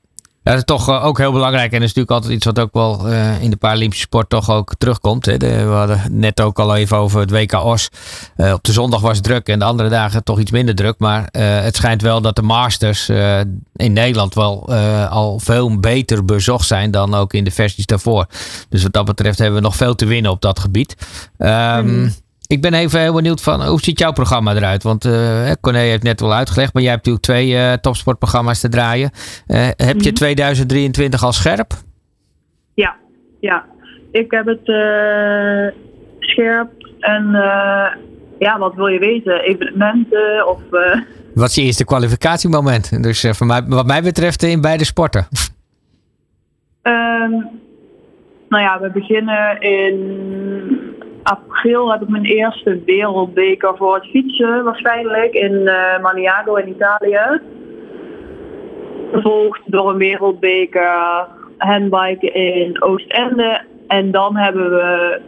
dat 0.42 0.57
is 0.57 0.64
toch 0.64 0.88
eh, 0.88 1.05
ook 1.05 1.18
heel 1.18 1.33
belangrijk. 1.33 1.72
En 1.72 1.81
dat 1.81 1.88
is 1.88 1.94
natuurlijk 1.94 2.11
altijd 2.11 2.33
iets 2.33 2.44
wat 2.44 2.59
ook 2.59 2.72
wel 2.72 3.09
uh, 3.09 3.42
in 3.42 3.50
de 3.50 3.57
Paralympische 3.57 4.05
sport 4.05 4.29
toch 4.29 4.50
ook 4.50 4.74
terugkomt. 4.79 5.26
Hè. 5.26 5.37
De, 5.37 5.64
we 5.64 5.72
hadden 5.72 6.00
net 6.11 6.40
ook 6.40 6.59
al 6.59 6.76
even 6.76 6.96
over 6.96 7.20
het 7.20 7.31
WK 7.31 7.53
OS. 7.53 7.88
Uh, 8.37 8.53
op 8.53 8.64
de 8.64 8.72
zondag 8.72 9.00
was 9.00 9.16
het 9.16 9.24
druk 9.24 9.48
en 9.48 9.59
de 9.59 9.64
andere 9.64 9.88
dagen 9.88 10.24
toch 10.24 10.38
iets 10.38 10.50
minder 10.50 10.74
druk. 10.74 10.94
Maar 10.98 11.29
het 11.33 11.76
schijnt 11.76 12.03
wel 12.03 12.20
dat 12.20 12.37
de 12.37 12.42
Masters 12.42 13.09
in 13.76 13.92
Nederland 13.92 14.35
wel 14.35 14.74
al 15.09 15.38
veel 15.38 15.81
beter 15.81 16.24
bezocht 16.24 16.66
zijn 16.66 16.90
dan 16.90 17.14
ook 17.14 17.33
in 17.33 17.44
de 17.44 17.50
versies 17.50 17.87
daarvoor. 17.87 18.26
Dus 18.68 18.83
wat 18.83 18.92
dat 18.92 19.05
betreft 19.05 19.38
hebben 19.38 19.57
we 19.57 19.64
nog 19.64 19.76
veel 19.76 19.94
te 19.94 20.07
winnen 20.07 20.31
op 20.31 20.40
dat 20.40 20.59
gebied. 20.59 20.96
Um. 21.38 22.12
Ik 22.51 22.61
ben 22.61 22.75
even 22.75 23.01
heel 23.01 23.15
benieuwd 23.15 23.43
van 23.43 23.67
hoe 23.67 23.81
ziet 23.81 23.99
jouw 23.99 24.13
programma 24.13 24.55
eruit? 24.55 24.83
Want 24.83 25.05
uh, 25.05 25.51
Corné 25.61 25.79
heeft 25.79 26.03
net 26.03 26.21
wel 26.21 26.35
uitgelegd, 26.35 26.75
maar 26.75 26.83
jij 26.83 26.93
hebt 26.93 27.07
natuurlijk 27.07 27.25
twee 27.25 27.51
uh, 27.51 27.73
topsportprogramma's 27.73 28.61
te 28.61 28.69
draaien. 28.69 29.11
Uh, 29.47 29.69
heb 29.77 30.01
je 30.01 30.13
2023 30.13 31.25
al 31.25 31.33
scherp? 31.33 31.73
Ja, 32.75 32.97
ja. 33.41 33.65
Ik 34.11 34.31
heb 34.31 34.47
het 34.47 34.65
scherp 36.19 36.71
en 37.01 37.31
ja, 38.39 38.59
wat 38.59 38.75
wil 38.75 38.87
je 38.87 38.99
weten? 38.99 39.41
Evenementen 39.41 40.49
of... 40.49 40.61
Wat 41.35 41.49
is 41.49 41.55
je 41.55 41.63
eerste 41.63 41.85
kwalificatiemoment? 41.85 43.03
Dus 43.03 43.27
voor 43.31 43.47
mij, 43.47 43.63
wat 43.67 43.87
mij 43.87 44.03
betreft 44.03 44.43
in 44.43 44.61
beide 44.61 44.85
sporten. 44.85 45.27
Um, 46.83 47.49
nou 48.49 48.63
ja, 48.63 48.81
we 48.81 48.91
beginnen 48.91 49.61
in 49.61 50.99
april 51.23 51.93
heb 51.93 52.03
ik 52.03 52.09
mijn 52.09 52.25
eerste 52.25 52.83
wereldbeker 52.85 53.77
voor 53.77 53.95
het 53.95 54.07
fietsen 54.07 54.65
waarschijnlijk 54.65 55.35
in 55.35 55.53
uh, 55.53 56.01
Maniago 56.03 56.55
in 56.55 56.69
Italië. 56.69 57.41
Gevolgd 59.13 59.61
door 59.65 59.91
een 59.91 59.97
wereldbeker 59.97 61.27
handbiken 61.59 62.35
in 62.35 62.83
Oostende. 62.83 63.61
En 63.87 64.11
dan 64.11 64.37
hebben 64.37 64.71
we 64.71 65.21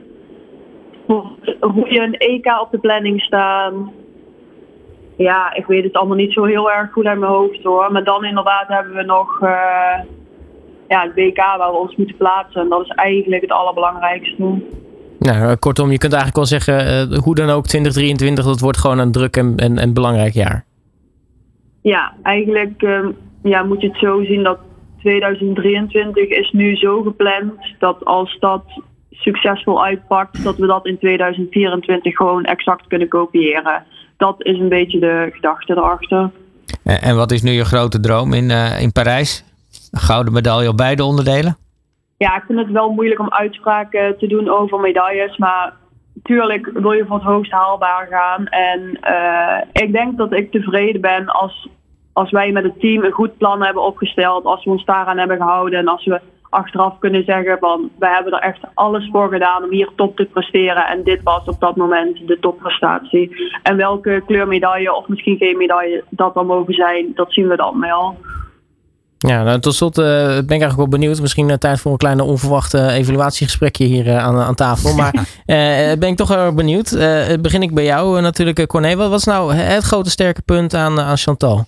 een 1.88 2.16
EK 2.16 2.46
op 2.60 2.68
de 2.70 2.78
planning 2.78 3.20
staan. 3.20 3.92
ja, 5.16 5.54
ik 5.54 5.66
weet 5.66 5.84
het 5.84 5.92
allemaal 5.92 6.16
niet 6.16 6.32
zo 6.32 6.44
heel 6.44 6.70
erg 6.70 6.92
goed 6.92 7.06
uit 7.06 7.18
mijn 7.18 7.32
hoofd 7.32 7.62
hoor. 7.62 7.92
Maar 7.92 8.04
dan 8.04 8.24
inderdaad 8.24 8.68
hebben 8.68 8.94
we 8.94 9.02
nog 9.02 9.40
uh, 9.42 10.00
ja, 10.88 11.02
het 11.02 11.14
WK 11.14 11.36
waar 11.36 11.70
we 11.70 11.78
ons 11.78 11.96
moeten 11.96 12.16
plaatsen. 12.16 12.60
En 12.60 12.68
dat 12.68 12.80
is 12.80 12.88
eigenlijk 12.88 13.42
het 13.42 13.52
allerbelangrijkste. 13.52 14.60
Nou, 15.22 15.56
kortom, 15.56 15.90
je 15.90 15.98
kunt 15.98 16.12
eigenlijk 16.12 16.36
wel 16.36 16.58
zeggen, 16.58 17.10
uh, 17.12 17.18
hoe 17.18 17.34
dan 17.34 17.50
ook 17.50 17.66
2023, 17.66 18.44
dat 18.44 18.60
wordt 18.60 18.78
gewoon 18.78 18.98
een 18.98 19.12
druk 19.12 19.36
en, 19.36 19.56
en, 19.56 19.78
en 19.78 19.94
belangrijk 19.94 20.32
jaar. 20.32 20.64
Ja, 21.82 22.12
eigenlijk 22.22 22.82
uh, 22.82 23.06
ja, 23.42 23.62
moet 23.62 23.80
je 23.80 23.88
het 23.88 23.98
zo 23.98 24.24
zien 24.24 24.42
dat 24.42 24.58
2023 24.98 26.28
is 26.28 26.50
nu 26.50 26.76
zo 26.76 27.02
gepland 27.02 27.52
dat 27.78 28.04
als 28.04 28.36
dat 28.40 28.62
succesvol 29.10 29.84
uitpakt, 29.84 30.44
dat 30.44 30.56
we 30.56 30.66
dat 30.66 30.86
in 30.86 30.98
2024 30.98 32.16
gewoon 32.16 32.44
exact 32.44 32.86
kunnen 32.86 33.08
kopiëren. 33.08 33.84
Dat 34.16 34.34
is 34.38 34.58
een 34.58 34.68
beetje 34.68 34.98
de 34.98 35.30
gedachte 35.32 35.72
erachter. 35.72 36.30
En 36.82 37.16
wat 37.16 37.32
is 37.32 37.42
nu 37.42 37.50
je 37.50 37.64
grote 37.64 38.00
droom 38.00 38.32
in, 38.32 38.50
uh, 38.50 38.80
in 38.80 38.92
Parijs? 38.92 39.44
Een 39.90 40.00
gouden 40.00 40.32
medaille 40.32 40.68
op 40.68 40.76
beide 40.76 41.04
onderdelen? 41.04 41.56
Ja, 42.22 42.36
ik 42.36 42.44
vind 42.46 42.58
het 42.58 42.70
wel 42.70 42.90
moeilijk 42.92 43.20
om 43.20 43.30
uitspraken 43.30 44.18
te 44.18 44.26
doen 44.26 44.48
over 44.48 44.80
medailles. 44.80 45.36
Maar 45.36 45.72
natuurlijk 46.14 46.70
wil 46.72 46.92
je 46.92 47.06
voor 47.06 47.16
het 47.16 47.24
hoogst 47.24 47.52
haalbaar 47.52 48.06
gaan. 48.10 48.46
En 48.46 48.98
uh, 49.04 49.82
ik 49.84 49.92
denk 49.92 50.16
dat 50.16 50.32
ik 50.32 50.50
tevreden 50.50 51.00
ben 51.00 51.26
als, 51.26 51.68
als 52.12 52.30
wij 52.30 52.52
met 52.52 52.64
het 52.64 52.80
team 52.80 53.04
een 53.04 53.12
goed 53.12 53.36
plan 53.36 53.64
hebben 53.64 53.82
opgesteld. 53.82 54.44
Als 54.44 54.64
we 54.64 54.70
ons 54.70 54.84
daaraan 54.84 55.18
hebben 55.18 55.36
gehouden. 55.36 55.78
En 55.78 55.88
als 55.88 56.04
we 56.04 56.20
achteraf 56.48 56.98
kunnen 56.98 57.24
zeggen 57.24 57.58
van 57.58 57.90
we 57.98 58.08
hebben 58.08 58.32
er 58.32 58.38
echt 58.38 58.60
alles 58.74 59.08
voor 59.12 59.28
gedaan 59.28 59.64
om 59.64 59.70
hier 59.70 59.90
top 59.96 60.16
te 60.16 60.24
presteren. 60.24 60.86
En 60.86 61.02
dit 61.02 61.22
was 61.22 61.44
op 61.44 61.60
dat 61.60 61.76
moment 61.76 62.26
de 62.26 62.38
topprestatie. 62.40 63.52
En 63.62 63.76
welke 63.76 64.22
kleurmedaille 64.26 64.94
of 64.94 65.08
misschien 65.08 65.36
geen 65.36 65.56
medaille 65.56 66.04
dat 66.10 66.34
dan 66.34 66.46
mogen 66.46 66.74
zijn, 66.74 67.12
dat 67.14 67.32
zien 67.32 67.48
we 67.48 67.56
dan 67.56 67.80
wel. 67.80 68.16
Ja, 69.28 69.42
nou, 69.42 69.60
tot 69.60 69.74
slot 69.74 69.98
uh, 69.98 70.04
ben 70.04 70.36
ik 70.36 70.48
eigenlijk 70.48 70.76
wel 70.76 70.88
benieuwd. 70.88 71.20
Misschien 71.20 71.48
uh, 71.48 71.54
tijd 71.54 71.80
voor 71.80 71.92
een 71.92 71.98
kleine 71.98 72.22
onverwachte 72.22 72.88
evaluatiegesprekje 72.88 73.84
hier 73.84 74.06
uh, 74.06 74.18
aan, 74.18 74.38
aan 74.38 74.54
tafel. 74.54 74.94
Maar 75.02 75.28
ben 75.98 76.02
ik 76.02 76.16
toch 76.16 76.30
erg 76.30 76.54
benieuwd. 76.54 76.90
begin 77.40 77.62
ik 77.62 77.74
bij 77.74 77.84
jou 77.84 78.20
natuurlijk, 78.20 78.66
Corné. 78.66 78.96
Wat 78.96 79.10
was 79.10 79.24
nou 79.24 79.54
het 79.54 79.84
grote 79.84 80.10
sterke 80.10 80.42
punt 80.42 80.74
aan, 80.74 81.00
aan 81.00 81.16
Chantal? 81.16 81.66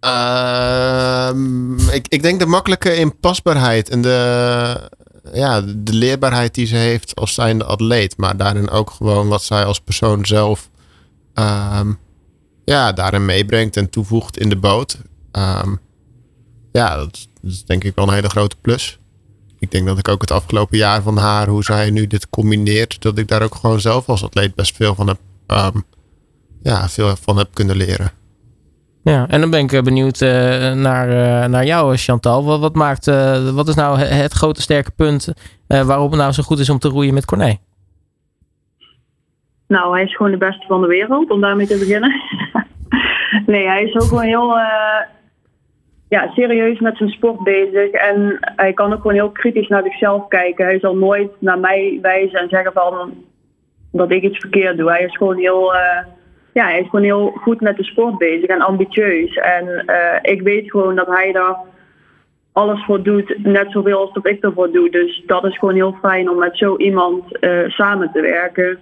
Ehm, 0.00 1.78
ik, 1.88 2.06
ik 2.08 2.22
denk 2.22 2.40
de 2.40 2.46
makkelijke 2.46 2.96
inpasbaarheid 2.96 3.88
en 3.88 4.02
de, 4.02 4.90
ja, 5.32 5.60
de 5.60 5.92
leerbaarheid 5.92 6.54
die 6.54 6.66
ze 6.66 6.76
heeft 6.76 7.14
als 7.14 7.34
zijnde 7.34 7.64
atleet. 7.64 8.16
Maar 8.16 8.36
daarin 8.36 8.70
ook 8.70 8.90
gewoon 8.90 9.28
wat 9.28 9.42
zij 9.42 9.64
als 9.64 9.80
persoon 9.80 10.26
zelf 10.26 10.68
um, 11.34 11.98
ja, 12.64 12.92
daarin 12.92 13.24
meebrengt 13.24 13.76
en 13.76 13.90
toevoegt 13.90 14.38
in 14.38 14.48
de 14.48 14.56
boot. 14.56 14.98
Um, 15.36 15.80
ja, 16.72 16.96
dat 16.96 17.28
is 17.42 17.64
denk 17.64 17.84
ik 17.84 17.94
wel 17.94 18.08
een 18.08 18.14
hele 18.14 18.28
grote 18.28 18.56
plus. 18.60 18.98
Ik 19.58 19.70
denk 19.70 19.86
dat 19.86 19.98
ik 19.98 20.08
ook 20.08 20.20
het 20.20 20.30
afgelopen 20.30 20.78
jaar 20.78 21.02
van 21.02 21.16
haar, 21.16 21.48
hoe 21.48 21.64
zij 21.64 21.90
nu 21.90 22.06
dit 22.06 22.30
combineert, 22.30 23.02
dat 23.02 23.18
ik 23.18 23.28
daar 23.28 23.42
ook 23.42 23.54
gewoon 23.54 23.80
zelf 23.80 24.08
als 24.08 24.24
atleet 24.24 24.54
best 24.54 24.76
veel 24.76 24.94
van 24.94 25.06
heb, 25.06 25.18
ja, 26.62 26.88
veel 26.88 27.16
van 27.16 27.38
heb 27.38 27.48
kunnen 27.52 27.76
leren. 27.76 28.10
Ja, 29.04 29.26
en 29.28 29.40
dan 29.40 29.50
ben 29.50 29.60
ik 29.60 29.72
eh, 29.72 29.82
benieuwd 29.82 30.20
uh, 30.20 30.28
naar, 30.72 31.08
uh, 31.08 31.48
naar 31.48 31.64
jou, 31.64 31.96
Chantal. 31.96 32.44
Wat, 32.44 32.60
wat, 32.60 32.74
maakt, 32.74 33.06
uh, 33.06 33.50
wat 33.50 33.68
is 33.68 33.74
nou 33.74 33.98
het 33.98 34.32
grote 34.32 34.60
sterke 34.60 34.90
punt 34.90 35.32
waarop 35.66 36.10
het 36.10 36.20
nou 36.20 36.32
zo 36.32 36.42
goed 36.42 36.58
is 36.58 36.70
om 36.70 36.78
te 36.78 36.88
roeien 36.88 37.14
met 37.14 37.24
Corné? 37.24 37.56
Nou, 39.68 39.94
hij 39.94 40.04
is 40.04 40.16
gewoon 40.16 40.32
de 40.32 40.38
beste 40.38 40.66
van 40.66 40.80
de 40.80 40.86
wereld, 40.86 41.30
om 41.30 41.40
daarmee 41.40 41.66
te 41.66 41.78
beginnen. 41.78 42.12
nee, 43.52 43.66
hij 43.66 43.82
is 43.82 43.94
ook 43.94 44.08
gewoon 44.08 44.24
heel 44.24 44.54
ja, 46.08 46.30
serieus 46.32 46.80
met 46.80 46.96
zijn 46.96 47.10
sport 47.10 47.42
bezig. 47.42 47.90
En 47.90 48.38
hij 48.40 48.72
kan 48.72 48.92
ook 48.92 49.00
gewoon 49.00 49.16
heel 49.16 49.30
kritisch 49.30 49.68
naar 49.68 49.82
zichzelf 49.82 50.28
kijken. 50.28 50.64
Hij 50.64 50.78
zal 50.78 50.96
nooit 50.96 51.30
naar 51.38 51.58
mij 51.58 51.98
wijzen 52.02 52.38
en 52.38 52.48
zeggen 52.48 52.72
van 52.72 53.14
dat 53.92 54.10
ik 54.10 54.22
iets 54.22 54.38
verkeerd 54.38 54.76
doe. 54.76 54.90
Hij 54.90 55.04
is 55.04 55.16
gewoon 55.16 55.36
heel 55.36 55.72
ja, 56.54 56.64
hij 56.64 56.80
is 56.80 56.88
gewoon 56.88 57.04
heel 57.04 57.30
goed 57.30 57.60
met 57.60 57.76
de 57.76 57.84
sport 57.84 58.18
bezig 58.18 58.48
en 58.48 58.60
ambitieus. 58.60 59.34
En 59.34 59.84
uh, 59.86 60.18
ik 60.22 60.42
weet 60.42 60.70
gewoon 60.70 60.94
dat 60.94 61.06
hij 61.06 61.32
daar 61.32 61.56
alles 62.52 62.84
voor 62.84 63.02
doet, 63.02 63.34
net 63.42 63.70
zoveel 63.70 63.98
als 63.98 64.12
dat 64.12 64.26
ik 64.26 64.42
ervoor 64.42 64.70
doe. 64.70 64.90
Dus 64.90 65.22
dat 65.26 65.44
is 65.44 65.58
gewoon 65.58 65.74
heel 65.74 65.96
fijn 66.02 66.30
om 66.30 66.38
met 66.38 66.58
zo 66.58 66.76
iemand 66.76 67.24
uh, 67.40 67.68
samen 67.68 68.10
te 68.12 68.20
werken. 68.20 68.78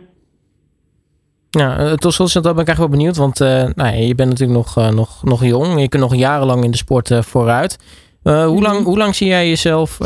Ja, 1.58 1.80
uh, 1.80 1.92
tot 1.92 2.12
slot 2.12 2.32
ben 2.32 2.42
ik 2.42 2.46
eigenlijk 2.56 2.78
wel 2.78 2.88
benieuwd, 2.88 3.16
want 3.16 3.38
nou, 3.76 3.96
je 3.96 4.14
bent 4.14 4.28
natuurlijk 4.30 4.58
nog, 4.58 4.92
nog, 4.92 5.24
nog 5.24 5.44
jong. 5.44 5.80
Je 5.80 5.88
kunt 5.88 6.02
nog 6.02 6.14
jarenlang 6.14 6.64
in 6.64 6.70
de 6.70 6.76
sport 6.76 7.14
vooruit. 7.26 7.78
hoe, 8.22 8.62
lang, 8.62 8.84
hoe 8.84 8.98
lang 8.98 9.14
zie 9.14 9.28
jij 9.28 9.48
jezelf 9.48 9.98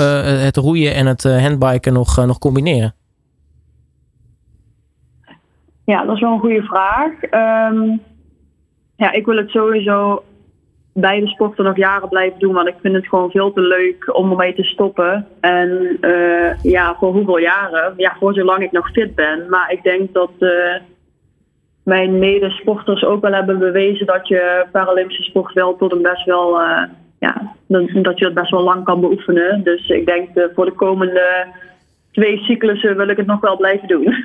het 0.42 0.56
roeien 0.56 0.94
en 0.94 1.06
het 1.06 1.22
handbiken 1.22 1.92
nog, 1.92 2.26
nog 2.26 2.38
combineren? 2.38 2.94
Ja, 5.84 6.04
dat 6.04 6.14
is 6.14 6.20
wel 6.20 6.32
een 6.32 6.40
goede 6.40 6.62
vraag. 6.62 7.12
Um, 7.70 8.00
ja, 8.96 9.12
ik 9.12 9.26
wil 9.26 9.36
het 9.36 9.50
sowieso 9.50 10.24
bij 10.92 11.20
de 11.20 11.26
sporten 11.26 11.64
nog 11.64 11.76
jaren 11.76 12.08
blijven 12.08 12.38
doen, 12.38 12.54
want 12.54 12.68
ik 12.68 12.76
vind 12.82 12.94
het 12.94 13.08
gewoon 13.08 13.30
veel 13.30 13.52
te 13.52 13.60
leuk 13.60 14.16
om 14.16 14.30
ermee 14.30 14.54
te 14.54 14.64
stoppen. 14.64 15.26
En 15.40 15.98
ja, 16.62 16.96
voor 16.98 17.12
hoeveel 17.12 17.38
jaren? 17.38 17.94
Ja, 17.96 18.16
voor 18.18 18.34
zolang 18.34 18.62
ik 18.62 18.72
nog 18.72 18.90
fit 18.90 19.14
ben. 19.14 19.48
Maar 19.48 19.72
ik 19.72 19.82
denk 19.82 20.12
dat 20.12 20.30
mijn 21.86 22.18
medesporters 22.18 23.04
ook 23.04 23.20
wel 23.20 23.32
hebben 23.32 23.58
bewezen 23.58 24.06
dat 24.06 24.28
je 24.28 24.66
Paralympische 24.72 25.22
sport 25.22 25.52
wel 25.52 25.76
tot 25.76 25.92
een 25.92 26.02
best 26.02 26.24
wel, 26.24 26.60
uh, 26.60 26.82
ja, 27.18 27.52
dat 28.02 28.18
je 28.18 28.24
het 28.24 28.34
best 28.34 28.50
wel 28.50 28.62
lang 28.62 28.84
kan 28.84 29.00
beoefenen. 29.00 29.62
Dus 29.62 29.88
ik 29.88 30.06
denk 30.06 30.28
voor 30.54 30.64
de 30.64 30.72
komende 30.72 31.46
twee 32.12 32.38
cyclussen 32.38 32.96
wil 32.96 33.08
ik 33.08 33.16
het 33.16 33.26
nog 33.26 33.40
wel 33.40 33.56
blijven 33.56 33.88
doen. 33.88 34.24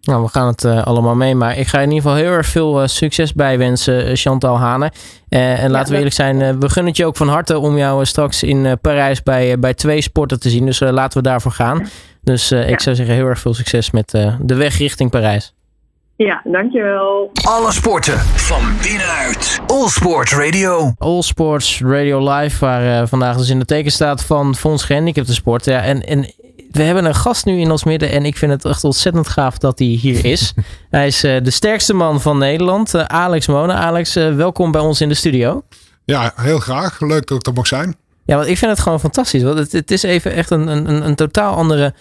Nou, 0.00 0.22
we 0.22 0.28
gaan 0.28 0.46
het 0.46 0.64
uh, 0.64 0.86
allemaal 0.86 1.14
mee. 1.14 1.34
Maar 1.34 1.58
ik 1.58 1.66
ga 1.66 1.78
in 1.78 1.88
ieder 1.90 2.02
geval 2.02 2.16
heel 2.16 2.32
erg 2.32 2.46
veel 2.46 2.80
uh, 2.80 2.86
succes 2.86 3.32
bijwensen, 3.32 4.16
Chantal 4.16 4.58
Hane. 4.58 4.90
en 5.28 5.70
laten 5.70 5.90
we 5.90 5.96
eerlijk 5.96 6.14
zijn, 6.14 6.38
we 6.38 6.68
gunnen 6.68 6.86
het 6.86 6.96
je 6.96 7.06
ook 7.06 7.16
van 7.16 7.28
harte 7.28 7.58
om 7.58 7.76
jou 7.76 8.04
straks 8.04 8.42
in 8.42 8.78
Parijs 8.80 9.22
bij, 9.22 9.58
bij 9.58 9.74
twee 9.74 10.00
sporten 10.00 10.40
te 10.40 10.48
zien. 10.48 10.66
Dus 10.66 10.80
laten 10.80 11.18
we 11.18 11.28
daarvoor 11.28 11.52
gaan. 11.52 11.86
Dus 12.22 12.48
ja. 12.48 12.60
ik 12.60 12.80
zou 12.80 12.96
zeggen, 12.96 13.14
heel 13.14 13.26
erg 13.26 13.38
veel 13.38 13.54
succes 13.54 13.90
met 13.90 14.10
de 14.40 14.54
weg 14.54 14.78
richting 14.78 15.10
Parijs. 15.10 15.55
Ja, 16.16 16.40
dankjewel. 16.44 17.30
Alle 17.44 17.72
sporten 17.72 18.18
van 18.18 18.62
binnenuit. 18.82 19.60
All 19.66 19.88
Sports 19.88 20.34
Radio. 20.34 20.92
All 20.98 21.22
Sports 21.22 21.80
Radio 21.80 22.30
Live, 22.30 22.58
waar 22.64 23.08
vandaag 23.08 23.36
dus 23.36 23.50
in 23.50 23.58
de 23.58 23.64
teken 23.64 23.92
staat 23.92 24.24
van 24.24 24.54
Fonds 24.54 24.84
Gehandicapten 24.84 25.34
Sport. 25.34 25.64
Ja, 25.64 25.82
en, 25.82 26.06
en 26.06 26.32
we 26.70 26.82
hebben 26.82 27.04
een 27.04 27.14
gast 27.14 27.44
nu 27.44 27.60
in 27.60 27.70
ons 27.70 27.84
midden 27.84 28.10
en 28.10 28.24
ik 28.24 28.36
vind 28.36 28.52
het 28.52 28.64
echt 28.64 28.84
ontzettend 28.84 29.28
gaaf 29.28 29.58
dat 29.58 29.78
hij 29.78 29.88
hier 29.88 30.24
is. 30.24 30.54
hij 30.90 31.06
is 31.06 31.24
uh, 31.24 31.36
de 31.42 31.50
sterkste 31.50 31.94
man 31.94 32.20
van 32.20 32.38
Nederland, 32.38 32.94
uh, 32.94 33.04
Alex 33.04 33.46
Mona. 33.46 33.74
Alex, 33.74 34.16
uh, 34.16 34.34
welkom 34.34 34.70
bij 34.70 34.80
ons 34.80 35.00
in 35.00 35.08
de 35.08 35.14
studio. 35.14 35.62
Ja, 36.04 36.32
heel 36.36 36.58
graag. 36.58 37.00
Leuk 37.00 37.26
dat 37.26 37.38
ik 37.38 37.46
er 37.46 37.52
mag 37.52 37.66
zijn. 37.66 37.96
Ja, 38.24 38.36
want 38.36 38.48
ik 38.48 38.58
vind 38.58 38.70
het 38.70 38.80
gewoon 38.80 39.00
fantastisch. 39.00 39.42
Want 39.42 39.58
het, 39.58 39.72
het 39.72 39.90
is 39.90 40.02
even 40.02 40.32
echt 40.32 40.50
een, 40.50 40.68
een, 40.68 41.06
een 41.06 41.14
totaal 41.14 41.54
andere 41.54 41.94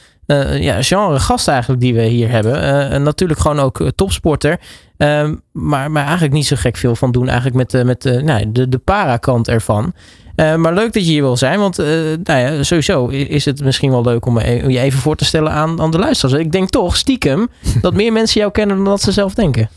ja, 0.59 0.81
genre 0.81 1.19
gast 1.19 1.47
eigenlijk 1.47 1.81
die 1.81 1.93
we 1.93 2.03
hier 2.03 2.29
hebben. 2.29 3.03
natuurlijk 3.03 3.39
gewoon 3.39 3.59
ook 3.59 3.91
topsporter. 3.95 4.59
Ehm, 4.97 5.35
maar, 5.51 5.91
maar 5.91 6.03
eigenlijk 6.03 6.33
niet 6.33 6.47
zo 6.47 6.55
gek 6.55 6.77
veel 6.77 6.95
van 6.95 7.11
doen 7.11 7.27
eigenlijk 7.27 7.71
met, 7.71 7.85
met 7.85 8.23
nou, 8.23 8.51
de, 8.51 8.69
de 8.69 8.77
para-kant 8.77 9.47
ervan. 9.47 9.93
Uh, 10.35 10.55
maar 10.55 10.73
leuk 10.73 10.93
dat 10.93 11.05
je 11.05 11.11
hier 11.11 11.21
wil 11.21 11.37
zijn, 11.37 11.59
want 11.59 11.79
uh, 11.79 11.85
nou 12.23 12.39
ja, 12.39 12.63
sowieso 12.63 13.07
is 13.07 13.45
het 13.45 13.63
misschien 13.63 13.91
wel 13.91 14.03
leuk 14.03 14.25
om 14.25 14.39
je 14.39 14.79
even 14.79 14.99
voor 14.99 15.15
te 15.15 15.25
stellen 15.25 15.51
aan, 15.51 15.81
aan 15.81 15.91
de 15.91 15.97
luisteraars. 15.97 16.41
Ik 16.41 16.51
denk 16.51 16.69
toch 16.69 16.97
stiekem 16.97 17.47
dat 17.81 17.93
meer 17.93 18.11
mensen 18.11 18.39
jou 18.39 18.51
kennen 18.51 18.75
dan 18.75 18.85
dat 18.85 19.01
ze 19.01 19.11
zelf 19.11 19.33
denken. 19.33 19.69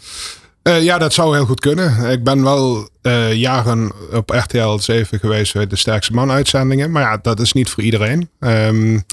Uh, 0.63 0.83
ja, 0.83 0.99
dat 0.99 1.13
zou 1.13 1.35
heel 1.35 1.47
goed 1.47 1.61
kunnen. 1.61 2.11
Ik 2.11 2.25
ben 2.25 2.43
wel 2.43 2.89
jaren 3.33 3.93
op 4.13 4.31
RTL 4.31 4.77
7 4.79 5.19
geweest 5.19 5.53
bij 5.53 5.67
de 5.67 5.77
Sterkste 5.77 6.13
Man 6.13 6.31
uitzendingen. 6.31 6.91
Maar 6.91 7.03
ja, 7.03 7.19
dat 7.23 7.41
is 7.41 7.53
niet 7.53 7.71
voor 7.71 7.83
iedereen. 7.83 8.31
Um, 8.41 9.05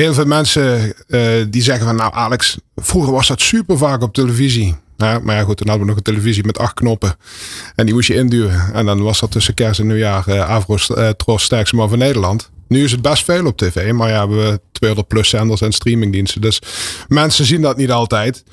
heel 0.00 0.14
veel 0.14 0.24
mensen 0.24 0.94
die 1.50 1.62
zeggen 1.62 1.86
van 1.86 1.96
nou 1.96 2.14
Alex, 2.14 2.58
vroeger 2.76 3.12
was 3.12 3.28
dat 3.28 3.40
super 3.40 3.78
vaak 3.78 4.02
op 4.02 4.14
televisie. 4.14 4.76
Ja, 4.96 5.18
maar 5.22 5.36
ja, 5.36 5.42
goed, 5.42 5.56
toen 5.56 5.68
hadden 5.68 5.86
we 5.86 5.92
nog 5.92 6.00
een 6.00 6.12
televisie 6.12 6.44
met 6.44 6.58
acht 6.58 6.74
knoppen. 6.74 7.16
En 7.74 7.84
die 7.84 7.94
moest 7.94 8.08
je 8.08 8.14
induwen. 8.14 8.70
En 8.72 8.86
dan 8.86 9.02
was 9.02 9.20
dat 9.20 9.30
tussen 9.30 9.54
kerst 9.54 9.80
en 9.80 9.86
nieuwjaar 9.86 10.24
uh, 10.28 10.50
Avro 10.50 10.76
uh, 10.88 11.08
Tros 11.08 11.48
van 11.72 11.98
Nederland. 11.98 12.50
Nu 12.68 12.84
is 12.84 12.92
het 12.92 13.02
best 13.02 13.24
veel 13.24 13.46
op 13.46 13.56
tv, 13.56 13.92
maar 13.92 14.08
ja, 14.08 14.28
we 14.28 14.34
hebben 14.34 14.60
200 14.72 15.08
plus 15.08 15.28
zenders 15.28 15.60
en 15.60 15.72
streamingdiensten. 15.72 16.40
Dus 16.40 16.62
mensen 17.08 17.44
zien 17.44 17.62
dat 17.62 17.76
niet 17.76 17.90
altijd. 17.90 18.44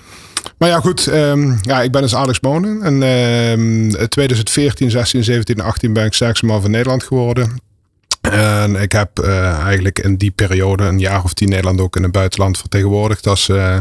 Maar 0.58 0.70
ja, 0.70 0.80
goed. 0.80 1.08
Um, 1.08 1.60
ja, 1.62 1.82
ik 1.82 1.91
ben 1.91 2.02
dus 2.02 2.16
Alex 2.16 2.39
Monen. 2.39 2.82
En 2.82 3.04
um, 3.04 4.10
2014, 4.10 4.91
16, 4.91 5.24
17 5.24 5.56
en 5.56 5.66
18 5.66 5.93
ben 5.93 6.06
ik 6.06 6.14
sterkste 6.14 6.45
man 6.45 6.62
van 6.62 6.72
Nederland 6.72 7.04
geworden. 7.04 7.62
En 8.32 8.76
ik 8.76 8.92
heb 8.92 9.20
uh, 9.20 9.60
eigenlijk 9.60 10.00
in 10.00 10.16
die 10.16 10.32
periode 10.32 10.84
een 10.84 11.00
jaar 11.00 11.24
of 11.24 11.34
tien 11.34 11.50
Nederland 11.50 11.82
ook 11.82 11.96
in 11.96 12.04
het 12.04 12.12
buitenland 12.12 12.58
vertegenwoordigd 12.58 13.28
als, 13.28 13.50
uh, 13.50 13.78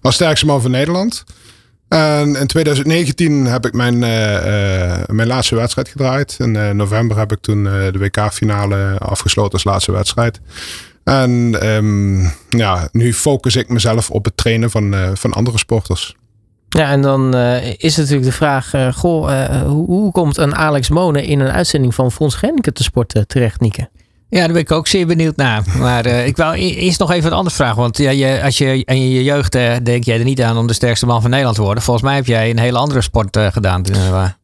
als 0.00 0.14
sterkste 0.14 0.46
man 0.46 0.62
van 0.62 0.70
Nederland. 0.70 1.24
En 1.88 2.36
in 2.36 2.46
2019 2.46 3.44
heb 3.46 3.66
ik 3.66 3.72
mijn, 3.72 3.98
mijn 5.06 5.26
laatste 5.26 5.54
wedstrijd 5.54 5.88
gedraaid. 5.88 6.36
In 6.38 6.76
november 6.76 7.18
heb 7.18 7.32
ik 7.32 7.40
toen 7.40 7.64
de 7.64 7.98
WK-finale 7.98 8.98
afgesloten 8.98 9.52
als 9.52 9.64
laatste 9.64 9.92
wedstrijd. 9.92 10.40
En 11.04 11.60
ehm, 11.60 12.20
ja, 12.58 12.88
nu 12.92 13.14
focus 13.14 13.56
ik 13.56 13.68
mezelf 13.68 14.10
op 14.10 14.24
het 14.24 14.36
trainen 14.36 14.70
van, 14.70 14.94
van 15.14 15.32
andere 15.32 15.58
sporters. 15.58 16.16
Ja, 16.74 16.90
en 16.90 17.02
dan 17.02 17.36
uh, 17.36 17.72
is 17.76 17.96
natuurlijk 17.96 18.24
de 18.24 18.32
vraag: 18.32 18.74
uh, 18.74 18.92
goh, 18.92 19.30
uh, 19.30 19.62
hoe, 19.62 19.86
hoe, 19.86 20.12
komt 20.12 20.36
een 20.36 20.54
Alex 20.54 20.88
Monen 20.88 21.24
in 21.24 21.40
een 21.40 21.50
uitzending 21.50 21.94
van 21.94 22.12
Fons 22.12 22.34
Genneke 22.34 22.72
te 22.72 22.82
sporten 22.82 23.26
terecht, 23.26 23.60
Nieke? 23.60 23.88
Ja, 24.28 24.40
daar 24.40 24.52
ben 24.52 24.62
ik 24.62 24.72
ook 24.72 24.86
zeer 24.86 25.06
benieuwd 25.06 25.36
naar. 25.36 25.62
Maar 25.78 26.06
ik 26.06 26.36
wil 26.36 26.52
e-, 26.52 26.56
eerst 26.56 26.98
nog 26.98 27.10
even 27.10 27.30
een 27.30 27.36
andere 27.36 27.54
vraag. 27.54 27.74
Want 27.74 27.98
ja, 27.98 28.10
je, 28.10 28.42
als 28.42 28.58
je 28.58 28.84
in 28.84 29.10
je 29.10 29.24
jeugd 29.24 29.52
denk 29.82 30.04
jij 30.04 30.18
er 30.18 30.24
niet 30.24 30.42
aan 30.42 30.56
om 30.56 30.66
de 30.66 30.72
sterkste 30.72 31.06
man 31.06 31.20
van 31.20 31.30
Nederland 31.30 31.56
te 31.56 31.62
worden. 31.62 31.82
Volgens 31.82 32.06
mij 32.06 32.14
heb 32.14 32.26
jij 32.26 32.50
een 32.50 32.58
hele 32.58 32.78
andere 32.78 33.00
sport 33.00 33.38
gedaan. 33.38 33.82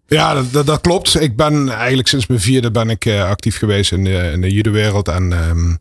Ja, 0.06 0.42
dat, 0.50 0.66
dat, 0.66 0.80
klopt. 0.80 1.20
Ik 1.20 1.36
ben 1.36 1.68
eigenlijk 1.68 2.08
sinds 2.08 2.26
mijn 2.26 2.40
vierde 2.40 2.70
ben 2.70 2.90
ik 2.90 3.06
actief 3.06 3.58
geweest 3.58 3.92
in 3.92 4.04
de, 4.04 4.30
in 4.32 4.40
de 4.40 4.50
judo-wereld. 4.50 5.08
En 5.08 5.32
um, 5.32 5.78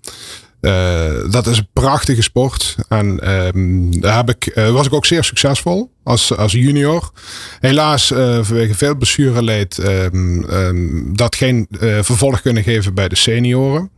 uh, 0.62 1.32
dat 1.32 1.47
is 1.47 1.57
een 1.57 1.68
prachtige 1.74 2.22
sport. 2.22 2.76
En 2.88 3.32
um, 3.32 4.01
daar 4.01 4.16
heb 4.16 4.30
ik, 4.30 4.51
uh, 4.55 4.72
was 4.72 4.86
ik 4.86 4.93
ook 4.93 5.05
zeer 5.05 5.24
succesvol 5.24 5.91
als, 6.03 6.38
als 6.38 6.51
junior. 6.51 7.12
Helaas, 7.60 8.12
uh, 8.12 8.39
vanwege 8.41 8.76
veel 8.76 8.95
blessureleed, 8.95 9.78
um, 9.78 11.16
dat 11.16 11.36
geen 11.36 11.68
vervolg 11.80 12.41
kunnen 12.41 12.64
geven 12.64 12.93
bij 12.93 13.07
de 13.07 13.16
senioren. 13.16 13.89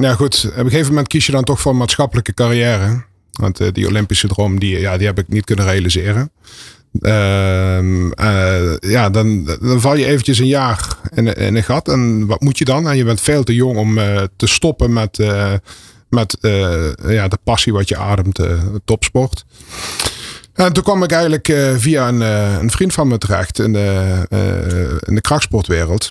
ja, 0.00 0.14
goed. 0.14 0.44
Op 0.46 0.56
een 0.56 0.70
gegeven 0.70 0.88
moment 0.88 1.08
kies 1.08 1.26
je 1.26 1.32
dan 1.32 1.44
toch 1.44 1.60
voor 1.60 1.72
een 1.72 1.78
maatschappelijke 1.78 2.34
carrière. 2.34 3.04
Want 3.32 3.74
die 3.74 3.86
Olympische 3.86 4.28
droom, 4.28 4.58
die, 4.58 4.80
ja, 4.80 4.96
die 4.96 5.06
heb 5.06 5.18
ik 5.18 5.28
niet 5.28 5.44
kunnen 5.44 5.64
realiseren. 5.64 6.30
Uh, 7.00 7.78
uh, 7.80 8.76
ja, 8.80 9.10
dan, 9.10 9.44
dan 9.44 9.80
val 9.80 9.96
je 9.96 10.06
eventjes 10.06 10.38
een 10.38 10.46
jaar 10.46 10.96
in, 11.14 11.34
in 11.34 11.56
een 11.56 11.62
gat. 11.62 11.88
En 11.88 12.26
wat 12.26 12.40
moet 12.40 12.58
je 12.58 12.64
dan? 12.64 12.88
En 12.88 12.96
je 12.96 13.04
bent 13.04 13.20
veel 13.20 13.44
te 13.44 13.54
jong 13.54 13.76
om 13.76 13.98
uh, 13.98 14.22
te 14.36 14.46
stoppen 14.46 14.92
met, 14.92 15.18
uh, 15.18 15.52
met 16.08 16.38
ja, 17.08 17.28
de 17.28 17.38
passie 17.44 17.72
wat 17.72 17.88
je 17.88 17.96
ademt, 17.96 18.40
topsport. 18.84 19.44
En 20.52 20.72
toen 20.72 20.82
kwam 20.82 21.02
ik 21.02 21.10
eigenlijk 21.10 21.52
via 21.76 22.08
een, 22.08 22.20
een, 22.60 22.70
vriend 22.70 22.92
van 22.92 23.08
me 23.08 23.18
terecht 23.18 23.58
in 23.58 23.72
de, 23.72 24.26
in 25.06 25.14
de 25.14 25.20
krachtsportwereld. 25.20 26.08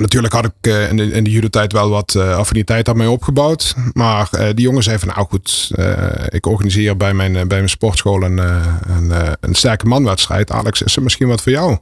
Natuurlijk 0.00 0.32
had 0.32 0.44
ik 0.44 0.52
uh, 0.60 0.88
in 0.88 0.96
de, 0.96 1.04
in 1.04 1.24
de 1.24 1.30
judo-tijd 1.30 1.72
wel 1.72 1.90
wat 1.90 2.14
uh, 2.16 2.36
affiniteit 2.36 2.84
daarmee 2.84 3.10
opgebouwd. 3.10 3.74
Maar 3.92 4.28
uh, 4.34 4.40
die 4.40 4.64
jongen 4.64 4.82
zei 4.82 4.98
van 4.98 5.08
nou 5.08 5.26
goed, 5.28 5.70
ik 6.28 6.46
organiseer 6.46 6.96
bij 6.96 7.14
mijn, 7.14 7.32
bij 7.32 7.46
mijn 7.46 7.68
sportschool 7.68 8.22
een, 8.22 8.38
een, 8.38 9.36
een 9.40 9.54
sterke 9.54 9.86
manwedstrijd. 9.86 10.50
Alex, 10.50 10.82
is 10.82 10.96
er 10.96 11.02
misschien 11.02 11.28
wat 11.28 11.42
voor 11.42 11.52
jou? 11.52 11.78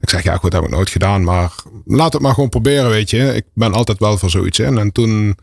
Ik 0.00 0.10
zeg 0.10 0.22
ja 0.22 0.36
goed, 0.36 0.50
dat 0.50 0.60
heb 0.60 0.70
ik 0.70 0.76
nooit 0.76 0.90
gedaan. 0.90 1.24
Maar 1.24 1.52
laat 1.84 2.12
het 2.12 2.22
maar 2.22 2.34
gewoon 2.34 2.48
proberen, 2.48 2.90
weet 2.90 3.10
je. 3.10 3.34
Ik 3.34 3.44
ben 3.54 3.72
altijd 3.72 3.98
wel 3.98 4.18
voor 4.18 4.30
zoiets. 4.30 4.58
in. 4.58 4.78
En 4.78 4.92
toen, 4.92 5.36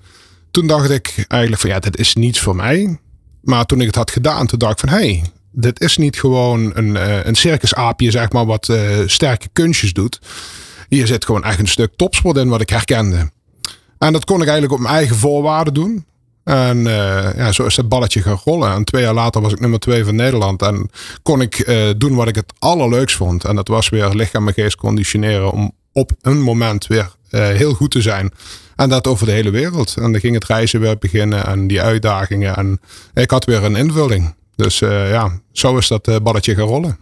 toen 0.52 0.68
dacht 0.68 0.90
ik 0.90 1.26
eigenlijk 1.28 1.62
van 1.62 1.70
ja, 1.70 1.80
dit 1.80 1.98
is 1.98 2.14
niets 2.14 2.40
voor 2.40 2.56
mij. 2.56 3.00
Maar 3.42 3.66
toen 3.66 3.80
ik 3.80 3.88
het 3.88 3.96
had 3.96 4.12
gedaan, 4.12 4.48
toen 4.48 4.60
dacht 4.60 4.84
ik 4.84 4.90
van 4.90 5.00
hé, 5.00 5.06
hey, 5.06 5.24
dit 5.52 5.82
is 5.82 5.98
niet 5.98 6.20
gewoon 6.20 6.72
een, 6.76 7.28
een 7.28 7.36
circusaapje 7.36 8.12
zeg 8.12 8.32
maar 8.32 8.46
wat 8.46 8.74
sterke 9.06 9.48
kunstjes 9.54 9.94
doet. 9.94 10.20
Hier 10.94 11.08
zit 11.08 11.26
gewoon 11.26 11.44
echt 11.44 11.60
een 11.60 11.68
stuk 11.68 11.94
topsport 11.96 12.38
in 12.38 12.50
wat 12.50 12.62
ik 12.62 12.70
herkende. 12.70 13.32
En 13.98 14.14
dat 14.14 14.26
kon 14.26 14.42
ik 14.42 14.48
eigenlijk 14.48 14.74
op 14.74 14.80
mijn 14.80 14.94
eigen 14.94 15.16
voorwaarden 15.16 15.74
doen. 15.74 16.06
En 16.44 16.78
uh, 16.78 17.36
ja, 17.36 17.52
zo 17.52 17.66
is 17.66 17.78
het 17.78 17.90
balletje 17.90 18.22
gaan 18.22 18.40
rollen. 18.44 18.74
En 18.74 18.84
twee 18.84 19.02
jaar 19.02 19.14
later 19.14 19.42
was 19.42 19.52
ik 19.52 19.60
nummer 19.60 19.80
twee 19.80 20.06
van 20.06 20.16
Nederland. 20.16 20.62
En 20.62 20.90
kon 21.24 21.42
ik 21.42 21.68
uh, 21.68 21.90
doen 21.98 22.16
wat 22.16 22.28
ik 22.28 22.36
het 22.36 22.54
allerleukst 22.60 23.16
vond. 23.16 23.44
En 23.44 23.56
dat 23.56 23.68
was 23.68 23.90
weer 23.90 24.10
lichaam 24.10 24.48
en 24.48 24.54
geest 24.54 24.76
conditioneren. 24.76 25.52
Om 25.52 25.72
op 25.94 26.12
een 26.22 26.42
moment 26.42 26.88
weer 26.88 27.16
uh, 27.32 27.48
heel 27.48 27.74
goed 27.74 27.92
te 27.92 28.02
zijn. 28.02 28.32
En 28.76 28.90
dat 28.90 29.08
over 29.08 29.26
de 29.26 29.32
hele 29.32 29.52
wereld. 29.52 29.96
En 29.98 30.12
dan 30.12 30.22
ging 30.22 30.34
het 30.34 30.46
reizen 30.46 30.80
weer 30.80 30.98
beginnen. 30.98 31.46
En 31.46 31.68
die 31.68 31.82
uitdagingen. 31.82 32.56
En 32.56 32.80
ik 33.14 33.32
had 33.32 33.46
weer 33.46 33.64
een 33.64 33.76
invulling. 33.76 34.36
Dus 34.56 34.80
ja, 34.80 35.40
zo 35.52 35.78
is 35.78 35.88
dat 35.88 36.24
balletje 36.24 36.56
gaan 36.56 36.68
rollen. 36.68 36.98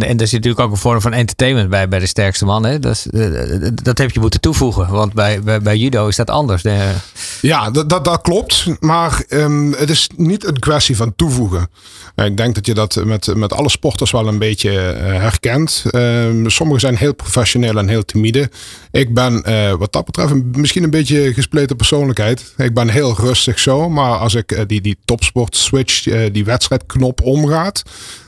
er 0.00 0.26
zit 0.26 0.32
natuurlijk 0.32 0.60
ook 0.60 0.70
een 0.70 0.76
vorm 0.76 1.00
van 1.00 1.12
entertainment 1.12 1.70
bij, 1.70 1.88
bij 1.88 1.98
de 1.98 2.06
sterkste 2.06 2.44
man. 2.44 2.64
Hè? 2.64 2.78
Dat, 2.78 3.06
eh, 3.10 3.68
dat 3.82 3.98
heb 3.98 4.10
je 4.10 4.20
moeten 4.20 4.40
toevoegen. 4.40 4.90
Want 4.90 5.12
bij, 5.12 5.42
bij, 5.42 5.76
judo 5.76 6.08
is 6.08 6.16
dat 6.16 6.30
anders. 6.30 6.62
De... 6.62 6.92
Ja, 7.40 7.70
dat, 7.70 8.04
dat, 8.04 8.20
klopt. 8.20 8.66
Maar 8.80 9.24
um, 9.28 9.72
het 9.72 9.90
is 9.90 10.10
niet 10.16 10.46
een 10.46 10.58
kwestie 10.58 10.96
van 10.96 11.16
toevoegen. 11.16 11.68
Ik 12.14 12.36
denk 12.36 12.54
dat 12.54 12.66
je 12.66 12.74
dat 12.74 13.04
met, 13.04 13.34
met 13.34 13.52
alle 13.52 13.68
sporters 13.68 14.10
wel 14.10 14.28
een 14.28 14.38
beetje 14.38 14.70
herkent. 14.70 15.84
Um, 15.92 16.50
sommigen 16.50 16.80
zijn 16.80 16.96
heel 16.96 17.14
professioneel 17.14 17.78
en 17.78 17.88
heel 17.88 18.04
timide. 18.04 18.50
Ik 18.90 19.14
ben 19.14 19.42
wat 19.78 19.92
dat 19.92 20.04
betreft 20.04 20.34
misschien 20.56 20.82
een 20.82 20.90
beetje 20.90 21.32
gespleten 21.34 21.76
persoonlijkheid. 21.76 22.54
Ik 22.56 22.74
ben 22.74 22.88
heel 22.88 23.14
rustig 23.16 23.58
zo. 23.58 23.88
Maar 23.88 24.18
als 24.18 24.34
ik 24.34 24.64
die, 24.66 24.80
die 24.80 24.96
topsport 25.04 25.56
switch, 25.56 26.02
die 26.32 26.44
wedstrijdknop 26.44 27.20
omgaat 27.22 27.82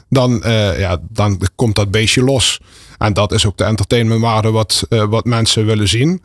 dan, 0.09 0.43
uh, 0.45 0.79
ja, 0.79 0.99
dan 1.09 1.41
komt 1.55 1.75
dat 1.75 1.91
beestje 1.91 2.23
los. 2.23 2.61
En 2.99 3.13
dat 3.13 3.33
is 3.33 3.47
ook 3.47 3.57
de 3.57 3.65
entertainmentwaarde 3.65 4.51
wat, 4.51 4.87
uh, 4.89 5.05
wat 5.05 5.25
mensen 5.25 5.67
willen 5.67 5.89
zien. 5.89 6.23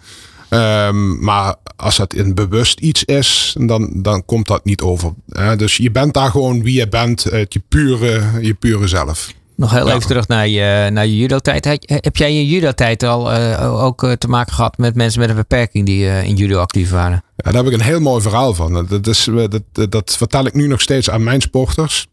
Um, 0.49 1.23
maar 1.23 1.55
als 1.75 1.97
het 1.97 2.13
in 2.13 2.33
bewust 2.33 2.79
iets 2.79 3.03
is, 3.03 3.55
dan, 3.59 3.89
dan 3.93 4.25
komt 4.25 4.47
dat 4.47 4.65
niet 4.65 4.81
over. 4.81 5.13
Hè? 5.29 5.55
Dus 5.55 5.77
je 5.77 5.91
bent 5.91 6.13
daar 6.13 6.31
gewoon 6.31 6.63
wie 6.63 6.77
je 6.77 6.87
bent, 6.87 7.21
je 7.23 7.61
pure, 7.67 8.21
je 8.41 8.53
pure 8.53 8.87
zelf. 8.87 9.33
Nog 9.55 9.71
heel 9.71 9.89
even 9.89 10.07
terug 10.07 10.27
naar 10.27 10.47
je, 10.47 10.89
naar 10.91 11.05
je 11.05 11.17
judo-tijd. 11.17 11.65
Heb 11.85 12.17
jij 12.17 12.29
in 12.29 12.35
je 12.35 12.47
judo-tijd 12.47 13.03
al 13.03 13.33
uh, 13.33 13.83
ook 13.83 14.15
te 14.17 14.27
maken 14.27 14.53
gehad 14.53 14.77
met 14.77 14.95
mensen 14.95 15.19
met 15.19 15.29
een 15.29 15.35
beperking 15.35 15.85
die 15.85 16.03
uh, 16.03 16.23
in 16.23 16.35
judo 16.35 16.59
actief 16.59 16.89
waren? 16.89 17.23
Ja, 17.35 17.51
daar 17.51 17.63
heb 17.63 17.73
ik 17.73 17.79
een 17.79 17.85
heel 17.85 17.99
mooi 17.99 18.21
verhaal 18.21 18.53
van. 18.53 18.85
Dat, 18.89 19.07
is, 19.07 19.27
dat, 19.49 19.91
dat 19.91 20.15
vertel 20.17 20.45
ik 20.45 20.53
nu 20.53 20.67
nog 20.67 20.81
steeds 20.81 21.09
aan 21.09 21.23
mijn 21.23 21.41
sporters. 21.41 22.07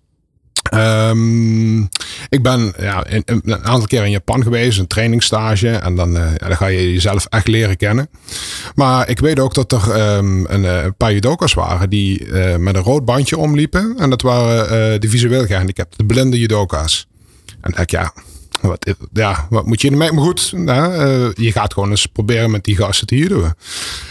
Um, 0.74 1.88
ik 2.28 2.42
ben 2.42 2.72
ja, 2.78 3.04
een 3.24 3.64
aantal 3.64 3.86
keer 3.86 4.04
in 4.04 4.10
Japan 4.10 4.42
geweest, 4.42 4.78
een 4.78 4.86
trainingsstage. 4.86 5.70
En 5.70 5.96
dan, 5.96 6.16
uh, 6.16 6.30
ja, 6.36 6.46
dan 6.46 6.56
ga 6.56 6.66
je 6.66 6.92
jezelf 6.92 7.26
echt 7.26 7.46
leren 7.46 7.76
kennen. 7.76 8.08
Maar 8.74 9.08
ik 9.08 9.18
weet 9.18 9.40
ook 9.40 9.54
dat 9.54 9.72
er 9.72 10.16
um, 10.16 10.46
een, 10.46 10.64
eh, 10.64 10.84
een, 10.84 10.96
paar 10.96 11.12
judokas 11.12 11.54
waren 11.54 11.90
die 11.90 12.26
uh, 12.26 12.56
met 12.56 12.76
een 12.76 12.82
rood 12.82 13.04
bandje 13.04 13.38
omliepen. 13.38 13.94
En 13.98 14.10
dat 14.10 14.22
waren 14.22 15.00
de 15.00 15.08
visueel 15.08 15.46
gehandicapten, 15.46 15.98
de 15.98 16.14
blinde 16.14 16.38
judoka's. 16.38 17.08
En 17.60 17.82
ik, 17.82 17.90
ja, 17.90 18.12
wat, 18.60 18.94
ja, 19.12 19.46
wat 19.50 19.66
moet 19.66 19.80
je 19.80 19.90
ermee? 19.90 20.12
Maar 20.12 20.24
goed, 20.24 20.52
uh, 20.54 21.28
je 21.34 21.52
gaat 21.52 21.72
gewoon 21.72 21.90
eens 21.90 22.06
proberen 22.06 22.50
met 22.50 22.64
die 22.64 22.76
gasten 22.76 23.06
te 23.06 23.16
judoën. 23.16 23.54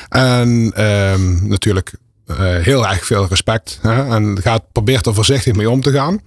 En 0.10 0.74
um, 0.84 1.48
natuurlijk 1.48 1.94
uh, 1.94 2.07
heel 2.36 2.88
erg 2.88 3.06
veel 3.06 3.28
respect. 3.28 3.80
Hè? 3.82 4.16
En 4.16 4.42
gaat, 4.42 4.64
probeert 4.72 5.06
er 5.06 5.14
voorzichtig 5.14 5.56
mee 5.56 5.70
om 5.70 5.82
te 5.82 5.92
gaan. 5.92 6.22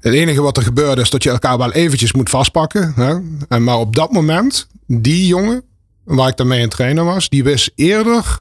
Het 0.00 0.12
enige 0.12 0.42
wat 0.42 0.56
er 0.56 0.62
gebeurde 0.62 1.00
is 1.00 1.10
dat 1.10 1.22
je 1.22 1.30
elkaar 1.30 1.58
wel 1.58 1.72
eventjes 1.72 2.12
moet 2.12 2.30
vastpakken. 2.30 2.92
Hè? 2.96 3.14
En 3.48 3.64
maar 3.64 3.78
op 3.78 3.96
dat 3.96 4.12
moment, 4.12 4.66
die 4.86 5.26
jongen 5.26 5.62
waar 6.04 6.28
ik 6.28 6.36
daarmee 6.36 6.60
in 6.60 6.68
trainer 6.68 7.04
was, 7.04 7.28
die 7.28 7.44
wist 7.44 7.70
eerder 7.74 8.38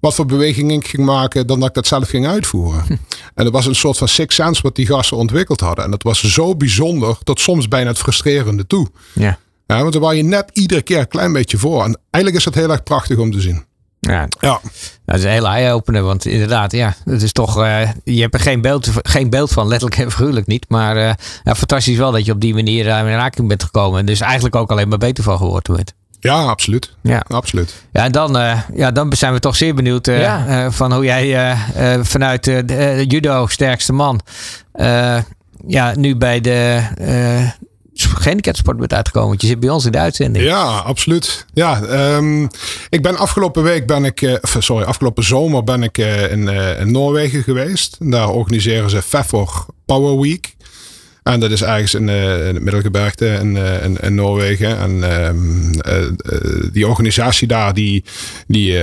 wat 0.00 0.14
voor 0.14 0.26
bewegingen 0.26 0.76
ik 0.76 0.88
ging 0.88 1.04
maken 1.04 1.46
dan 1.46 1.58
dat 1.58 1.68
ik 1.68 1.74
dat 1.74 1.86
zelf 1.86 2.08
ging 2.08 2.26
uitvoeren. 2.26 2.84
Hm. 2.86 2.96
En 3.34 3.44
dat 3.44 3.52
was 3.52 3.66
een 3.66 3.74
soort 3.74 3.96
van 3.96 4.08
six 4.08 4.34
sense 4.34 4.62
wat 4.62 4.76
die 4.76 4.86
gasten 4.86 5.16
ontwikkeld 5.16 5.60
hadden. 5.60 5.84
En 5.84 5.90
dat 5.90 6.02
was 6.02 6.22
zo 6.22 6.56
bijzonder 6.56 7.18
tot 7.22 7.40
soms 7.40 7.68
bijna 7.68 7.88
het 7.88 7.98
frustrerende 7.98 8.66
toe. 8.66 8.88
Ja. 9.12 9.38
ja 9.66 9.80
want 9.80 9.92
dan 9.92 10.02
was 10.02 10.14
je 10.14 10.22
net 10.22 10.50
iedere 10.52 10.82
keer 10.82 10.98
een 10.98 11.08
klein 11.08 11.32
beetje 11.32 11.58
voor. 11.58 11.84
En 11.84 11.98
eigenlijk 12.10 12.36
is 12.36 12.52
dat 12.52 12.62
heel 12.62 12.70
erg 12.70 12.82
prachtig 12.82 13.18
om 13.18 13.32
te 13.32 13.40
zien. 13.40 13.64
Ja, 14.06 14.28
ja. 14.40 14.60
dat 15.04 15.16
is 15.16 15.24
een 15.24 15.30
hele 15.30 15.48
eye-opener. 15.48 16.02
Want 16.02 16.26
inderdaad, 16.26 16.72
ja, 16.72 16.94
het 17.04 17.22
is 17.22 17.32
toch, 17.32 17.58
uh, 17.58 17.88
je 18.04 18.20
hebt 18.20 18.34
er 18.34 18.40
geen 18.40 18.60
beeld, 18.60 18.90
geen 19.02 19.30
beeld 19.30 19.52
van, 19.52 19.68
letterlijk 19.68 20.00
en 20.00 20.10
figuurlijk 20.10 20.46
niet. 20.46 20.64
Maar 20.68 20.96
uh, 20.96 21.10
ja, 21.44 21.54
fantastisch 21.54 21.96
wel 21.96 22.12
dat 22.12 22.24
je 22.24 22.32
op 22.32 22.40
die 22.40 22.54
manier 22.54 22.86
uh, 22.86 22.98
in 22.98 23.06
raking 23.06 23.48
bent 23.48 23.62
gekomen. 23.62 24.00
En 24.00 24.06
dus 24.06 24.20
eigenlijk 24.20 24.56
ook 24.56 24.70
alleen 24.70 24.88
maar 24.88 24.98
beter 24.98 25.24
van 25.24 25.36
geworden 25.36 25.74
bent. 25.74 25.94
Ja, 26.20 26.44
absoluut. 26.44 26.94
Ja, 27.02 27.24
absoluut. 27.28 27.74
Ja, 27.92 28.04
en 28.04 28.12
dan, 28.12 28.32
ja, 28.74 28.90
dan 28.90 29.12
zijn 29.12 29.32
we 29.32 29.38
toch 29.38 29.56
zeer 29.56 29.74
benieuwd 29.74 30.06
ja. 30.06 30.70
van 30.70 30.92
hoe 30.92 31.04
jij 31.04 31.56
vanuit 32.02 32.44
de 32.44 33.04
judo 33.06 33.46
sterkste 33.46 33.92
man 33.92 34.20
ja, 35.66 35.92
nu 35.96 36.16
bij 36.16 36.40
de 36.40 36.82
gehandicaptensport 38.04 38.76
bent 38.76 38.92
uitgekomen. 38.92 39.28
Want 39.28 39.40
je 39.40 39.46
zit 39.46 39.60
bij 39.60 39.70
ons 39.70 39.84
in 39.84 39.92
de 39.92 39.98
uitzending. 39.98 40.44
Ja, 40.44 40.78
absoluut. 40.78 41.46
Ja, 41.52 41.82
um, 42.16 42.48
ik 42.88 43.02
ben 43.02 43.16
afgelopen 43.16 43.62
week 43.62 43.86
ben 43.86 44.04
ik, 44.04 44.20
uh, 44.20 44.34
sorry, 44.58 44.84
afgelopen 44.84 45.24
zomer 45.24 45.64
ben 45.64 45.82
ik 45.82 45.98
uh, 45.98 46.32
in, 46.32 46.42
uh, 46.42 46.80
in, 46.80 46.92
Noorwegen 46.92 47.42
geweest. 47.42 47.96
Daar 47.98 48.28
organiseren 48.28 48.90
ze 48.90 49.02
FEFOR 49.02 49.66
Power 49.86 50.20
Week. 50.20 50.55
En 51.26 51.40
dat 51.40 51.50
is 51.50 51.62
ergens 51.62 51.94
in, 51.94 52.08
uh, 52.08 52.48
in 52.48 52.54
het 52.54 52.62
Middelgebergte 52.62 53.26
in, 53.26 53.56
uh, 53.56 53.84
in, 53.84 54.14
Noorwegen. 54.14 54.78
En 54.78 54.90
uh, 55.86 56.10
die 56.72 56.86
organisatie 56.88 57.48
daar, 57.48 57.74
die, 57.74 58.04
die, 58.46 58.78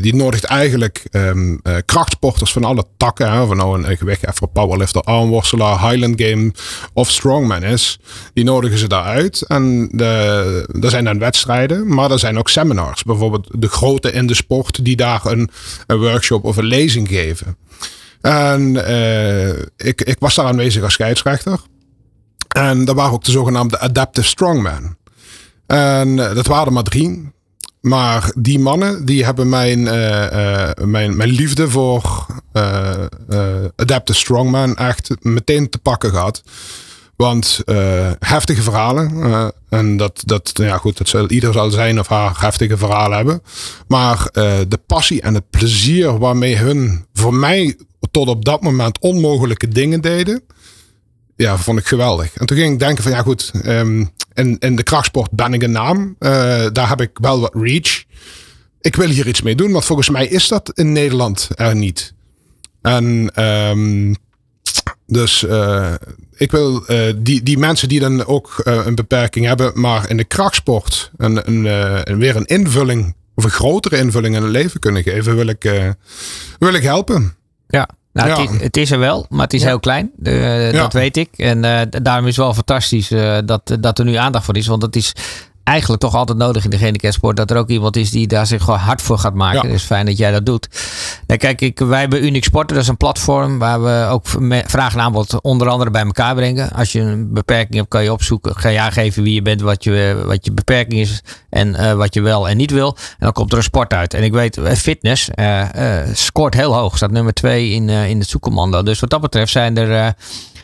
die 0.00 0.14
nodigt 0.14 0.44
eigenlijk 0.44 1.04
um, 1.10 1.60
krachtsporters 1.84 2.52
van 2.52 2.64
alle 2.64 2.84
takken. 2.96 3.32
Hè, 3.32 3.42
of 3.42 3.54
nou 3.54 3.84
een 3.84 3.96
gewichtheffer, 3.96 4.48
powerlifter, 4.48 5.02
armworstelaar, 5.02 5.90
Highland 5.90 6.22
Game 6.22 6.52
of 6.92 7.10
Strongman 7.10 7.62
is. 7.62 7.98
Die 8.32 8.44
nodigen 8.44 8.78
ze 8.78 8.88
daar 8.88 9.04
uit. 9.04 9.42
En 9.42 9.88
de, 9.92 10.68
er 10.80 10.90
zijn 10.90 11.04
dan 11.04 11.18
wedstrijden, 11.18 11.94
maar 11.94 12.10
er 12.10 12.18
zijn 12.18 12.38
ook 12.38 12.48
seminars. 12.48 13.02
Bijvoorbeeld 13.02 13.48
de 13.50 13.68
grote 13.68 14.12
in 14.12 14.26
de 14.26 14.34
sport 14.34 14.84
die 14.84 14.96
daar 14.96 15.26
een, 15.26 15.50
een 15.86 15.98
workshop 15.98 16.44
of 16.44 16.56
een 16.56 16.64
lezing 16.64 17.08
geven. 17.08 17.56
En 18.20 18.74
uh, 18.74 19.48
ik, 19.76 20.00
ik 20.00 20.16
was 20.18 20.34
daar 20.34 20.46
aanwezig 20.46 20.82
als 20.82 20.92
scheidsrechter. 20.92 21.60
En 22.48 22.84
daar 22.84 22.94
waren 22.94 23.12
ook 23.12 23.24
de 23.24 23.30
zogenaamde 23.30 23.78
Adaptive 23.78 24.26
Strongmen. 24.26 24.96
En 25.66 26.08
uh, 26.08 26.34
dat 26.34 26.46
waren 26.46 26.66
er 26.66 26.72
maar 26.72 26.82
drie. 26.82 27.36
Maar 27.80 28.32
die 28.36 28.58
mannen 28.58 29.04
die 29.04 29.24
hebben 29.24 29.48
mijn, 29.48 29.78
uh, 29.78 30.70
mijn, 30.84 31.16
mijn 31.16 31.30
liefde 31.30 31.70
voor 31.70 32.26
Adaptive 33.76 34.18
Strongman 34.18 34.76
echt 34.76 35.10
meteen 35.20 35.70
te 35.70 35.78
pakken 35.78 36.10
gehad. 36.10 36.42
Want 37.16 37.60
heftige 38.18 38.62
verhalen. 38.62 39.52
en 39.68 39.96
dat, 39.96 40.22
dat, 40.24 40.50
ja 40.54 40.76
goed, 40.76 40.98
dat 40.98 41.08
zal, 41.08 41.28
ieder 41.28 41.52
zal 41.52 41.70
zijn 41.70 41.98
of 41.98 42.08
haar 42.08 42.36
heftige 42.40 42.76
verhalen 42.76 43.16
hebben. 43.16 43.42
Maar 43.88 44.28
de 44.68 44.80
passie 44.86 45.22
en 45.22 45.34
het 45.34 45.50
plezier 45.50 46.18
waarmee 46.18 46.56
hun 46.56 47.06
voor 47.12 47.34
mij 47.34 47.76
tot 48.10 48.28
op 48.28 48.44
dat 48.44 48.62
moment 48.62 48.98
onmogelijke 48.98 49.68
dingen 49.68 50.00
deden. 50.00 50.42
Ja, 51.36 51.56
vond 51.58 51.78
ik 51.78 51.86
geweldig. 51.86 52.36
En 52.36 52.46
toen 52.46 52.56
ging 52.56 52.72
ik 52.72 52.78
denken 52.78 53.02
van 53.02 53.12
ja 53.12 53.22
goed, 53.22 53.50
um, 53.66 54.10
in, 54.34 54.58
in 54.58 54.76
de 54.76 54.82
krachtsport 54.82 55.30
ben 55.30 55.52
ik 55.52 55.62
een 55.62 55.70
naam. 55.70 56.16
Uh, 56.18 56.30
daar 56.72 56.88
heb 56.88 57.00
ik 57.00 57.10
wel 57.20 57.40
wat 57.40 57.54
reach. 57.54 58.04
Ik 58.80 58.96
wil 58.96 59.08
hier 59.08 59.28
iets 59.28 59.42
mee 59.42 59.54
doen, 59.54 59.72
want 59.72 59.84
volgens 59.84 60.08
mij 60.08 60.26
is 60.26 60.48
dat 60.48 60.70
in 60.74 60.92
Nederland 60.92 61.48
er 61.54 61.76
niet. 61.76 62.14
En 62.82 63.30
um, 63.44 64.16
dus 65.06 65.42
uh, 65.42 65.94
ik 66.36 66.50
wil 66.50 66.84
uh, 66.90 67.12
die, 67.16 67.42
die 67.42 67.58
mensen 67.58 67.88
die 67.88 68.00
dan 68.00 68.26
ook 68.26 68.60
een 68.64 68.94
beperking 68.94 69.46
hebben, 69.46 69.80
maar 69.80 70.10
in 70.10 70.16
de 70.16 70.24
krachtsport 70.24 71.10
een, 71.16 71.48
een, 71.48 71.64
een, 72.10 72.18
weer 72.18 72.36
een 72.36 72.46
invulling 72.46 73.14
of 73.34 73.44
een 73.44 73.50
grotere 73.50 73.96
invulling 73.96 74.36
in 74.36 74.42
het 74.42 74.50
leven 74.50 74.80
kunnen 74.80 75.02
geven, 75.02 75.36
wil 75.36 75.46
ik, 75.46 75.94
wil 76.58 76.74
ik 76.74 76.82
helpen. 76.82 77.36
Ja, 77.68 77.88
nou, 78.12 78.30
het, 78.30 78.50
is, 78.50 78.60
het, 78.60 78.76
is, 78.76 78.90
er 78.90 78.98
wel, 78.98 79.26
maar 79.28 79.42
het 79.42 79.52
is 79.52 79.64
heel 79.64 79.80
klein. 79.80 80.10
Dat 80.72 80.92
weet 80.92 81.16
ik. 81.16 81.28
En 81.36 81.64
uh, 81.64 81.80
daarom 81.90 82.26
is 82.26 82.36
het 82.36 82.44
wel 82.44 82.54
fantastisch 82.54 83.10
uh, 83.10 83.38
dat, 83.44 83.76
dat 83.80 83.98
er 83.98 84.04
nu 84.04 84.14
aandacht 84.14 84.44
voor 84.44 84.56
is. 84.56 84.66
Want 84.66 84.82
het 84.82 84.96
is 84.96 85.12
eigenlijk 85.68 86.00
toch 86.00 86.14
altijd 86.14 86.38
nodig 86.38 86.64
in 86.64 86.70
de 86.70 86.78
gehandicapsport 86.78 87.36
dat 87.36 87.50
er 87.50 87.56
ook 87.56 87.68
iemand 87.68 87.96
is 87.96 88.10
die 88.10 88.26
daar 88.26 88.46
zich 88.46 88.62
gewoon 88.62 88.78
hard 88.78 89.02
voor 89.02 89.18
gaat 89.18 89.34
maken. 89.34 89.62
Ja. 89.62 89.72
Dus 89.74 89.82
fijn 89.82 90.06
dat 90.06 90.18
jij 90.18 90.30
dat 90.30 90.46
doet. 90.46 90.68
Nou, 91.26 91.40
kijk, 91.40 91.60
ik, 91.60 91.78
wij 91.78 92.00
hebben 92.00 92.24
Unique 92.24 92.44
Sporten, 92.44 92.74
dat 92.74 92.84
is 92.84 92.90
een 92.90 92.96
platform 92.96 93.58
waar 93.58 93.82
we 93.82 94.06
ook 94.10 94.26
vraag 94.66 94.94
en 94.94 95.00
aanbod 95.00 95.40
onder 95.40 95.68
andere 95.68 95.90
bij 95.90 96.04
elkaar 96.04 96.34
brengen. 96.34 96.70
Als 96.70 96.92
je 96.92 97.00
een 97.00 97.32
beperking 97.32 97.74
hebt, 97.74 97.88
kan 97.88 98.02
je 98.02 98.12
opzoeken, 98.12 98.56
ga 98.56 98.68
je 98.68 98.80
aangeven 98.80 99.22
wie 99.22 99.34
je 99.34 99.42
bent, 99.42 99.60
wat 99.60 99.84
je, 99.84 100.22
wat 100.26 100.44
je 100.44 100.52
beperking 100.52 101.00
is 101.00 101.22
en 101.50 101.68
uh, 101.68 101.92
wat 101.92 102.14
je 102.14 102.20
wel 102.20 102.48
en 102.48 102.56
niet 102.56 102.70
wil. 102.70 102.96
En 102.96 103.16
dan 103.18 103.32
komt 103.32 103.52
er 103.52 103.58
een 103.58 103.64
sport 103.64 103.92
uit. 103.92 104.14
En 104.14 104.22
ik 104.22 104.32
weet, 104.32 104.56
eh, 104.56 104.72
fitness 104.72 105.30
uh, 105.34 105.60
uh, 105.76 105.98
scoort 106.12 106.54
heel 106.54 106.74
hoog, 106.74 106.96
staat 106.96 107.10
nummer 107.10 107.32
twee 107.32 107.70
in, 107.70 107.88
in 107.88 108.18
het 108.18 108.28
zoekcommando. 108.28 108.82
Dus 108.82 109.00
wat 109.00 109.10
dat 109.10 109.20
betreft 109.20 109.52
zijn 109.52 109.76
er 109.76 110.14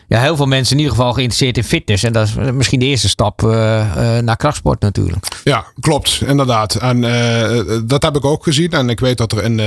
ja, 0.08 0.20
heel 0.20 0.36
veel 0.36 0.46
mensen 0.46 0.72
in 0.76 0.82
ieder 0.82 0.96
geval 0.96 1.12
geïnteresseerd 1.12 1.56
in 1.56 1.64
fitness. 1.64 2.02
En 2.02 2.12
dat 2.12 2.26
is 2.26 2.34
misschien 2.34 2.80
de 2.80 2.86
eerste 2.86 3.08
stap 3.08 3.42
uh, 3.42 3.50
uh, 3.50 4.18
naar 4.18 4.36
krachtsport 4.36 4.80
natuurlijk. 4.80 5.26
Ja, 5.44 5.64
klopt. 5.80 6.22
Inderdaad. 6.26 6.74
En 6.74 7.02
uh, 7.02 7.60
dat 7.84 8.02
heb 8.02 8.16
ik 8.16 8.24
ook 8.24 8.42
gezien. 8.42 8.70
En 8.70 8.88
ik 8.88 9.00
weet 9.00 9.18
dat 9.18 9.32
er 9.32 9.42
in, 9.42 9.58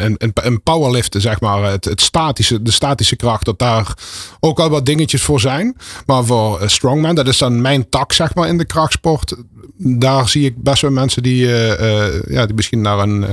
in, 0.00 0.32
in, 0.42 0.62
powerliften, 0.62 1.20
zeg 1.20 1.40
maar, 1.40 1.62
het, 1.70 1.84
het, 1.84 2.00
statische, 2.00 2.62
de 2.62 2.70
statische 2.70 3.16
kracht, 3.16 3.44
dat 3.44 3.58
daar 3.58 3.94
ook 4.40 4.60
al 4.60 4.68
wat 4.68 4.86
dingetjes 4.86 5.22
voor 5.22 5.40
zijn. 5.40 5.76
Maar 6.06 6.24
voor 6.24 6.62
strongman, 6.66 7.14
dat 7.14 7.28
is 7.28 7.38
dan 7.38 7.60
mijn 7.60 7.88
tak, 7.88 8.12
zeg 8.12 8.34
maar, 8.34 8.48
in 8.48 8.58
de 8.58 8.66
krachtsport. 8.66 9.36
Daar 9.78 10.28
zie 10.28 10.44
ik 10.44 10.62
best 10.62 10.82
wel 10.82 10.90
mensen 10.90 11.22
die, 11.22 11.46
ja, 12.28 12.46
die 12.46 12.54
misschien 12.54 12.80
naar 12.80 12.98
een 12.98 13.24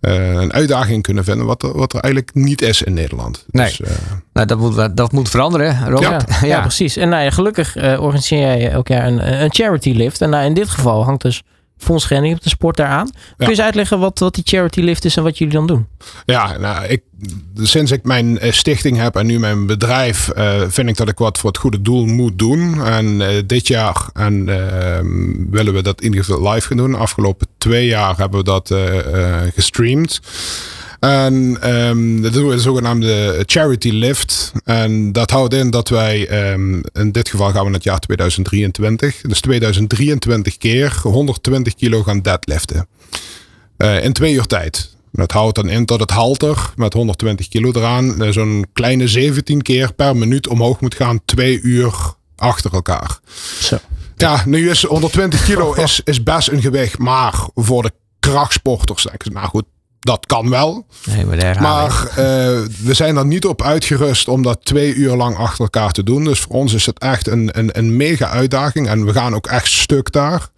een 0.00 0.52
uitdaging 0.52 1.02
kunnen 1.02 1.24
vinden. 1.24 1.46
Wat 1.46 1.62
er, 1.62 1.76
wat 1.76 1.92
er 1.92 2.00
eigenlijk 2.00 2.34
niet 2.34 2.62
is 2.62 2.82
in 2.82 2.94
Nederland. 2.94 3.44
Nee. 3.50 3.66
Dus, 3.66 3.80
uh, 3.80 3.88
nou, 4.32 4.46
dat, 4.46 4.58
moet, 4.58 4.96
dat 4.96 5.12
moet 5.12 5.28
veranderen, 5.28 5.88
Robert. 5.88 6.24
Ja, 6.40 6.46
ja. 6.46 6.60
precies. 6.60 6.96
En 6.96 7.08
nou 7.08 7.24
ja, 7.24 7.30
gelukkig 7.30 7.76
uh, 7.76 8.00
organiseer 8.00 8.38
jij 8.38 8.70
elk 8.70 8.88
jaar 8.88 9.06
een, 9.06 9.42
een 9.42 9.54
charity 9.54 9.90
lift. 9.90 10.20
En 10.20 10.30
nou, 10.30 10.44
in 10.44 10.54
dit 10.54 10.68
geval 10.68 11.04
hangt 11.04 11.22
dus 11.22 11.42
Fonds 11.78 12.12
op 12.12 12.42
de 12.42 12.48
Sport 12.48 12.76
daaraan. 12.76 13.10
Kun 13.10 13.46
je 13.46 13.46
eens 13.46 13.60
uitleggen 13.60 13.98
wat, 13.98 14.18
wat 14.18 14.34
die 14.34 14.44
charity 14.46 14.80
lift 14.80 15.04
is 15.04 15.16
en 15.16 15.22
wat 15.22 15.38
jullie 15.38 15.54
dan 15.54 15.66
doen? 15.66 15.86
Ja, 16.24 16.58
nou, 16.58 16.86
ik, 16.86 17.02
sinds 17.54 17.90
ik 17.90 18.04
mijn 18.04 18.38
eh, 18.38 18.52
stichting 18.52 18.96
heb 18.96 19.16
en 19.16 19.26
nu 19.26 19.38
mijn 19.38 19.66
bedrijf, 19.66 20.30
uh, 20.36 20.62
vind 20.68 20.88
ik 20.88 20.96
dat 20.96 21.08
ik 21.08 21.18
wat 21.18 21.38
voor 21.38 21.50
het 21.50 21.58
goede 21.58 21.82
doel 21.82 22.06
moet 22.06 22.38
doen. 22.38 22.84
En 22.84 23.20
uh, 23.20 23.28
dit 23.46 23.66
jaar 23.66 24.08
en, 24.12 24.48
uh, 24.48 24.56
willen 25.50 25.74
we 25.74 25.82
dat 25.82 26.00
in 26.00 26.10
ieder 26.10 26.24
geval 26.24 26.52
live 26.52 26.66
gaan 26.66 26.76
doen. 26.76 26.94
Afgelopen 26.94 27.46
twee 27.58 27.86
jaar 27.86 28.16
hebben 28.16 28.38
we 28.38 28.44
dat 28.44 28.74
gestreamd. 29.54 30.20
En 31.00 31.58
um, 31.74 32.22
dat 32.22 32.32
doen 32.32 32.48
we 32.48 32.54
de 32.54 32.60
zogenaamde 32.60 33.42
charity 33.46 33.90
lift. 33.90 34.52
En 34.64 35.12
dat 35.12 35.30
houdt 35.30 35.54
in 35.54 35.70
dat 35.70 35.88
wij, 35.88 36.50
um, 36.52 36.82
in 36.92 37.12
dit 37.12 37.28
geval 37.28 37.50
gaan 37.50 37.66
we 37.66 37.72
het 37.72 37.84
jaar 37.84 37.98
2023. 37.98 39.20
Dus 39.20 39.40
2023 39.40 40.56
keer 40.56 40.98
120 41.02 41.74
kilo 41.74 42.02
gaan 42.02 42.20
deadliften. 42.20 42.86
Uh, 43.78 44.04
in 44.04 44.12
twee 44.12 44.34
uur 44.34 44.46
tijd. 44.46 44.96
Dat 45.12 45.32
houdt 45.32 45.54
dan 45.54 45.68
in 45.68 45.84
dat 45.84 46.00
het 46.00 46.10
halter 46.10 46.72
met 46.76 46.92
120 46.92 47.48
kilo 47.48 47.70
eraan 47.72 48.22
uh, 48.22 48.32
zo'n 48.32 48.66
kleine 48.72 49.08
17 49.08 49.62
keer 49.62 49.92
per 49.94 50.16
minuut 50.16 50.48
omhoog 50.48 50.80
moet 50.80 50.94
gaan. 50.94 51.20
Twee 51.24 51.60
uur 51.60 51.94
achter 52.36 52.72
elkaar. 52.72 53.18
Zo. 53.60 53.78
Ja, 54.16 54.42
nu 54.46 54.70
is 54.70 54.82
120 54.82 55.44
kilo 55.44 55.72
is, 55.72 56.00
is 56.04 56.22
best 56.22 56.48
een 56.48 56.60
gewicht. 56.60 56.98
Maar 56.98 57.48
voor 57.54 57.82
de 57.82 57.92
krachtsporters, 58.18 59.06
nou 59.32 59.46
goed, 59.46 59.64
dat 60.00 60.26
kan 60.26 60.50
wel. 60.50 60.86
Nee, 61.04 61.26
maar, 61.26 61.62
maar 61.62 62.06
uh, 62.10 62.16
we 62.82 62.90
zijn 62.90 63.16
er 63.16 63.26
niet 63.26 63.46
op 63.46 63.62
uitgerust 63.62 64.28
om 64.28 64.42
dat 64.42 64.64
twee 64.64 64.94
uur 64.94 65.16
lang 65.16 65.36
achter 65.36 65.60
elkaar 65.60 65.92
te 65.92 66.02
doen. 66.02 66.24
Dus 66.24 66.40
voor 66.40 66.54
ons 66.54 66.74
is 66.74 66.86
het 66.86 66.98
echt 66.98 67.26
een, 67.26 67.50
een, 67.52 67.78
een 67.78 67.96
mega 67.96 68.28
uitdaging. 68.28 68.88
En 68.88 69.04
we 69.04 69.12
gaan 69.12 69.34
ook 69.34 69.46
echt 69.46 69.70
stuk 69.70 70.12
daar. 70.12 70.48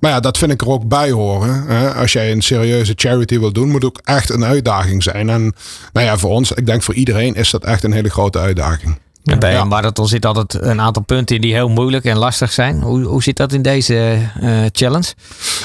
Maar 0.00 0.10
ja, 0.10 0.20
dat 0.20 0.38
vind 0.38 0.52
ik 0.52 0.60
er 0.60 0.68
ook 0.68 0.88
bij 0.88 1.10
horen. 1.10 1.66
Hè? 1.66 1.94
Als 1.94 2.12
jij 2.12 2.32
een 2.32 2.42
serieuze 2.42 2.92
charity 2.96 3.38
wil 3.38 3.52
doen, 3.52 3.70
moet 3.70 3.84
ook 3.84 4.00
echt 4.04 4.30
een 4.30 4.44
uitdaging 4.44 5.02
zijn. 5.02 5.28
En 5.28 5.54
nou 5.92 6.06
ja, 6.06 6.18
voor 6.18 6.30
ons, 6.30 6.52
ik 6.52 6.66
denk 6.66 6.82
voor 6.82 6.94
iedereen, 6.94 7.34
is 7.34 7.50
dat 7.50 7.64
echt 7.64 7.84
een 7.84 7.92
hele 7.92 8.10
grote 8.10 8.38
uitdaging. 8.38 8.98
Ja, 9.22 9.38
bij 9.38 9.58
een 9.58 9.68
marathon 9.68 10.08
zit 10.08 10.26
altijd 10.26 10.54
een 10.54 10.80
aantal 10.80 11.02
punten 11.02 11.36
in 11.36 11.42
die 11.42 11.54
heel 11.54 11.68
moeilijk 11.68 12.04
en 12.04 12.16
lastig 12.16 12.52
zijn. 12.52 12.82
Hoe, 12.82 13.04
hoe 13.04 13.22
zit 13.22 13.36
dat 13.36 13.52
in 13.52 13.62
deze 13.62 14.18
uh, 14.42 14.66
challenge? 14.72 15.14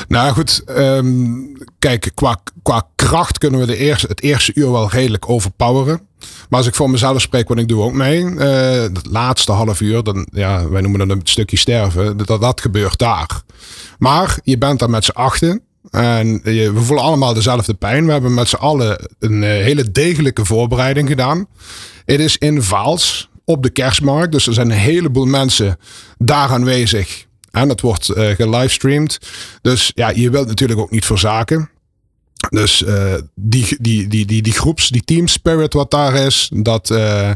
Nou 0.07 0.33
goed, 0.33 0.63
um, 0.67 1.57
kijk, 1.79 2.11
qua, 2.13 2.39
qua 2.63 2.87
kracht 2.95 3.37
kunnen 3.37 3.59
we 3.59 3.65
de 3.65 3.77
eerste, 3.77 4.07
het 4.07 4.21
eerste 4.21 4.51
uur 4.55 4.71
wel 4.71 4.89
redelijk 4.89 5.29
overpoweren. 5.29 6.01
Maar 6.49 6.59
als 6.59 6.67
ik 6.67 6.75
voor 6.75 6.89
mezelf 6.89 7.21
spreek, 7.21 7.47
want 7.47 7.59
ik 7.59 7.67
doe 7.67 7.83
ook 7.83 7.93
mee, 7.93 8.23
uh, 8.23 8.39
het 8.81 9.05
laatste 9.09 9.51
half 9.51 9.81
uur, 9.81 10.03
dan, 10.03 10.27
ja, 10.31 10.69
wij 10.69 10.81
noemen 10.81 11.07
dat 11.07 11.17
een 11.17 11.21
stukje 11.23 11.57
sterven, 11.57 12.17
dat, 12.17 12.41
dat 12.41 12.61
gebeurt 12.61 12.97
daar. 12.97 13.41
Maar 13.97 14.39
je 14.43 14.57
bent 14.57 14.79
daar 14.79 14.89
met 14.89 15.05
z'n 15.05 15.11
achten. 15.11 15.61
En 15.91 16.41
we 16.43 16.71
voelen 16.75 17.05
allemaal 17.05 17.33
dezelfde 17.33 17.73
pijn. 17.73 18.05
We 18.05 18.11
hebben 18.11 18.33
met 18.33 18.47
z'n 18.47 18.55
allen 18.55 19.09
een 19.19 19.41
uh, 19.41 19.49
hele 19.49 19.91
degelijke 19.91 20.45
voorbereiding 20.45 21.07
gedaan. 21.07 21.47
Het 22.05 22.19
is 22.19 22.37
in 22.37 22.63
Vaals 22.63 23.29
op 23.45 23.63
de 23.63 23.69
kerstmarkt. 23.69 24.31
Dus 24.31 24.47
er 24.47 24.53
zijn 24.53 24.71
een 24.71 24.77
heleboel 24.77 25.25
mensen 25.25 25.77
daar 26.17 26.49
aanwezig. 26.49 27.25
En 27.51 27.67
dat 27.67 27.81
wordt 27.81 28.09
uh, 28.09 28.29
gelivestreamd. 28.29 29.19
Dus 29.61 29.91
ja, 29.93 30.09
je 30.09 30.29
wilt 30.29 30.47
natuurlijk 30.47 30.79
ook 30.79 30.91
niet 30.91 31.05
verzaken. 31.05 31.69
Dus 32.49 32.81
uh, 32.81 33.13
die, 33.35 33.77
die, 33.79 34.07
die, 34.07 34.25
die, 34.25 34.41
die 34.41 34.53
groeps, 34.53 34.89
die 34.89 35.03
team 35.03 35.27
spirit 35.27 35.73
wat 35.73 35.91
daar 35.91 36.13
is, 36.13 36.49
dat, 36.53 36.89
uh, 36.89 37.29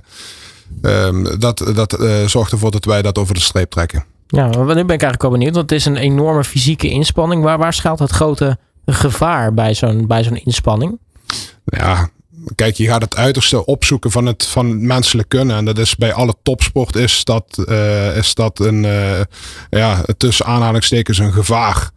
um, 0.81 1.39
dat, 1.39 1.71
dat 1.75 1.99
uh, 1.99 2.25
zorgt 2.25 2.51
ervoor 2.51 2.71
dat 2.71 2.85
wij 2.85 3.01
dat 3.01 3.17
over 3.17 3.33
de 3.33 3.39
streep 3.39 3.69
trekken. 3.69 4.05
Ja, 4.27 4.47
nu 4.47 4.65
ben 4.65 4.77
ik 4.77 4.89
eigenlijk 4.89 5.21
wel 5.21 5.31
benieuwd, 5.31 5.55
want 5.55 5.69
het 5.69 5.79
is 5.79 5.85
een 5.85 5.97
enorme 5.97 6.43
fysieke 6.43 6.89
inspanning. 6.89 7.43
Waar, 7.43 7.57
waar 7.57 7.73
schuilt 7.73 7.99
het 7.99 8.11
grote 8.11 8.57
gevaar 8.85 9.53
bij 9.53 9.73
zo'n 9.73 10.07
bij 10.07 10.23
zo'n 10.23 10.43
inspanning? 10.43 10.99
Ja, 11.65 12.09
kijk, 12.55 12.75
je 12.75 12.87
gaat 12.87 13.01
het 13.01 13.15
uiterste 13.15 13.65
opzoeken 13.65 14.11
van 14.11 14.25
het 14.25 14.45
van 14.45 14.85
menselijk 14.85 15.29
kunnen. 15.29 15.57
En 15.57 15.65
dat 15.65 15.77
is 15.77 15.95
bij 15.95 16.13
alle 16.13 16.33
topsport 16.43 16.95
is 16.95 17.23
dat, 17.23 17.65
uh, 17.69 18.17
is 18.17 18.33
dat 18.33 18.59
een, 18.59 18.83
uh, 18.83 19.19
ja, 19.69 20.03
tussen 20.17 20.45
aanhalingstekens 20.45 21.17
een 21.17 21.33
gevaar. 21.33 21.91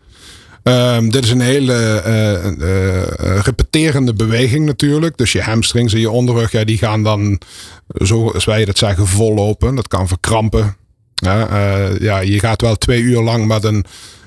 Ehm, 0.63 1.09
dit 1.09 1.25
is 1.25 1.31
een 1.31 1.41
hele 1.41 1.75
eh, 1.75 2.47
eh, 2.47 3.41
repeterende 3.41 4.15
beweging 4.15 4.67
natuurlijk. 4.67 5.17
Dus 5.17 5.33
je 5.33 5.43
hamstrings 5.43 5.93
en 5.93 6.01
je 6.01 6.11
onderrug, 6.11 6.53
ja, 6.53 6.65
die 6.65 6.79
gaan 6.79 7.03
dan, 7.03 7.41
zoals 7.89 8.45
wij 8.45 8.65
dat 8.65 8.79
zeggen, 8.79 9.07
vol 9.07 9.35
lopen. 9.35 9.75
Dat 9.75 9.89
kan 9.89 10.09
verkrampen. 10.09 10.77
Ja, 11.15 11.49
eh, 11.49 11.99
ja, 11.99 12.19
je 12.19 12.39
gaat 12.39 12.61
wel 12.61 12.77
twee 12.77 13.01
uur 13.01 13.21
lang 13.21 13.47
met 13.47 13.65
een, 13.65 13.85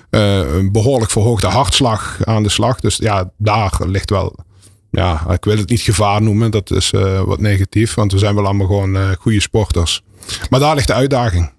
een 0.09 0.71
behoorlijk 0.71 1.11
verhoogde 1.11 1.47
hartslag 1.47 2.17
aan 2.23 2.43
de 2.43 2.49
slag. 2.49 2.79
Dus 2.79 2.95
ja, 2.95 3.31
daar 3.37 3.71
ligt 3.85 4.09
wel 4.09 4.35
ja, 4.95 5.25
ik 5.29 5.45
wil 5.45 5.57
het 5.57 5.69
niet 5.69 5.81
gevaar 5.81 6.21
noemen. 6.21 6.51
Dat 6.51 6.71
is 6.71 6.89
wat 7.25 7.39
negatief. 7.39 7.93
Want 7.93 8.11
we 8.11 8.17
zijn 8.17 8.35
wel 8.35 8.45
allemaal 8.45 8.67
gewoon 8.67 9.15
goede 9.15 9.41
sporters. 9.41 10.03
Maar 10.49 10.59
daar 10.59 10.75
ligt 10.75 10.87
de 10.87 10.93
uitdaging. 10.93 11.53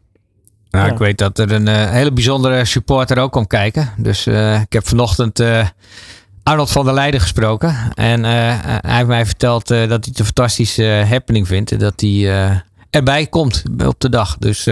Nou, 0.71 0.93
Ik 0.93 0.99
weet 0.99 1.19
dat 1.19 1.39
er 1.39 1.53
een 1.53 1.67
uh, 1.67 1.91
hele 1.91 2.13
bijzondere 2.13 2.65
supporter 2.65 3.19
ook 3.19 3.33
komt 3.33 3.47
kijken. 3.47 3.93
Dus 3.97 4.27
uh, 4.27 4.61
ik 4.61 4.73
heb 4.73 4.89
vanochtend 4.89 5.41
uh, 5.41 5.67
Arnold 6.43 6.71
van 6.71 6.85
der 6.85 6.95
Leijden 6.95 7.21
gesproken. 7.21 7.77
En 7.95 8.25
hij 8.25 8.81
heeft 8.83 9.07
mij 9.07 9.27
verteld 9.27 9.67
dat 9.67 9.89
hij 9.89 9.99
het 10.01 10.19
een 10.19 10.25
fantastische 10.25 11.05
happening 11.09 11.47
vindt. 11.47 11.73
En 11.73 11.79
dat 11.79 12.01
hij 12.01 12.63
erbij 12.91 13.27
komt 13.27 13.63
op 13.85 14.01
de 14.01 14.09
dag. 14.09 14.37
Dus 14.39 14.69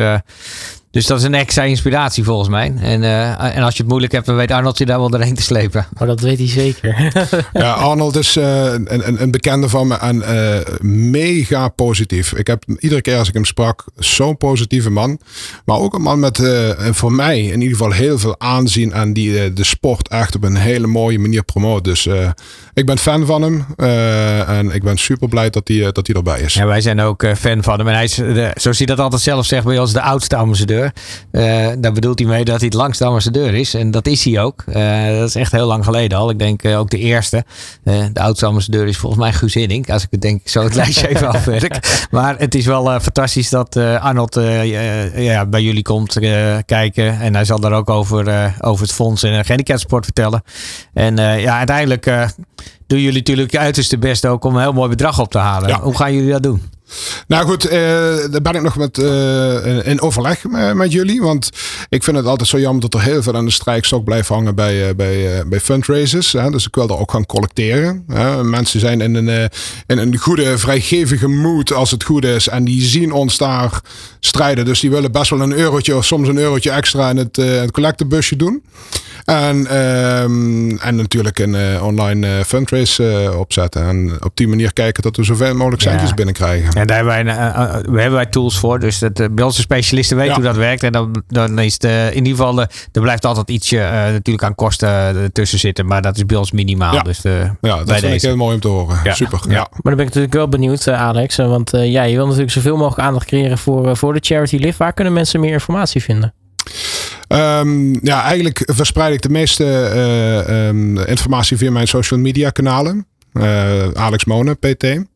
dus 0.95 1.07
dat 1.07 1.19
is 1.19 1.25
een 1.25 1.35
extra 1.35 1.63
inspiratie 1.63 2.25
volgens 2.25 2.49
mij. 2.49 2.75
En, 2.81 3.03
uh, 3.03 3.57
en 3.57 3.63
als 3.63 3.75
je 3.77 3.81
het 3.81 3.89
moeilijk 3.89 4.13
hebt, 4.13 4.27
dan 4.27 4.37
weet 4.37 4.51
Arnold 4.51 4.79
je 4.79 4.87
daar 4.87 4.99
wel 4.99 5.11
doorheen 5.11 5.35
te 5.35 5.43
slepen. 5.43 5.87
Maar 5.99 6.07
dat 6.07 6.21
weet 6.21 6.39
hij 6.39 6.49
zeker. 6.49 7.13
ja, 7.53 7.73
Arnold 7.73 8.17
is 8.17 8.37
uh, 8.37 8.73
een, 8.73 9.23
een, 9.23 9.31
bekende 9.31 9.69
van 9.69 9.87
me 9.87 9.95
en 9.95 10.17
uh, 10.17 10.77
mega 11.11 11.69
positief. 11.69 12.33
Ik 12.33 12.47
heb 12.47 12.65
iedere 12.79 13.01
keer 13.01 13.19
als 13.19 13.29
ik 13.29 13.35
hem 13.35 13.45
sprak, 13.45 13.85
zo'n 13.97 14.37
positieve 14.37 14.91
man. 14.91 15.19
Maar 15.65 15.79
ook 15.79 15.95
een 15.95 16.03
man 16.03 16.21
met 16.21 16.43
voor 16.91 17.13
mij 17.13 17.41
in 17.43 17.61
ieder 17.61 17.77
geval 17.77 17.93
heel 17.93 18.19
veel 18.19 18.41
aanzien 18.41 18.93
en 18.93 19.13
die 19.13 19.53
de 19.53 19.65
sport 19.65 20.09
echt 20.09 20.35
op 20.35 20.45
een 20.45 20.57
hele 20.57 20.87
mooie 20.87 21.19
manier 21.19 21.43
promoot. 21.43 21.85
Dus 21.85 22.09
ik 22.75 22.87
ben 22.87 22.99
fan 22.99 23.27
van 23.27 23.43
hem 23.43 23.67
en 24.47 24.71
ik 24.71 24.83
ben 24.83 24.97
super 24.97 25.29
blij 25.29 25.51
dat 25.51 25.69
hij, 25.69 25.93
dat 25.93 26.07
hij 26.07 26.17
erbij 26.17 26.41
is. 26.41 26.55
Ja, 26.55 26.67
wij 26.67 26.81
zijn 26.81 27.01
ook 27.01 27.27
fan 27.37 27.63
van 27.63 27.79
hem. 27.79 27.89
En 27.89 27.95
hij 27.95 28.05
is, 28.05 28.15
de, 28.15 28.51
zoals 28.55 28.79
hij 28.79 28.87
dat 28.87 28.99
altijd 28.99 29.23
zelf 29.23 29.47
zegt 29.47 29.65
bij 29.65 29.79
ons, 29.79 29.93
de 29.93 30.03
oudste 30.03 30.37
ambassadeur. 30.37 30.84
Uh, 31.33 31.69
daar 31.79 31.93
bedoelt 31.93 32.19
hij 32.19 32.29
mee 32.29 32.45
dat 32.45 32.57
hij 32.57 32.67
het 32.67 32.75
langste 32.75 33.05
ambassadeur 33.05 33.55
is. 33.55 33.75
En 33.75 33.91
dat 33.91 34.07
is 34.07 34.25
hij 34.25 34.41
ook. 34.41 34.65
Uh, 34.69 35.19
dat 35.19 35.29
is 35.29 35.35
echt 35.35 35.53
heel 35.53 35.67
lang 35.67 35.85
geleden 35.85 36.19
al. 36.19 36.31
Ik 36.31 36.39
denk 36.39 36.63
uh, 36.63 36.79
ook 36.79 36.91
de 36.91 36.99
eerste. 36.99 37.45
de 37.83 38.21
oudste 38.21 38.47
ambassadeur 38.47 38.87
is 38.87 38.97
volgens 38.97 39.23
mij 39.23 39.33
Guus 39.33 39.55
Hiddink. 39.55 39.91
Als 39.91 40.03
ik 40.03 40.09
het 40.11 40.21
denk 40.21 40.49
zo 40.49 40.63
het 40.63 40.75
lijstje 40.85 41.09
even 41.09 41.29
afwerk. 41.29 42.07
Maar 42.11 42.39
het 42.39 42.55
is 42.55 42.67
wel 42.67 43.01
fantastisch 43.01 43.49
dat 43.49 43.77
Arnold 43.77 44.35
ja, 45.15 45.47
bij 45.47 45.63
jullie 45.63 45.83
komt 45.83 46.19
kijken. 46.67 47.21
En 47.21 47.35
hij 47.35 47.45
zal 47.45 47.61
daar 47.61 47.73
ook 47.73 47.91
over, 47.91 48.55
over 48.61 48.83
het 48.83 48.93
fonds 48.93 49.23
en 49.23 49.45
gehandicapsport 49.45 50.05
vertellen. 50.05 50.43
En 50.93 51.17
ja, 51.17 51.57
uiteindelijk 51.59 52.07
doen 52.87 53.01
jullie 53.01 53.19
natuurlijk 53.19 53.51
je 53.51 53.59
uiterste 53.59 53.99
best 53.99 54.27
ook 54.27 54.45
om 54.45 54.55
een 54.55 54.63
heel 54.63 54.73
mooi 54.73 54.89
bedrag 54.89 55.21
op 55.21 55.31
te 55.31 55.39
halen. 55.39 55.69
Ja. 55.69 55.81
Hoe 55.81 55.97
gaan 55.97 56.15
jullie 56.15 56.31
dat 56.31 56.43
doen? 56.43 56.63
Nou 57.27 57.47
goed, 57.47 57.67
uh, 57.67 57.73
daar 58.31 58.43
ben 58.43 58.55
ik 58.55 58.63
nog 58.63 58.77
met, 58.77 58.99
uh, 58.99 59.87
in 59.87 60.01
overleg 60.01 60.45
met, 60.75 60.93
jullie. 60.93 61.21
Want 61.21 61.51
ik 61.89 62.03
vind 62.03 62.17
het 62.17 62.27
altijd 62.27 62.49
zo 62.49 62.59
jammer 62.59 62.81
dat 62.81 62.95
er 62.95 63.03
heel 63.03 63.23
veel 63.23 63.35
aan 63.35 63.45
de 63.45 63.51
strijkstok 63.51 64.05
blijft 64.05 64.29
hangen 64.29 64.55
bij, 64.55 64.89
uh, 64.89 64.95
bij, 64.95 65.43
bij 65.47 65.61
fundraisers. 65.61 66.33
Hè. 66.33 66.51
Dus 66.51 66.67
ik 66.67 66.75
wil 66.75 66.89
er 66.89 66.99
ook 66.99 67.11
gaan 67.11 67.27
collecteren. 67.27 68.05
Hè. 68.09 68.45
Mensen 68.45 68.81
zijn 68.81 69.01
in 69.01 69.15
een, 69.15 69.51
in 69.87 69.99
een 69.99 70.17
goede, 70.17 70.59
vrijgevige 70.59 71.29
mood 71.29 71.73
als 71.73 71.91
het 71.91 72.05
goed 72.05 72.25
is. 72.25 72.49
En 72.49 72.65
die 72.65 72.83
zien 72.83 73.13
ons 73.13 73.37
daar 73.37 73.81
strijden. 74.21 74.65
Dus 74.65 74.81
die 74.81 74.91
willen 74.91 75.13
best 75.13 75.31
wel 75.31 75.41
een 75.41 75.53
eurotje 75.53 75.97
of 75.97 76.05
soms 76.05 76.29
een 76.29 76.39
eurotje 76.39 76.71
extra 76.71 77.11
in 77.11 77.17
het, 77.17 77.37
het 77.37 77.71
collectebusje 77.71 78.37
doen. 78.37 78.63
En, 79.25 79.77
um, 79.77 80.79
en 80.79 80.97
natuurlijk 80.97 81.39
een 81.39 81.81
online 81.81 82.45
fundraise 82.45 83.35
opzetten. 83.39 83.89
En 83.89 84.13
op 84.25 84.37
die 84.37 84.49
manier 84.49 84.73
kijken 84.73 85.03
dat 85.03 85.17
we 85.17 85.25
zoveel 85.25 85.55
mogelijk 85.55 85.83
centjes 85.83 86.09
ja. 86.09 86.15
binnenkrijgen. 86.15 86.73
En 86.73 86.87
daar 86.87 86.97
hebben 86.97 87.25
wij, 87.25 87.35
uh, 87.35 87.73
hebben 87.73 88.13
wij 88.13 88.27
tools 88.27 88.59
voor. 88.59 88.81
Dus 88.81 88.99
dat, 88.99 89.21
uh, 89.21 89.27
bij 89.31 89.45
onze 89.45 89.61
specialisten 89.61 90.17
weten 90.17 90.35
hoe 90.35 90.45
dat 90.45 90.57
werkt. 90.57 90.83
En 90.83 90.93
dan, 90.93 91.23
dan 91.29 91.59
is 91.59 91.73
het 91.73 91.85
in 91.85 92.25
ieder 92.27 92.37
geval, 92.45 92.61
er 92.61 93.01
blijft 93.01 93.25
altijd 93.25 93.51
ietsje 93.51 93.77
natuurlijk 94.13 94.45
aan 94.45 94.55
kosten 94.55 95.33
tussen 95.33 95.59
zitten. 95.59 95.87
Maar 95.87 96.03
dat 96.03 96.17
is 96.17 96.27
bij 96.27 96.37
ons 96.37 96.53
minimaal. 96.53 96.95
Ja, 96.95 97.03
dus, 97.03 97.23
ja 97.23 97.51
dat 97.61 97.77
vind 97.77 98.01
deze. 98.01 98.15
ik 98.15 98.23
heel 98.23 98.37
mooi 98.37 98.55
om 98.55 98.61
te 98.61 98.69
horen. 98.69 99.01
Ja. 99.05 99.15
Super. 99.15 99.41
Ja. 99.49 99.55
Maar 99.55 99.69
dan 99.71 99.95
ben 99.95 99.99
ik 99.99 100.05
natuurlijk 100.07 100.35
wel 100.35 100.49
benieuwd, 100.49 100.89
Alex. 100.89 101.37
Want 101.37 101.71
ja, 101.71 102.03
je 102.03 102.17
wil 102.17 102.25
natuurlijk 102.25 102.53
zoveel 102.53 102.77
mogelijk 102.77 103.07
aandacht 103.07 103.27
creëren 103.27 103.59
voor, 103.59 103.97
voor 103.97 104.13
de 104.13 104.21
Charity 104.23 104.57
Live. 104.57 104.79
Waar 104.79 104.93
kunnen 104.93 105.13
mensen 105.13 105.41
meer 105.41 105.53
informatie 105.53 106.03
vinden? 106.03 106.35
Um, 107.29 107.99
ja, 108.03 108.23
eigenlijk 108.23 108.63
verspreid 108.73 109.15
ik 109.15 109.23
de 109.23 109.29
meeste 109.29 109.65
uh, 110.47 110.67
um, 110.67 110.99
informatie 110.99 111.57
via 111.57 111.71
mijn 111.71 111.89
social 111.89 112.21
media 112.21 112.51
kanalen. 112.51 113.07
Uh, 113.33 113.89
Alex 113.93 114.25
Monen, 114.25 114.59
PT. 114.59 114.85
En, 114.85 115.07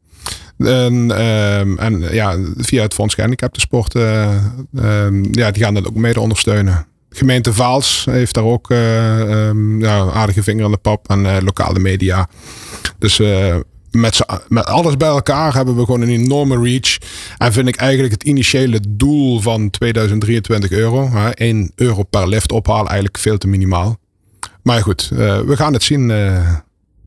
um, 1.22 1.78
en 1.78 2.00
ja, 2.12 2.36
via 2.56 2.82
het 2.82 2.94
Fonds 2.94 3.14
Gehandicaptensport, 3.14 3.94
um, 3.94 5.28
ja, 5.30 5.50
die 5.50 5.62
gaan 5.62 5.74
dat 5.74 5.86
ook 5.88 5.94
mede 5.94 6.20
ondersteunen. 6.20 6.86
Gemeente 7.11 7.52
Vaals 7.52 8.06
heeft 8.11 8.34
daar 8.34 8.44
ook 8.44 8.68
ja, 9.78 10.11
aardige 10.12 10.42
vinger 10.42 10.64
in 10.64 10.70
de 10.70 10.76
pap 10.76 11.11
en 11.11 11.44
lokale 11.44 11.78
media. 11.78 12.28
Dus 12.98 13.20
met, 14.01 14.20
met 14.49 14.66
alles 14.66 14.96
bij 14.96 15.09
elkaar 15.09 15.55
hebben 15.55 15.76
we 15.76 15.84
gewoon 15.84 16.01
een 16.01 16.09
enorme 16.09 16.62
reach. 16.62 16.99
En 17.38 17.53
vind 17.53 17.68
ik 17.68 17.76
eigenlijk 17.76 18.12
het 18.12 18.22
initiële 18.22 18.80
doel 18.88 19.40
van 19.40 19.70
2023 19.70 20.70
euro, 20.70 21.11
hè, 21.11 21.30
1 21.30 21.72
euro 21.74 22.03
per 22.03 22.28
lift 22.28 22.53
ophalen, 22.53 22.86
eigenlijk 22.86 23.18
veel 23.18 23.38
te 23.38 23.49
minimaal. 23.49 23.96
Maar 24.62 24.82
goed, 24.82 25.09
we 25.09 25.57
gaan 25.57 25.72
het 25.72 25.82
zien. 25.82 26.12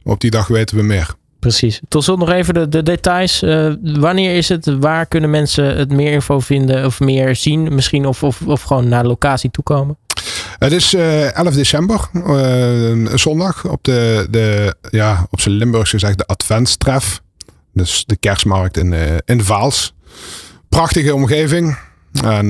op 0.04 0.22
die 0.22 0.32
dag 0.32 0.48
weten 0.48 0.78
we 0.78 0.84
meer. 0.84 1.16
Precies. 1.42 1.82
Tot 1.88 2.04
slot 2.04 2.20
nog 2.20 2.30
even 2.30 2.54
de, 2.54 2.70
de 2.70 2.84
details. 2.84 3.44
Uh, 3.44 3.74
wanneer 3.82 4.36
is 4.36 4.50
het? 4.50 4.66
Waar 4.80 5.06
kunnen 5.06 5.30
mensen 5.30 5.78
het 5.78 5.92
meer 5.92 6.12
info 6.12 6.40
vinden 6.40 6.86
of 6.86 7.00
meer 7.00 7.36
zien? 7.36 7.76
Misschien 7.76 8.06
of, 8.06 8.24
of, 8.24 8.42
of 8.42 8.62
gewoon 8.62 8.88
naar 8.88 9.02
de 9.02 9.08
locatie 9.08 9.52
toekomen? 9.52 9.98
Het 10.62 10.72
is 10.72 10.94
uh, 10.94 11.36
11 11.38 11.54
december, 11.54 12.10
uh, 12.14 13.08
zondag, 13.16 13.66
op 13.66 13.84
de, 13.84 14.28
de 14.30 14.76
ja, 14.90 15.28
op 15.30 15.42
zijn 15.42 15.56
Limburgs 15.56 15.90
gezegd 15.90 16.18
de 16.18 16.26
Adventstref. 16.26 17.22
Dus 17.74 18.04
de 18.06 18.16
kerstmarkt 18.16 18.78
in, 18.78 18.92
uh, 18.92 19.02
in 19.26 19.44
Vaals. 19.44 19.94
Prachtige 20.70 21.16
omgeving. 21.16 21.78
En 22.24 22.50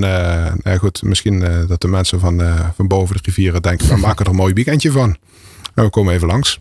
ja, 0.63 0.77
goed, 0.77 1.03
misschien 1.03 1.65
dat 1.67 1.81
de 1.81 1.87
mensen 1.87 2.19
van, 2.19 2.41
van 2.75 2.87
boven 2.87 3.15
de 3.15 3.21
rivieren 3.23 3.61
denken, 3.61 3.87
we 3.87 3.97
maken 4.07 4.25
er 4.25 4.31
een 4.31 4.37
mooi 4.37 4.53
weekendje 4.53 4.91
van. 4.91 5.17
En 5.73 5.83
we 5.83 5.89
komen 5.89 6.13
even 6.13 6.27
langs. 6.27 6.59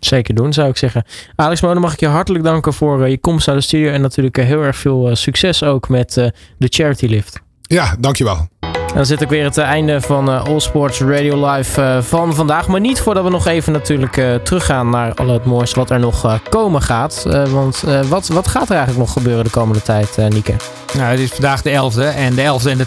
Zeker 0.00 0.34
doen, 0.34 0.52
zou 0.52 0.68
ik 0.68 0.76
zeggen. 0.76 1.04
Alex 1.36 1.60
Monen, 1.60 1.82
mag 1.82 1.92
ik 1.92 2.00
je 2.00 2.06
hartelijk 2.06 2.44
danken 2.44 2.72
voor 2.72 3.08
je 3.08 3.18
komst 3.18 3.46
naar 3.46 3.56
de 3.56 3.62
studio. 3.62 3.92
En 3.92 4.00
natuurlijk 4.00 4.36
heel 4.36 4.62
erg 4.62 4.76
veel 4.76 5.16
succes 5.16 5.62
ook 5.62 5.88
met 5.88 6.12
de 6.58 6.68
Charity 6.68 7.06
Lift. 7.06 7.40
Ja, 7.62 7.96
dankjewel. 7.98 8.51
Dan 8.94 9.06
zit 9.06 9.22
ook 9.22 9.30
weer 9.30 9.44
het 9.44 9.58
einde 9.58 10.00
van 10.00 10.28
uh, 10.28 10.44
All 10.44 10.60
Sports 10.60 11.00
Radio 11.00 11.50
Live 11.50 11.80
uh, 11.80 12.02
van 12.02 12.34
vandaag. 12.34 12.68
Maar 12.68 12.80
niet 12.80 13.00
voordat 13.00 13.24
we 13.24 13.30
nog 13.30 13.46
even 13.46 13.72
natuurlijk 13.72 14.44
teruggaan 14.44 14.90
naar 14.90 15.14
al 15.14 15.28
het 15.28 15.44
mooiste 15.44 15.78
wat 15.78 15.90
er 15.90 16.00
nog 16.00 16.40
komen 16.48 16.82
gaat. 16.82 17.26
want 17.50 17.84
wat, 18.08 18.28
wat 18.28 18.48
gaat 18.48 18.68
er 18.68 18.76
eigenlijk 18.76 18.98
nog 18.98 19.12
gebeuren 19.12 19.44
de 19.44 19.50
komende 19.50 19.82
tijd, 19.82 20.16
Nieke? 20.28 20.54
Nou, 20.94 21.10
het 21.10 21.20
is 21.20 21.30
vandaag 21.30 21.62
de 21.62 21.70
11e 21.70 22.16
en 22.16 22.34
de 22.34 22.42
11e 22.42 22.70
en 22.70 22.78
de 22.78 22.86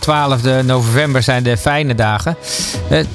12e 0.61 0.65
november 0.65 1.23
zijn 1.23 1.43
de 1.43 1.57
fijne 1.57 1.95
dagen. 1.95 2.37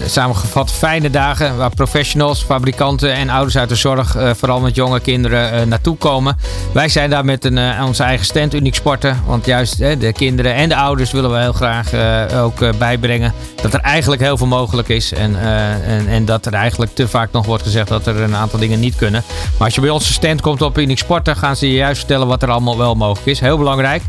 samengevat 0.04 0.72
fijne 0.72 1.10
dagen 1.10 1.56
waar 1.56 1.70
professionals, 1.74 2.42
fabrikanten 2.42 3.12
en 3.12 3.30
ouders 3.30 3.58
uit 3.58 3.68
de 3.68 3.74
zorg, 3.74 4.16
vooral 4.36 4.60
met 4.60 4.74
jonge 4.74 5.00
kinderen, 5.00 5.68
naartoe 5.68 5.96
komen. 5.96 6.36
Wij 6.72 6.88
zijn 6.88 7.10
daar 7.10 7.24
met 7.24 7.44
een, 7.44 7.82
onze 7.82 8.02
eigen 8.02 8.26
stand 8.26 8.54
Uniek 8.54 8.74
Sporten. 8.74 9.22
Want 9.26 9.46
juist 9.46 9.78
de 9.78 10.12
kinderen 10.12 10.54
en 10.54 10.68
de 10.68 10.76
ouders 10.76 11.12
willen 11.12 11.30
we 11.30 11.38
heel 11.38 11.52
graag 11.52 11.94
ook 12.34 12.78
bijbrengen. 12.80 13.32
Dat 13.62 13.74
er 13.74 13.80
eigenlijk 13.80 14.22
heel 14.22 14.36
veel 14.36 14.46
mogelijk 14.46 14.88
is. 14.88 15.12
En, 15.12 15.30
uh, 15.30 15.70
en, 15.70 16.08
en, 16.08 16.24
dat 16.24 16.46
er 16.46 16.52
eigenlijk 16.52 16.94
te 16.94 17.08
vaak 17.08 17.32
nog 17.32 17.46
wordt 17.46 17.62
gezegd 17.62 17.88
dat 17.88 18.06
er 18.06 18.20
een 18.20 18.34
aantal 18.34 18.58
dingen 18.58 18.80
niet 18.80 18.96
kunnen. 18.96 19.22
Maar 19.56 19.66
als 19.66 19.74
je 19.74 19.80
bij 19.80 19.90
onze 19.90 20.12
stand 20.12 20.40
komt 20.40 20.62
op 20.62 20.78
Unix 20.78 21.00
Sport, 21.00 21.28
gaan 21.28 21.56
ze 21.56 21.68
je 21.68 21.74
juist 21.74 21.98
vertellen 21.98 22.26
wat 22.26 22.42
er 22.42 22.50
allemaal 22.50 22.78
wel 22.78 22.94
mogelijk 22.94 23.26
is. 23.26 23.40
Heel 23.40 23.58
belangrijk. 23.58 24.02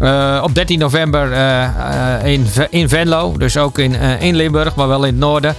Uh, 0.00 0.40
op 0.42 0.54
13 0.54 0.78
november 0.78 1.32
uh, 1.32 2.32
in, 2.32 2.46
in 2.70 2.88
Venlo, 2.88 3.34
dus 3.38 3.56
ook 3.56 3.78
in, 3.78 3.94
in 4.20 4.36
Limburg, 4.36 4.74
maar 4.74 4.88
wel 4.88 5.04
in 5.04 5.10
het 5.10 5.16
noorden, 5.16 5.54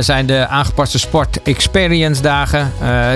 zijn 0.00 0.26
de 0.26 0.46
aangepaste 0.46 0.98
Sport 0.98 1.42
Experience 1.42 2.22
dagen. 2.22 2.72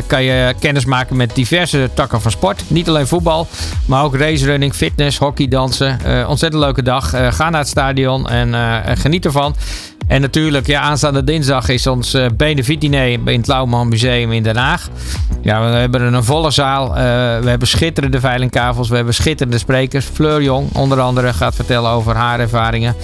kan 0.06 0.22
je 0.22 0.54
kennis 0.58 0.84
maken 0.84 1.16
met 1.16 1.34
diverse 1.34 1.90
takken 1.94 2.20
van 2.20 2.30
sport. 2.30 2.62
Niet 2.66 2.88
alleen 2.88 3.06
voetbal, 3.06 3.46
maar 3.86 4.04
ook 4.04 4.16
racerunning, 4.16 4.74
fitness, 4.74 5.18
hockey, 5.18 5.48
dansen. 5.48 5.98
ontzettend 6.26 6.62
leuke 6.62 6.82
dag. 6.82 7.10
ga 7.10 7.50
naar 7.50 7.60
het 7.60 7.68
stadion 7.68 8.28
en 8.28 8.54
geniet 8.96 9.26
ervan. 9.26 9.54
En 10.10 10.20
natuurlijk, 10.20 10.66
ja, 10.66 10.80
aanstaande 10.80 11.24
dinsdag 11.24 11.68
is 11.68 11.86
ons 11.86 12.14
uh, 12.14 12.26
benefietdiner 12.36 13.08
in 13.08 13.38
het 13.38 13.46
Lauwman 13.46 13.88
Museum 13.88 14.32
in 14.32 14.42
Den 14.42 14.56
Haag. 14.56 14.88
Ja, 15.42 15.70
we 15.70 15.76
hebben 15.76 16.14
een 16.14 16.24
volle 16.24 16.50
zaal. 16.50 16.88
Uh, 16.88 16.94
we 17.40 17.48
hebben 17.48 17.68
schitterende 17.68 18.20
veilingkavels. 18.20 18.88
We 18.88 18.96
hebben 18.96 19.14
schitterende 19.14 19.58
sprekers. 19.58 20.04
Fleur 20.04 20.42
Jong, 20.42 20.74
onder 20.74 21.00
andere, 21.00 21.32
gaat 21.32 21.54
vertellen 21.54 21.90
over 21.90 22.14
haar 22.14 22.40
ervaringen. 22.40 22.94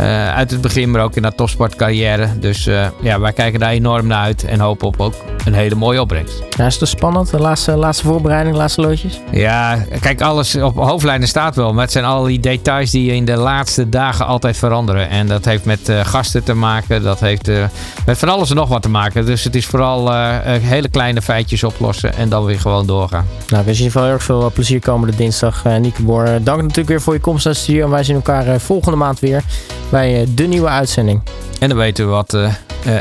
Uh, 0.00 0.34
uit 0.34 0.50
het 0.50 0.60
begin, 0.60 0.90
maar 0.90 1.02
ook 1.02 1.16
in 1.16 1.22
haar 1.22 1.34
topsportcarrière. 1.34 2.38
Dus 2.38 2.64
ja, 3.02 3.20
wij 3.20 3.32
kijken 3.32 3.60
daar 3.60 3.70
enorm 3.70 4.06
naar 4.06 4.22
uit. 4.22 4.44
En 4.44 4.60
hopen 4.60 4.86
op 4.86 5.00
ook 5.00 5.14
een 5.44 5.54
hele 5.54 5.74
mooie 5.74 6.00
opbrengst. 6.00 6.42
Ja, 6.56 6.66
is 6.66 6.80
het 6.80 6.88
spannend? 6.88 7.30
De 7.30 7.38
laatste, 7.38 7.76
laatste 7.76 8.04
voorbereiding, 8.04 8.56
laatste 8.56 8.80
loodjes? 8.80 9.20
Ja, 9.30 9.84
kijk, 10.00 10.20
alles 10.20 10.56
op 10.56 10.76
hoofdlijnen 10.76 11.28
staat 11.28 11.56
wel. 11.56 11.72
Maar 11.72 11.82
het 11.82 11.92
zijn 11.92 12.04
al 12.04 12.24
die 12.24 12.40
details 12.40 12.90
die 12.90 13.12
in 13.12 13.24
de 13.24 13.36
laatste 13.36 13.88
dagen 13.88 14.26
altijd 14.26 14.56
veranderen. 14.56 15.08
En 15.08 15.26
dat 15.26 15.44
heeft 15.44 15.64
met 15.64 15.92
gasten 16.02 16.44
te 16.44 16.53
maken. 16.54 17.02
Dat 17.02 17.20
heeft 17.20 17.48
uh, 17.48 17.64
met 18.06 18.18
van 18.18 18.28
alles 18.28 18.50
en 18.50 18.56
nog 18.56 18.68
wat 18.68 18.82
te 18.82 18.88
maken. 18.88 19.26
Dus 19.26 19.44
het 19.44 19.54
is 19.54 19.66
vooral 19.66 20.12
uh, 20.12 20.36
hele 20.44 20.88
kleine 20.88 21.22
feitjes 21.22 21.64
oplossen. 21.64 22.14
En 22.14 22.28
dan 22.28 22.44
weer 22.44 22.60
gewoon 22.60 22.86
doorgaan. 22.86 23.26
Nou, 23.46 23.60
ik 23.60 23.66
wens 23.66 23.78
je 23.78 23.84
in 23.84 23.88
ieder 23.88 23.90
geval 23.90 24.02
heel 24.02 24.12
erg 24.12 24.22
veel 24.22 24.50
plezier 24.54 24.80
komende 24.80 25.16
dinsdag, 25.16 25.64
uh, 25.66 25.76
Nieke 25.76 26.02
Boer. 26.02 26.24
Dank 26.24 26.60
natuurlijk 26.60 26.88
weer 26.88 27.00
voor 27.00 27.14
je 27.14 27.20
komst 27.20 27.44
naar 27.44 27.54
de 27.54 27.60
studio. 27.60 27.84
En 27.84 27.90
wij 27.90 28.04
zien 28.04 28.14
elkaar 28.14 28.60
volgende 28.60 28.96
maand 28.96 29.20
weer 29.20 29.42
bij 29.88 30.26
de 30.34 30.46
nieuwe 30.46 30.68
uitzending. 30.68 31.22
En 31.58 31.68
dan 31.68 31.78
weten 31.78 32.04
we 32.04 32.10
wat 32.10 32.32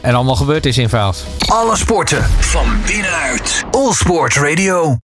er 0.01 0.15
allemaal 0.15 0.35
gebeurd 0.35 0.65
is 0.65 0.77
in 0.77 0.89
Vaals. 0.89 1.23
Alle 1.47 1.75
sporten 1.75 2.23
van 2.23 2.65
binnenuit. 2.85 3.63
All 3.71 3.93
Sport 3.93 4.35
Radio. 4.35 4.91